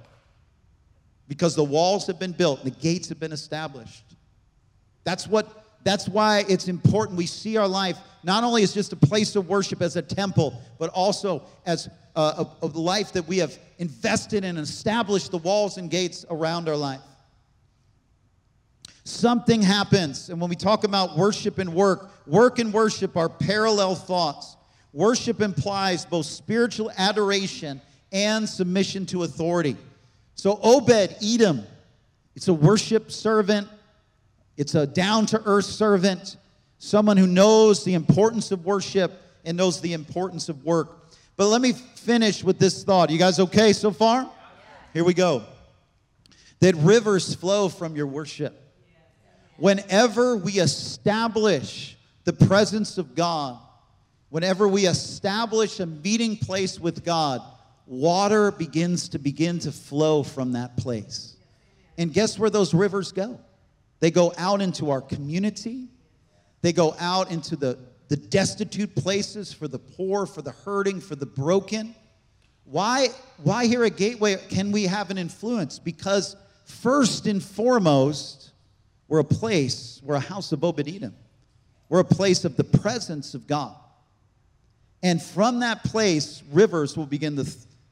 because 1.28 1.55
the 1.55 1.64
walls 1.64 2.05
have 2.05 2.20
been 2.20 2.32
built 2.32 2.64
and 2.64 2.72
the 2.72 2.80
gates 2.80 3.10
have 3.10 3.20
been 3.20 3.32
established. 3.32 4.03
That's 5.03 5.26
what 5.28 5.64
that's 5.84 6.08
why 6.08 6.45
it's 6.47 6.68
important 6.68 7.18
we 7.18 7.26
see 7.26 7.58
our 7.58 7.68
life 7.68 7.97
not 8.24 8.43
only 8.43 8.62
as 8.62 8.72
just 8.72 8.93
a 8.93 8.95
place 8.95 9.36
of 9.36 9.49
worship 9.49 9.82
as 9.82 9.95
a 9.95 10.01
temple, 10.03 10.62
but 10.78 10.91
also 10.91 11.41
as 11.66 11.89
a, 12.16 12.22
a, 12.22 12.51
a 12.62 12.68
life 12.68 13.14
that 13.14 13.28
we 13.28 13.39
have 13.39 13.58
invested 13.80 14.43
in 14.43 14.58
and 14.58 14.60
established 14.60 15.32
the 15.32 15.39
walls 15.39 15.78
and 15.78 15.89
gates 15.89 16.24
around 16.30 16.70
our 16.70 16.76
life. 16.76 17.01
Something 19.08 19.62
happens, 19.62 20.28
and 20.30 20.41
when 20.41 20.49
we 20.49 20.58
talk 20.58 20.84
about 20.84 21.16
worship 21.16 21.60
and 21.60 21.74
work, 21.74 22.12
work 22.28 22.60
and 22.60 22.74
worship 22.74 23.16
are 23.16 23.30
parallel 23.30 23.95
thoughts. 23.95 24.58
Worship 24.91 25.39
implies 25.39 26.05
both 26.05 26.26
spiritual 26.26 26.91
adoration 26.97 27.80
and 28.12 28.49
submission 28.49 29.05
to 29.05 29.24
authority. 29.24 29.78
So, 30.36 30.60
Obed 30.62 31.16
Edom, 31.24 31.64
it's 32.36 32.49
a 32.49 32.53
worship 32.53 33.10
servant, 33.10 33.70
it's 34.58 34.76
a 34.76 34.86
down 34.86 35.26
to 35.28 35.41
earth 35.45 35.68
servant, 35.68 36.36
someone 36.78 37.16
who 37.16 37.28
knows 37.28 37.86
the 37.86 37.93
importance 37.93 38.51
of 38.51 38.66
worship 38.66 39.22
and 39.45 39.55
knows 39.55 39.80
the 39.80 39.93
importance 39.93 40.49
of 40.49 40.66
work. 40.66 41.14
But 41.38 41.47
let 41.47 41.62
me 41.62 41.72
finish 41.72 42.43
with 42.43 42.60
this 42.60 42.84
thought. 42.84 43.10
You 43.10 43.18
guys 43.18 43.39
okay 43.39 43.72
so 43.72 43.91
far? 43.91 44.30
Here 44.91 45.05
we 45.05 45.14
go. 45.14 45.43
That 46.60 46.76
rivers 46.76 47.34
flow 47.34 47.70
from 47.70 47.95
your 47.95 48.08
worship. 48.08 48.66
Whenever 49.58 50.38
we 50.38 50.53
establish 50.53 51.97
the 52.24 52.34
presence 52.34 52.97
of 52.97 53.16
God, 53.16 53.58
whenever 54.30 54.68
we 54.68 54.86
establish 54.86 55.80
a 55.80 55.86
meeting 55.86 56.38
place 56.38 56.80
with 56.80 57.03
God, 57.03 57.41
water 57.86 58.51
begins 58.51 59.10
to 59.10 59.20
begin 59.20 59.60
to 59.60 59.72
flow 59.72 60.24
from 60.24 60.51
that 60.51 60.78
place. 60.78 61.36
And 61.97 62.14
guess 62.14 62.38
where 62.38 62.49
those 62.49 62.74
rivers 62.74 63.12
go? 63.12 63.39
They 63.99 64.12
go 64.12 64.34
out 64.38 64.62
into 64.62 64.91
our 64.91 65.01
community. 65.01 65.88
They 66.62 66.74
go 66.74 66.95
out 66.99 67.32
into 67.32 67.55
the, 67.55 67.80
the 68.10 68.18
destitute 68.18 68.95
places 68.95 69.51
for 69.51 69.68
the 69.68 69.80
poor, 69.80 70.26
for 70.26 70.41
the 70.41 70.51
hurting, 70.51 71.01
for 71.01 71.16
the 71.16 71.26
broken. 71.26 71.95
Why, 72.66 73.08
why 73.41 73.66
here 73.66 73.84
at 73.86 73.97
Gateway 73.97 74.36
can 74.49 74.72
we 74.72 74.84
have 74.84 75.10
an 75.10 75.18
influence? 75.18 75.80
Because 75.80 76.36
first 76.66 77.26
and 77.26 77.41
foremost, 77.41 78.47
we're 79.08 79.20
a 79.20 79.24
place, 79.24 80.01
we're 80.03 80.16
a 80.16 80.20
house 80.20 80.51
of 80.51 80.64
Obed 80.64 80.88
Edom. 80.88 81.16
We're 81.89 81.99
a 81.99 82.05
place 82.05 82.43
of 82.43 82.58
the 82.58 82.64
presence 82.64 83.34
of 83.34 83.47
God. 83.47 83.76
And 85.03 85.22
from 85.22 85.62
that 85.62 85.84
place, 85.84 86.43
rivers 86.51 86.97
will 86.97 87.05
begin 87.05 87.36
to, 87.38 87.45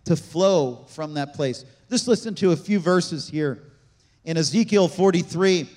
to 0.05 0.15
flow 0.15 0.85
from 0.89 1.13
that 1.13 1.33
place. 1.33 1.63
Just 1.89 2.07
listen 2.07 2.35
to 2.35 2.51
a 2.51 2.57
few 2.57 2.79
verses 2.79 3.29
here. 3.29 3.63
In 4.25 4.37
Ezekiel 4.37 4.87
43, 4.87 5.69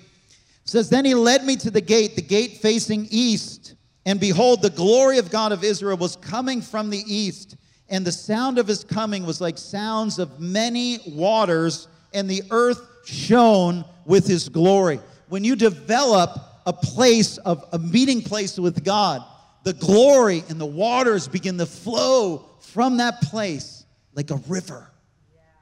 says, 0.64 0.88
Then 0.88 1.04
he 1.04 1.14
led 1.14 1.44
me 1.44 1.56
to 1.56 1.70
the 1.70 1.80
gate, 1.80 2.16
the 2.16 2.22
gate 2.22 2.58
facing 2.58 3.06
east. 3.10 3.74
And 4.06 4.18
behold, 4.18 4.62
the 4.62 4.70
glory 4.70 5.18
of 5.18 5.30
God 5.30 5.52
of 5.52 5.62
Israel 5.62 5.96
was 5.96 6.16
coming 6.16 6.62
from 6.62 6.90
the 6.90 7.02
east. 7.06 7.56
And 7.88 8.06
the 8.06 8.12
sound 8.12 8.58
of 8.58 8.66
his 8.66 8.84
coming 8.84 9.24
was 9.24 9.40
like 9.40 9.58
sounds 9.58 10.18
of 10.18 10.40
many 10.40 10.98
waters, 11.06 11.88
and 12.12 12.28
the 12.28 12.42
earth 12.50 12.80
shone 13.04 13.84
with 14.04 14.26
his 14.26 14.48
glory. 14.48 15.00
When 15.28 15.44
you 15.44 15.56
develop 15.56 16.38
a 16.66 16.72
place 16.72 17.38
of 17.38 17.64
a 17.72 17.78
meeting 17.78 18.22
place 18.22 18.58
with 18.58 18.84
God, 18.84 19.24
the 19.64 19.72
glory 19.74 20.44
and 20.48 20.60
the 20.60 20.66
waters 20.66 21.28
begin 21.28 21.58
to 21.58 21.66
flow 21.66 22.44
from 22.60 22.98
that 22.98 23.20
place 23.22 23.84
like 24.14 24.30
a 24.30 24.40
river 24.48 24.90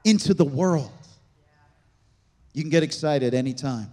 into 0.03 0.33
the 0.33 0.45
world. 0.45 0.91
You 2.53 2.63
can 2.63 2.69
get 2.69 2.83
excited 2.83 3.33
anytime. 3.33 3.89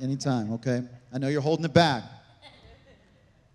Anytime, 0.00 0.52
okay? 0.54 0.82
I 1.12 1.18
know 1.18 1.28
you're 1.28 1.40
holding 1.40 1.64
it 1.64 1.74
back. 1.74 2.04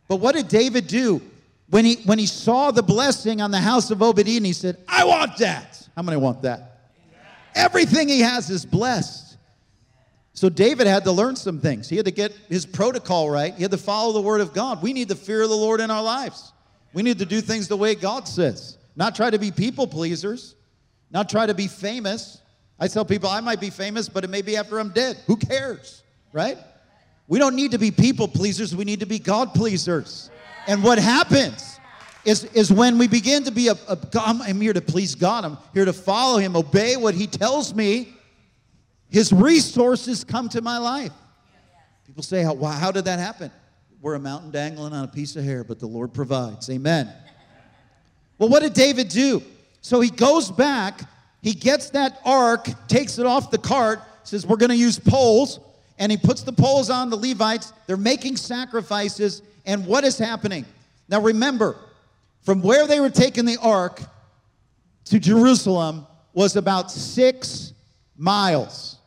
But 0.08 0.18
what 0.18 0.36
did 0.36 0.48
David 0.48 0.88
do? 0.88 1.22
When 1.70 1.86
he, 1.86 1.96
when 2.04 2.20
he 2.20 2.26
saw 2.26 2.72
the 2.72 2.84
blessing 2.84 3.42
on 3.42 3.52
the 3.52 3.60
house 3.60 3.92
of 3.92 4.02
Obed 4.02 4.20
Edom, 4.28 4.44
he 4.44 4.52
said, 4.52 4.78
I 4.88 5.06
want 5.06 5.38
that. 5.38 5.88
How 5.96 6.02
many 6.02 6.18
want 6.18 6.42
that? 6.42 6.90
Everything 7.56 8.10
he 8.10 8.20
has 8.20 8.50
is 8.50 8.66
blessed. 8.66 9.31
So 10.34 10.50
David 10.50 10.88
had 10.88 11.04
to 11.04 11.12
learn 11.12 11.36
some 11.36 11.60
things. 11.60 11.90
He 11.90 11.98
had 11.98 12.06
to 12.06 12.12
get 12.12 12.32
his 12.48 12.66
protocol 12.66 13.30
right. 13.30 13.54
He 13.54 13.62
had 13.62 13.72
to 13.72 13.78
follow 13.78 14.14
the 14.14 14.22
word 14.22 14.42
of 14.42 14.54
God. 14.54 14.82
We 14.82 14.94
need 14.94 15.10
the 15.10 15.16
fear 15.16 15.42
of 15.42 15.50
the 15.50 15.58
Lord 15.58 15.82
in 15.82 15.92
our 15.92 16.02
lives. 16.02 16.54
We 16.94 17.04
need 17.04 17.20
to 17.20 17.26
do 17.26 17.42
things 17.42 17.68
the 17.68 17.78
way 17.78 17.96
God 17.96 18.28
says, 18.28 18.78
not 18.96 19.16
try 19.16 19.30
to 19.30 19.40
be 19.40 19.52
people 19.52 19.88
pleasers, 19.88 20.56
not 21.10 21.30
try 21.30 21.46
to 21.46 21.54
be 21.54 21.68
famous. 21.68 22.42
I 22.80 22.88
tell 22.88 23.06
people 23.06 23.30
I 23.30 23.42
might 23.42 23.60
be 23.60 23.70
famous, 23.70 24.10
but 24.10 24.24
it 24.24 24.30
may 24.30 24.42
be 24.42 24.58
after 24.58 24.80
I'm 24.80 24.90
dead. 24.90 25.18
Who 25.28 25.38
cares? 25.38 26.02
right? 26.34 26.58
We 27.28 27.40
don't 27.40 27.56
need 27.56 27.72
to 27.72 27.78
be 27.78 27.92
people 27.92 28.28
pleasers, 28.28 28.76
we 28.76 28.86
need 28.86 29.00
to 29.02 29.06
be 29.06 29.20
God 29.20 29.54
pleasers. 29.54 30.30
And 30.68 30.84
what 30.84 31.00
happens 31.00 31.80
is, 32.24 32.44
is 32.46 32.72
when 32.72 32.98
we 32.98 33.08
begin 33.08 33.44
to 33.46 33.52
be 33.52 33.70
a, 33.70 33.74
a 33.88 33.98
I'm 34.16 34.62
here 34.62 34.74
to 34.74 34.82
please 34.82 35.16
God, 35.16 35.46
I'm 35.46 35.58
here 35.74 35.86
to 35.86 35.94
follow 35.94 36.38
Him, 36.38 36.56
obey 36.56 36.98
what 36.98 37.16
He 37.16 37.28
tells 37.28 37.74
me, 37.74 38.14
His 39.12 39.32
resources 39.32 40.24
come 40.24 40.50
to 40.50 40.62
my 40.62 40.78
life. 40.80 41.12
People 42.08 42.24
say, 42.24 42.42
how, 42.42 42.56
how 42.56 42.92
did 42.92 43.06
that 43.06 43.20
happen? 43.20 43.52
We're 44.02 44.16
a 44.16 44.20
mountain 44.20 44.50
dangling 44.50 44.94
on 44.94 45.04
a 45.04 45.08
piece 45.08 45.36
of 45.36 45.44
hair, 45.44 45.64
but 45.64 45.80
the 45.80 45.86
Lord 45.86 46.14
provides. 46.14 46.70
Amen. 46.70 47.12
Well, 48.40 48.50
what 48.50 48.64
did 48.64 48.74
David 48.74 49.10
do? 49.10 49.44
So 49.82 50.02
he 50.02 50.10
goes 50.10 50.50
back, 50.50 51.02
he 51.44 51.54
gets 51.54 51.92
that 51.92 52.20
ark, 52.26 52.68
takes 52.88 53.20
it 53.20 53.26
off 53.28 53.52
the 53.52 53.60
cart, 53.60 54.02
says, 54.24 54.48
We're 54.48 54.58
going 54.58 54.70
to 54.70 54.76
use 54.76 54.98
poles 54.98 55.60
and 56.02 56.12
he 56.12 56.18
puts 56.18 56.42
the 56.42 56.52
poles 56.52 56.90
on 56.90 57.12
the 57.12 57.16
Levites. 57.16 57.74
They're 57.86 57.96
making 57.96 58.38
sacrifices. 58.38 59.44
And 59.68 59.86
what 59.86 60.04
is 60.04 60.18
happening? 60.18 60.66
Now 61.08 61.22
remember, 61.22 61.76
from 62.42 62.64
where 62.64 62.88
they 62.88 63.00
were 63.00 63.12
taking 63.12 63.46
the 63.46 63.58
ark 63.62 64.02
to 65.06 65.20
Jerusalem 65.20 66.08
was 66.34 66.56
about 66.56 66.92
six 66.92 67.74
miles, 68.18 68.98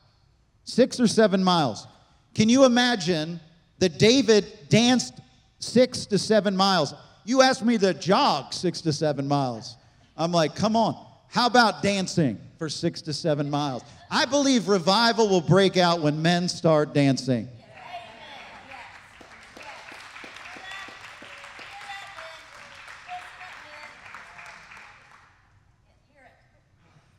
six 0.65 0.99
or 0.99 1.07
seven 1.07 1.43
miles. 1.43 1.87
Can 2.35 2.49
you 2.49 2.65
imagine 2.65 3.41
that 3.79 3.99
David 3.99 4.47
danced 4.69 5.15
six 5.59 6.07
to 6.07 6.19
seven 6.19 6.57
miles? 6.57 6.95
You 7.25 7.43
asked 7.43 7.65
me 7.65 7.79
to 7.79 7.95
jog 7.95 8.53
six 8.53 8.81
to 8.83 8.93
seven 8.93 9.29
miles. 9.29 9.77
I'm 10.17 10.33
like, 10.33 10.55
come 10.55 10.77
on. 10.77 10.97
How 11.29 11.47
about 11.47 11.83
dancing 11.83 12.39
for 12.59 12.69
six 12.69 13.03
to 13.03 13.13
seven 13.13 13.51
miles? 13.51 13.83
I 14.11 14.25
believe 14.25 14.69
revival 14.69 15.29
will 15.29 15.41
break 15.41 15.77
out 15.77 16.01
when 16.01 16.23
men 16.23 16.49
start 16.49 16.95
dancing. 16.95 17.49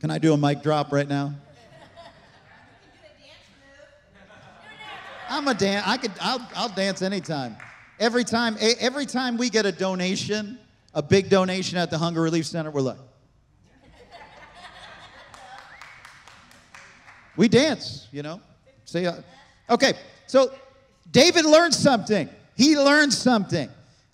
Can 0.00 0.10
I 0.10 0.18
do 0.18 0.32
a 0.32 0.36
mic 0.36 0.62
drop 0.62 0.92
right 0.92 1.08
now? 1.08 1.34
I'm 5.28 5.48
a 5.48 5.54
dance. 5.54 5.84
I 5.86 5.96
could. 5.96 6.12
I'll, 6.20 6.48
I'll 6.54 6.68
dance 6.68 7.02
anytime. 7.02 7.56
Every 7.98 8.24
time. 8.24 8.56
Every 8.60 9.06
time 9.06 9.36
we 9.36 9.50
get 9.50 9.66
a 9.66 9.72
donation, 9.72 10.58
a 10.94 11.02
big 11.02 11.28
donation 11.28 11.78
at 11.78 11.90
the 11.90 11.98
Hunger 11.98 12.22
Relief 12.22 12.46
Center, 12.46 12.70
we're 12.70 12.80
like. 12.80 12.98
We 17.36 17.48
dance, 17.48 18.08
you 18.12 18.22
know. 18.22 18.40
See, 18.84 19.06
uh, 19.06 19.16
okay. 19.68 19.94
So 20.26 20.52
David 21.10 21.44
learned 21.44 21.74
something. 21.74 22.28
He 22.56 22.78
learned 22.78 23.12
something. 23.12 23.68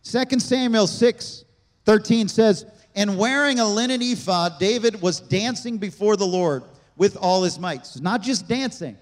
2 0.04 0.40
Samuel 0.40 0.86
6 0.86 1.44
13 1.84 2.28
says, 2.28 2.66
And 2.94 3.16
wearing 3.16 3.60
a 3.60 3.66
linen 3.66 4.02
ephod, 4.02 4.58
David 4.58 5.00
was 5.00 5.20
dancing 5.20 5.78
before 5.78 6.16
the 6.16 6.26
Lord 6.26 6.64
with 6.96 7.16
all 7.16 7.42
his 7.42 7.58
might. 7.58 7.86
So 7.86 8.00
not 8.00 8.22
just 8.22 8.48
dancing, 8.48 8.96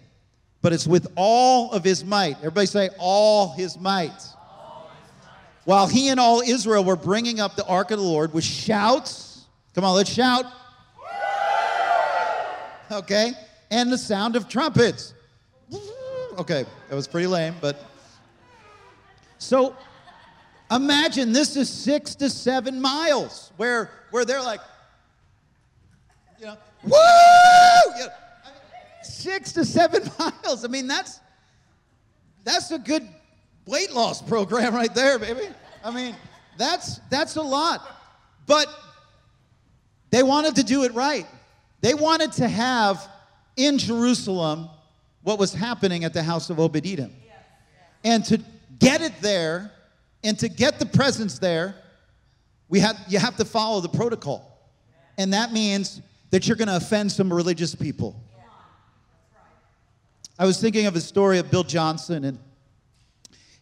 but 0.62 0.72
it's 0.72 0.86
with 0.86 1.06
all 1.16 1.72
of 1.72 1.84
his 1.84 2.04
might. 2.04 2.36
Everybody 2.38 2.66
say, 2.66 2.90
all 2.98 3.52
his 3.52 3.78
might. 3.78 4.10
All 4.10 4.90
his 5.00 5.24
might. 5.24 5.32
While 5.64 5.86
he 5.86 6.08
and 6.08 6.20
all 6.20 6.40
Israel 6.40 6.84
were 6.84 6.96
bringing 6.96 7.40
up 7.40 7.56
the 7.56 7.66
ark 7.66 7.90
of 7.90 7.98
the 7.98 8.04
Lord 8.04 8.32
with 8.32 8.44
shouts. 8.44 9.44
Come 9.74 9.84
on, 9.84 9.94
let's 9.94 10.10
shout. 10.10 10.46
Okay? 12.92 13.32
and 13.70 13.90
the 13.90 13.98
sound 13.98 14.36
of 14.36 14.48
trumpets. 14.48 15.14
Okay, 16.38 16.64
that 16.88 16.94
was 16.94 17.06
pretty 17.06 17.26
lame, 17.26 17.54
but. 17.60 17.84
So 19.38 19.74
imagine 20.70 21.32
this 21.32 21.56
is 21.56 21.68
six 21.68 22.14
to 22.16 22.28
seven 22.28 22.80
miles 22.80 23.52
where, 23.56 23.90
where 24.10 24.24
they're 24.24 24.42
like, 24.42 24.60
you 26.38 26.46
know, 26.46 26.56
woo! 26.82 26.90
You 27.98 28.06
know, 28.06 28.12
six 29.02 29.52
to 29.52 29.64
seven 29.64 30.02
miles. 30.18 30.64
I 30.64 30.68
mean, 30.68 30.86
that's 30.86 31.20
that's 32.44 32.70
a 32.70 32.78
good 32.78 33.06
weight 33.66 33.92
loss 33.92 34.22
program 34.22 34.74
right 34.74 34.94
there, 34.94 35.18
baby. 35.18 35.48
I 35.84 35.90
mean, 35.90 36.16
that's 36.56 37.00
that's 37.10 37.36
a 37.36 37.42
lot. 37.42 37.86
But 38.46 38.66
they 40.10 40.22
wanted 40.22 40.56
to 40.56 40.64
do 40.64 40.84
it 40.84 40.92
right. 40.94 41.26
They 41.80 41.94
wanted 41.94 42.32
to 42.32 42.48
have 42.48 43.08
in 43.56 43.78
Jerusalem 43.78 44.68
what 45.22 45.38
was 45.38 45.52
happening 45.52 46.04
at 46.04 46.12
the 46.12 46.22
house 46.22 46.50
of 46.50 46.58
Edom. 46.58 47.12
And 48.04 48.24
to 48.26 48.40
get 48.78 49.02
it 49.02 49.12
there 49.20 49.70
and 50.24 50.38
to 50.38 50.48
get 50.48 50.78
the 50.78 50.86
presence 50.86 51.38
there, 51.38 51.74
we 52.68 52.80
have, 52.80 52.98
you 53.08 53.18
have 53.18 53.36
to 53.36 53.44
follow 53.44 53.80
the 53.80 53.88
protocol. 53.88 54.58
And 55.18 55.32
that 55.34 55.52
means 55.52 56.00
that 56.30 56.46
you're 56.46 56.56
going 56.56 56.68
to 56.68 56.76
offend 56.76 57.12
some 57.12 57.32
religious 57.32 57.74
people. 57.74 58.16
I 60.40 60.46
was 60.46 60.58
thinking 60.58 60.86
of 60.86 60.96
a 60.96 61.02
story 61.02 61.38
of 61.38 61.50
Bill 61.50 61.64
Johnson, 61.64 62.24
and 62.24 62.38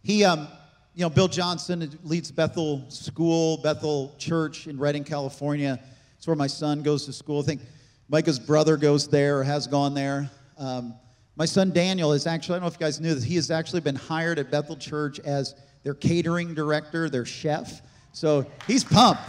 he, 0.01 0.24
um, 0.24 0.47
you 0.95 1.03
know, 1.03 1.11
Bill 1.11 1.26
Johnson 1.26 1.99
leads 2.05 2.31
Bethel 2.31 2.89
School, 2.89 3.57
Bethel 3.57 4.14
Church 4.16 4.68
in 4.68 4.79
Redding, 4.79 5.03
California. 5.03 5.81
It's 6.16 6.29
where 6.29 6.37
my 6.37 6.47
son 6.47 6.85
goes 6.85 7.05
to 7.07 7.12
school. 7.12 7.41
I 7.41 7.43
think 7.43 7.62
Micah's 8.09 8.39
brother 8.39 8.76
goes 8.76 9.09
there 9.09 9.41
or 9.41 9.43
has 9.43 9.66
gone 9.66 9.93
there. 9.93 10.31
Um, 10.57 10.95
my 11.35 11.47
son 11.47 11.72
Daniel 11.72 12.12
is 12.12 12.29
actually, 12.29 12.55
I 12.55 12.59
don't 12.59 12.62
know 12.62 12.68
if 12.68 12.74
you 12.74 12.87
guys 12.87 13.01
knew 13.01 13.12
this, 13.12 13.24
he 13.24 13.35
has 13.35 13.51
actually 13.51 13.81
been 13.81 13.97
hired 13.97 14.39
at 14.39 14.53
Bethel 14.53 14.76
Church 14.76 15.18
as 15.18 15.57
their 15.83 15.95
catering 15.95 16.55
director, 16.55 17.11
their 17.11 17.26
chef. 17.26 17.83
So 18.12 18.47
he's 18.68 18.85
pumped. 18.85 19.29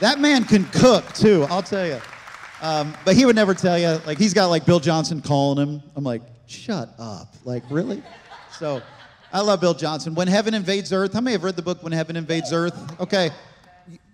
That 0.00 0.20
man 0.20 0.44
can 0.44 0.66
cook 0.66 1.10
too, 1.14 1.46
I'll 1.48 1.62
tell 1.62 1.86
you. 1.86 2.02
Um, 2.60 2.94
but 3.06 3.16
he 3.16 3.24
would 3.24 3.34
never 3.34 3.54
tell 3.54 3.78
you. 3.78 3.98
Like 4.06 4.18
he's 4.18 4.34
got 4.34 4.48
like 4.48 4.66
Bill 4.66 4.78
Johnson 4.78 5.22
calling 5.22 5.56
him. 5.56 5.82
I'm 5.96 6.04
like, 6.04 6.20
shut 6.52 6.94
up. 6.98 7.34
Like 7.44 7.62
really? 7.70 8.02
So 8.58 8.82
I 9.32 9.40
love 9.40 9.60
Bill 9.60 9.74
Johnson. 9.74 10.14
When 10.14 10.28
Heaven 10.28 10.54
Invades 10.54 10.92
Earth. 10.92 11.12
How 11.12 11.20
many 11.20 11.32
have 11.32 11.44
read 11.44 11.56
the 11.56 11.62
book 11.62 11.82
When 11.82 11.92
Heaven 11.92 12.16
Invades 12.16 12.52
Earth? 12.52 13.00
Okay, 13.00 13.30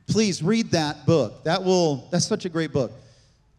please 0.06 0.42
read 0.42 0.70
that 0.70 1.06
book. 1.06 1.44
That 1.44 1.62
will. 1.64 2.08
That's 2.10 2.26
such 2.26 2.44
a 2.44 2.48
great 2.48 2.72
book. 2.72 2.92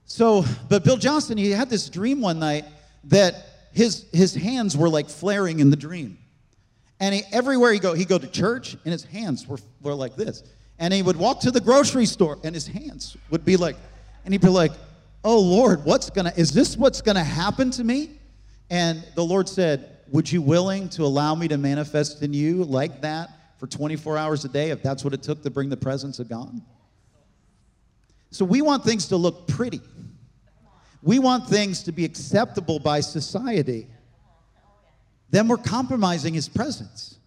So, 0.06 0.44
but 0.70 0.84
Bill 0.84 0.98
Johnson, 0.98 1.38
he 1.38 1.52
had 1.52 1.70
this 1.70 1.90
dream 1.90 2.22
one 2.22 2.40
night 2.40 2.66
that 3.06 3.36
his 3.74 4.06
his 4.12 4.34
hands 4.34 4.76
were 4.76 4.90
like 4.90 5.10
flaring 5.10 5.60
in 5.60 5.70
the 5.70 5.78
dream, 5.78 6.18
and 7.00 7.14
he, 7.14 7.22
everywhere 7.32 7.72
he 7.72 7.80
go, 7.80 7.94
he 7.94 8.06
go 8.06 8.18
to 8.18 8.28
church, 8.28 8.74
and 8.74 8.92
his 8.92 9.04
hands 9.04 9.48
were 9.48 9.60
were 9.82 9.94
like 9.94 10.16
this, 10.16 10.44
and 10.80 10.94
he 10.94 11.02
would 11.02 11.18
walk 11.18 11.42
to 11.42 11.52
the 11.52 11.62
grocery 11.62 12.06
store, 12.06 12.40
and 12.44 12.56
his 12.56 12.66
hands 12.66 13.16
would 13.30 13.46
be 13.46 13.56
like 13.56 13.76
and 14.26 14.34
he'd 14.34 14.42
be 14.42 14.48
like, 14.48 14.72
Oh 15.24 15.40
Lord, 15.40 15.84
what's 15.86 16.10
gonna, 16.10 16.32
is 16.38 16.52
this 16.52 16.78
what's 16.78 17.02
gonna 17.02 17.24
happen 17.24 17.72
to 17.72 17.84
me? 17.84 18.19
And 18.70 19.04
the 19.16 19.24
Lord 19.24 19.50
said, 19.50 19.98
Would 20.10 20.32
you 20.32 20.42
willing 20.42 20.90
to 20.90 21.04
allow 21.04 21.36
me 21.36 21.48
to 21.48 21.58
manifest 21.58 22.22
in 22.22 22.34
you 22.34 22.64
like 22.64 23.02
that 23.02 23.30
for 23.58 23.68
24 23.68 24.18
hours 24.18 24.46
a 24.46 24.50
day 24.50 24.70
if 24.70 24.82
that's 24.84 25.04
what 25.04 25.14
it 25.14 25.24
took 25.24 25.44
to 25.44 25.50
bring 25.50 25.70
the 25.70 25.78
presence 25.78 26.20
of 26.20 26.30
God? 26.30 26.60
So 28.32 28.46
we 28.46 28.62
want 28.62 28.84
things 28.84 29.08
to 29.08 29.18
look 29.18 29.48
pretty. 29.48 29.82
We 31.02 31.20
want 31.20 31.48
things 31.48 31.84
to 31.84 31.92
be 31.92 32.06
acceptable 32.06 32.80
by 32.80 33.00
society. 33.00 33.88
Then 35.32 35.48
we're 35.48 35.58
compromising 35.58 36.34
his 36.34 36.50
presence. 36.50 37.18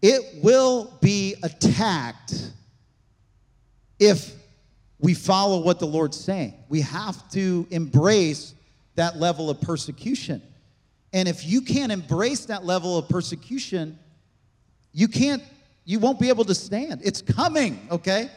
It 0.00 0.42
will 0.42 0.92
be 1.00 1.36
attacked 1.42 2.50
if 3.98 4.34
we 4.98 5.14
follow 5.14 5.60
what 5.60 5.78
the 5.78 5.86
Lord's 5.86 6.18
saying. 6.18 6.54
We 6.68 6.80
have 6.80 7.30
to 7.30 7.66
embrace 7.70 8.54
that 8.94 9.16
level 9.18 9.50
of 9.50 9.60
persecution. 9.60 10.42
And 11.12 11.28
if 11.28 11.46
you 11.46 11.60
can't 11.60 11.92
embrace 11.92 12.46
that 12.46 12.64
level 12.64 12.98
of 12.98 13.08
persecution, 13.08 13.98
you 14.92 15.08
can't, 15.08 15.42
you 15.84 15.98
won't 15.98 16.18
be 16.18 16.28
able 16.28 16.44
to 16.44 16.54
stand. 16.54 17.00
It's 17.04 17.20
coming, 17.22 17.86
okay? 17.90 18.30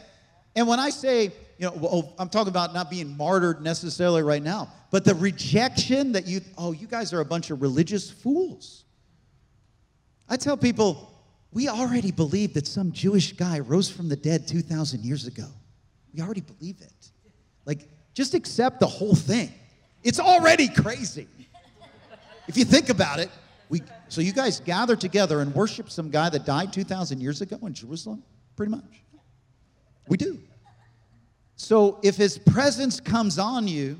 And 0.54 0.66
when 0.66 0.78
I 0.78 0.90
say, 0.90 1.32
you 1.58 1.66
know, 1.66 1.72
well, 1.76 2.14
I'm 2.18 2.28
talking 2.28 2.50
about 2.50 2.74
not 2.74 2.90
being 2.90 3.16
martyred 3.16 3.62
necessarily 3.62 4.22
right 4.22 4.42
now, 4.42 4.72
but 4.90 5.04
the 5.04 5.14
rejection 5.14 6.12
that 6.12 6.26
you, 6.26 6.40
oh, 6.58 6.72
you 6.72 6.86
guys 6.86 7.12
are 7.12 7.20
a 7.20 7.24
bunch 7.24 7.50
of 7.50 7.62
religious 7.62 8.10
fools. 8.10 8.84
I 10.28 10.36
tell 10.36 10.56
people, 10.56 11.12
we 11.52 11.68
already 11.68 12.10
believe 12.10 12.54
that 12.54 12.66
some 12.66 12.92
Jewish 12.92 13.32
guy 13.32 13.60
rose 13.60 13.88
from 13.88 14.08
the 14.08 14.16
dead 14.16 14.46
2,000 14.46 15.04
years 15.04 15.26
ago. 15.26 15.46
We 16.12 16.20
already 16.20 16.42
believe 16.42 16.80
it. 16.80 17.10
Like, 17.64 17.88
just 18.12 18.34
accept 18.34 18.80
the 18.80 18.86
whole 18.86 19.14
thing. 19.14 19.52
It's 20.06 20.20
already 20.20 20.68
crazy. 20.68 21.26
If 22.46 22.56
you 22.56 22.64
think 22.64 22.90
about 22.90 23.18
it, 23.18 23.28
we, 23.68 23.82
so 24.06 24.20
you 24.20 24.32
guys 24.32 24.60
gather 24.60 24.94
together 24.94 25.40
and 25.40 25.52
worship 25.52 25.90
some 25.90 26.10
guy 26.10 26.28
that 26.28 26.46
died 26.46 26.72
2,000 26.72 27.20
years 27.20 27.40
ago 27.40 27.58
in 27.66 27.74
Jerusalem? 27.74 28.22
Pretty 28.54 28.70
much. 28.70 29.02
We 30.06 30.16
do. 30.16 30.38
So 31.56 31.98
if 32.04 32.14
his 32.16 32.38
presence 32.38 33.00
comes 33.00 33.40
on 33.40 33.66
you 33.66 33.98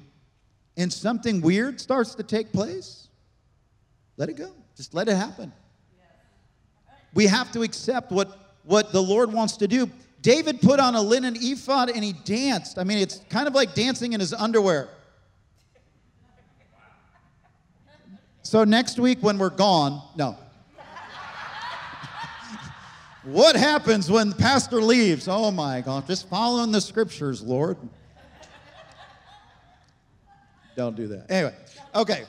and 0.77 0.93
something 0.93 1.41
weird 1.41 1.81
starts 1.81 2.15
to 2.15 2.23
take 2.23 2.53
place, 2.53 3.09
let 4.17 4.29
it 4.29 4.37
go. 4.37 4.53
Just 4.77 4.95
let 4.95 5.09
it 5.09 5.17
happen. 5.17 5.53
We 7.15 7.27
have 7.27 7.51
to 7.51 7.63
accept 7.63 8.13
what, 8.13 8.55
what 8.63 8.93
the 8.93 9.03
Lord 9.03 9.33
wants 9.33 9.57
to 9.57 9.67
do. 9.67 9.91
David 10.23 10.61
put 10.61 10.79
on 10.79 10.95
a 10.95 11.03
linen 11.03 11.35
ephod 11.37 11.91
and 11.91 12.05
he 12.05 12.13
danced. 12.13 12.79
I 12.79 12.85
mean, 12.85 12.99
it's 12.99 13.23
kind 13.29 13.49
of 13.49 13.55
like 13.55 13.75
dancing 13.75 14.13
in 14.13 14.21
his 14.21 14.33
underwear. 14.33 14.91
So 18.47 18.63
next 18.63 19.01
week 19.01 19.19
when 19.23 19.39
we're 19.39 19.51
gone, 19.51 20.01
no. 20.15 20.37
what 23.25 23.57
happens 23.57 24.09
when 24.09 24.31
the 24.31 24.37
pastor 24.37 24.81
leaves? 24.81 25.27
Oh 25.27 25.51
my 25.51 25.81
God, 25.81 26.07
just 26.07 26.29
following 26.29 26.71
the 26.71 26.81
scriptures, 26.81 27.43
Lord. 27.43 27.77
Don't 30.77 30.95
do 30.95 31.09
that. 31.09 31.29
Anyway, 31.29 31.57
okay. 31.93 32.23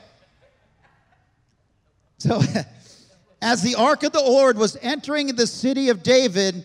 So, 2.18 2.42
as 3.40 3.62
the 3.62 3.76
ark 3.76 4.02
of 4.02 4.10
the 4.10 4.20
Lord 4.20 4.58
was 4.58 4.76
entering 4.82 5.28
the 5.36 5.46
city 5.46 5.88
of 5.88 6.02
David, 6.02 6.64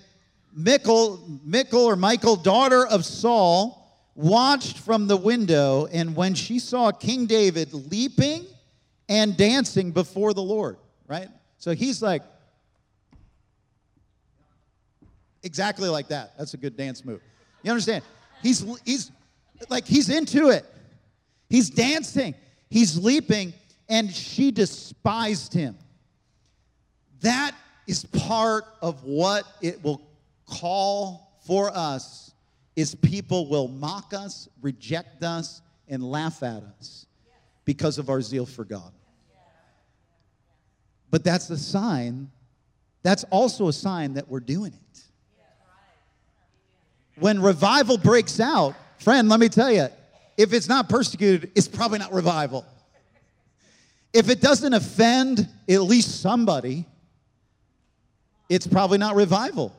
Michal, 0.51 1.23
Michal 1.45 1.81
or 1.81 1.95
Michael, 1.95 2.37
daughter 2.37 2.87
of 2.87 3.05
Saul, 3.05 4.01
watched 4.15 4.79
from 4.79 5.05
the 5.05 5.17
window, 5.17 5.85
and 5.91 6.15
when 6.15 6.33
she 6.33 6.57
saw 6.57 6.89
King 6.89 7.27
David 7.27 7.71
leaping 7.71 8.47
and 9.13 9.37
dancing 9.37 9.91
before 9.91 10.33
the 10.33 10.41
Lord, 10.41 10.77
right? 11.07 11.27
So 11.59 11.75
he's 11.75 12.01
like, 12.01 12.23
exactly 15.43 15.87
like 15.87 16.07
that. 16.07 16.35
That's 16.35 16.55
a 16.55 16.57
good 16.57 16.75
dance 16.75 17.05
move. 17.05 17.21
You 17.61 17.69
understand? 17.69 18.03
He's, 18.41 18.65
he's 18.83 19.11
like, 19.69 19.85
he's 19.85 20.09
into 20.09 20.49
it. 20.49 20.65
He's 21.47 21.69
dancing, 21.69 22.33
he's 22.71 22.97
leaping, 22.97 23.53
and 23.87 24.11
she 24.11 24.49
despised 24.49 25.53
him. 25.53 25.77
That 27.21 27.53
is 27.85 28.05
part 28.05 28.63
of 28.81 29.03
what 29.03 29.45
it 29.61 29.83
will 29.83 30.01
call 30.47 31.37
for 31.45 31.69
us 31.69 32.33
is 32.75 32.95
people 32.95 33.47
will 33.47 33.67
mock 33.67 34.15
us, 34.15 34.49
reject 34.63 35.23
us, 35.23 35.61
and 35.87 36.03
laugh 36.03 36.41
at 36.41 36.63
us 36.79 37.05
because 37.63 37.99
of 37.99 38.09
our 38.09 38.23
zeal 38.23 38.47
for 38.47 38.65
God. 38.65 38.91
But 41.13 41.23
that's 41.23 41.47
a 41.51 41.57
sign, 41.59 42.31
that's 43.03 43.23
also 43.25 43.67
a 43.67 43.73
sign 43.73 44.15
that 44.15 44.29
we're 44.29 44.39
doing 44.39 44.73
it. 44.73 44.99
When 47.19 47.39
revival 47.39 47.99
breaks 47.99 48.39
out, 48.39 48.73
friend, 48.97 49.29
let 49.29 49.39
me 49.39 49.47
tell 49.47 49.71
you, 49.71 49.89
if 50.37 50.53
it's 50.53 50.67
not 50.67 50.89
persecuted, 50.89 51.51
it's 51.53 51.67
probably 51.67 51.99
not 51.99 52.13
revival. 52.13 52.65
If 54.11 54.27
it 54.27 54.41
doesn't 54.41 54.73
offend 54.73 55.47
at 55.69 55.83
least 55.83 56.19
somebody, 56.19 56.87
it's 58.49 58.65
probably 58.65 58.97
not 58.97 59.15
revival. 59.15 59.71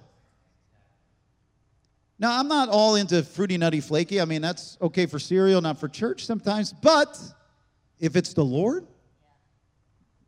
Now, 2.16 2.38
I'm 2.38 2.46
not 2.46 2.68
all 2.68 2.94
into 2.94 3.24
fruity, 3.24 3.58
nutty, 3.58 3.80
flaky. 3.80 4.20
I 4.20 4.24
mean, 4.24 4.40
that's 4.40 4.78
okay 4.80 5.06
for 5.06 5.18
cereal, 5.18 5.60
not 5.60 5.80
for 5.80 5.88
church 5.88 6.26
sometimes. 6.26 6.72
But 6.72 7.20
if 7.98 8.14
it's 8.14 8.34
the 8.34 8.44
Lord, 8.44 8.86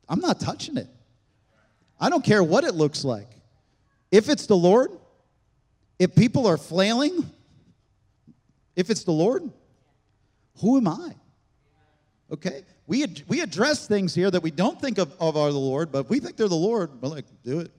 I'm 0.09 0.19
not 0.19 0.41
touching 0.41 0.77
it. 0.79 0.89
I 1.99 2.11
don't 2.11 2.25
care 2.25 2.43
what 2.43 2.65
it 2.65 2.75
looks 2.75 3.05
like. 3.05 3.29
If 4.11 4.29
it's 4.29 4.47
the 4.47 4.57
Lord, 4.57 4.91
if 5.99 6.15
people 6.15 6.47
are 6.47 6.57
flailing, 6.57 7.31
if 8.75 8.91
it's 8.91 9.05
the 9.05 9.13
Lord, 9.13 9.51
who 10.61 10.77
am 10.77 10.89
I? 10.89 11.15
Okay? 12.31 12.65
we, 12.87 13.03
ad- 13.03 13.23
we 13.27 13.41
address 13.41 13.87
things 13.87 14.15
here 14.15 14.31
that 14.31 14.43
we 14.43 14.51
don't 14.51 14.81
think 14.81 14.99
of, 14.99 15.13
of 15.21 15.35
the 15.35 15.53
Lord, 15.53 15.91
but 15.91 16.09
we 16.09 16.21
think 16.21 16.37
they're 16.37 16.49
the 16.49 16.55
Lord. 16.55 16.91
We're 17.01 17.09
like, 17.09 17.25
do 17.43 17.61
it. 17.61 17.71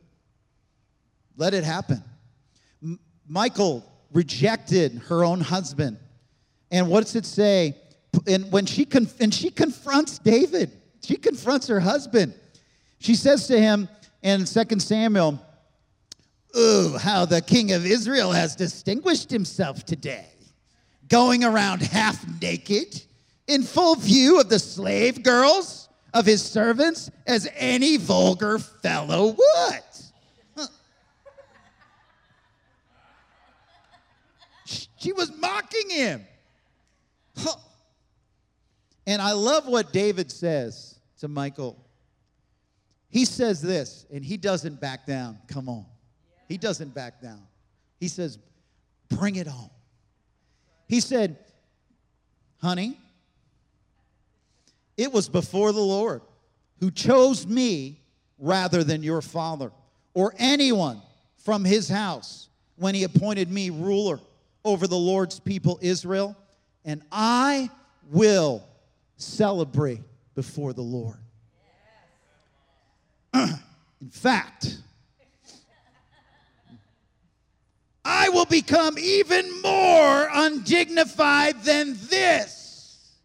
Let 1.38 1.54
it 1.54 1.64
happen. 1.64 2.04
M- 2.84 3.00
Michael 3.28 3.90
rejected 4.12 5.02
her 5.08 5.24
own 5.24 5.40
husband. 5.40 5.98
And 6.72 6.90
what 6.90 7.04
does 7.04 7.16
it 7.16 7.26
say? 7.26 7.78
And 8.28 8.52
when 8.52 8.66
she 8.66 8.84
conf- 8.84 9.20
and 9.22 9.34
she 9.34 9.50
confronts 9.50 10.20
David, 10.20 10.72
she 11.02 11.16
confronts 11.16 11.68
her 11.68 11.80
husband. 11.80 12.34
She 13.00 13.16
says 13.16 13.48
to 13.48 13.60
him 13.60 13.88
in 14.22 14.46
2 14.46 14.80
Samuel, 14.80 15.40
Ooh, 16.58 16.98
how 16.98 17.26
the 17.26 17.42
king 17.42 17.72
of 17.74 17.86
Israel 17.86 18.32
has 18.32 18.56
distinguished 18.56 19.30
himself 19.30 19.86
today, 19.86 20.28
going 21.08 21.44
around 21.44 21.82
half 21.82 22.26
naked 22.42 23.02
in 23.48 23.64
full 23.64 23.96
view 23.96 24.40
of 24.40 24.50
the 24.50 24.60
slave 24.60 25.24
girls 25.24 25.90
of 26.14 26.26
his 26.26 26.44
servants 26.44 27.12
as 27.26 27.48
any 27.56 27.98
vulgar 27.98 28.60
fellow 28.60 29.36
would. 29.38 29.82
She 34.98 35.12
was 35.14 35.32
mocking 35.38 35.90
him. 35.90 36.26
And 39.06 39.22
I 39.22 39.32
love 39.32 39.68
what 39.68 39.94
David 39.94 40.32
says 40.32 41.00
to 41.20 41.30
Michael. 41.30 41.87
He 43.10 43.26
says 43.26 43.62
this, 43.62 44.06
and 44.12 44.24
he 44.24 44.38
doesn't 44.38 44.82
back 44.82 45.06
down. 45.06 45.38
Come 45.48 45.70
on. 45.70 45.86
He 46.48 46.58
doesn't 46.58 46.94
back 46.94 47.22
down. 47.22 47.42
He 48.00 48.08
says, 48.08 48.38
Bring 49.10 49.36
it 49.36 49.48
on. 49.48 49.70
He 50.88 51.00
said, 51.00 51.38
Honey, 52.62 52.98
it 54.98 55.12
was 55.12 55.30
before 55.30 55.72
the 55.72 55.80
Lord 55.80 56.22
who 56.80 56.92
chose 56.92 57.46
me 57.46 58.02
rather 58.40 58.84
than 58.84 59.04
your 59.04 59.22
father 59.22 59.72
or 60.14 60.34
anyone 60.38 61.02
from 61.38 61.64
his 61.64 61.88
house 61.88 62.50
when 62.76 62.94
he 62.94 63.04
appointed 63.04 63.50
me 63.50 63.70
ruler 63.70 64.20
over 64.64 64.88
the 64.88 64.98
Lord's 64.98 65.40
people 65.40 65.80
Israel, 65.82 66.36
and 66.84 67.02
I 67.12 67.70
will 68.12 68.64
celebrate 69.16 70.02
before 70.36 70.74
the 70.74 70.82
Lord. 70.82 71.18
In 73.34 74.10
fact, 74.12 74.78
I 78.06 78.30
will 78.30 78.46
become 78.46 78.98
even 78.98 79.62
more 79.62 80.30
undignified 80.34 81.62
than 81.64 81.98
this. 82.10 83.16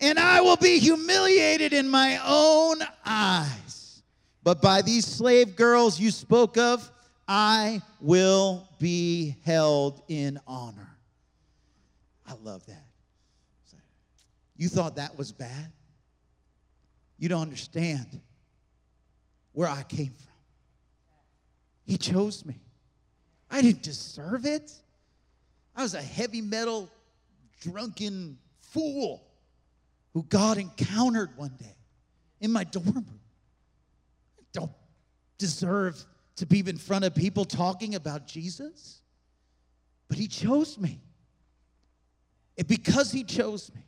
And 0.00 0.18
I 0.18 0.40
will 0.40 0.56
be 0.56 0.78
humiliated 0.78 1.72
in 1.72 1.88
my 1.88 2.20
own 2.24 2.78
eyes. 3.04 4.02
But 4.42 4.62
by 4.62 4.80
these 4.80 5.04
slave 5.04 5.56
girls 5.56 6.00
you 6.00 6.10
spoke 6.10 6.56
of, 6.56 6.90
I 7.26 7.82
will 8.00 8.66
be 8.78 9.36
held 9.44 10.00
in 10.08 10.40
honor. 10.46 10.96
I 12.26 12.32
love 12.42 12.64
that. 12.66 12.84
You 14.56 14.68
thought 14.68 14.96
that 14.96 15.18
was 15.18 15.32
bad? 15.32 15.72
You 17.18 17.28
don't 17.28 17.42
understand 17.42 18.06
where 19.58 19.68
I 19.68 19.82
came 19.82 20.12
from. 20.14 20.36
He 21.84 21.98
chose 21.98 22.44
me. 22.44 22.60
I 23.50 23.60
didn't 23.60 23.82
deserve 23.82 24.46
it. 24.46 24.70
I 25.74 25.82
was 25.82 25.94
a 25.94 26.00
heavy 26.00 26.40
metal, 26.40 26.88
drunken 27.60 28.38
fool 28.60 29.20
who 30.14 30.22
God 30.28 30.58
encountered 30.58 31.36
one 31.36 31.56
day 31.58 31.74
in 32.40 32.52
my 32.52 32.62
dorm 32.62 32.86
room. 32.86 33.20
I 34.38 34.44
don't 34.52 34.70
deserve 35.38 36.04
to 36.36 36.46
be 36.46 36.60
in 36.60 36.78
front 36.78 37.04
of 37.04 37.16
people 37.16 37.44
talking 37.44 37.96
about 37.96 38.28
Jesus, 38.28 39.00
but 40.06 40.18
He 40.18 40.28
chose 40.28 40.78
me. 40.78 41.00
And 42.56 42.68
because 42.68 43.10
He 43.10 43.24
chose 43.24 43.72
me, 43.74 43.82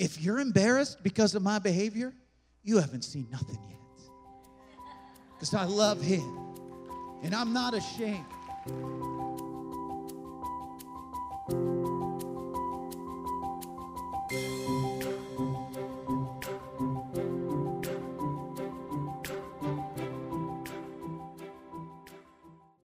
if 0.00 0.20
you're 0.20 0.40
embarrassed 0.40 1.04
because 1.04 1.36
of 1.36 1.42
my 1.44 1.60
behavior, 1.60 2.12
you 2.64 2.78
haven't 2.78 3.04
seen 3.04 3.28
nothing 3.30 3.60
yet. 3.68 3.83
Because 5.34 5.54
I 5.54 5.64
love 5.64 6.00
Him 6.00 6.38
and 7.22 7.34
I'm 7.34 7.52
not 7.52 7.74
ashamed. 7.74 8.24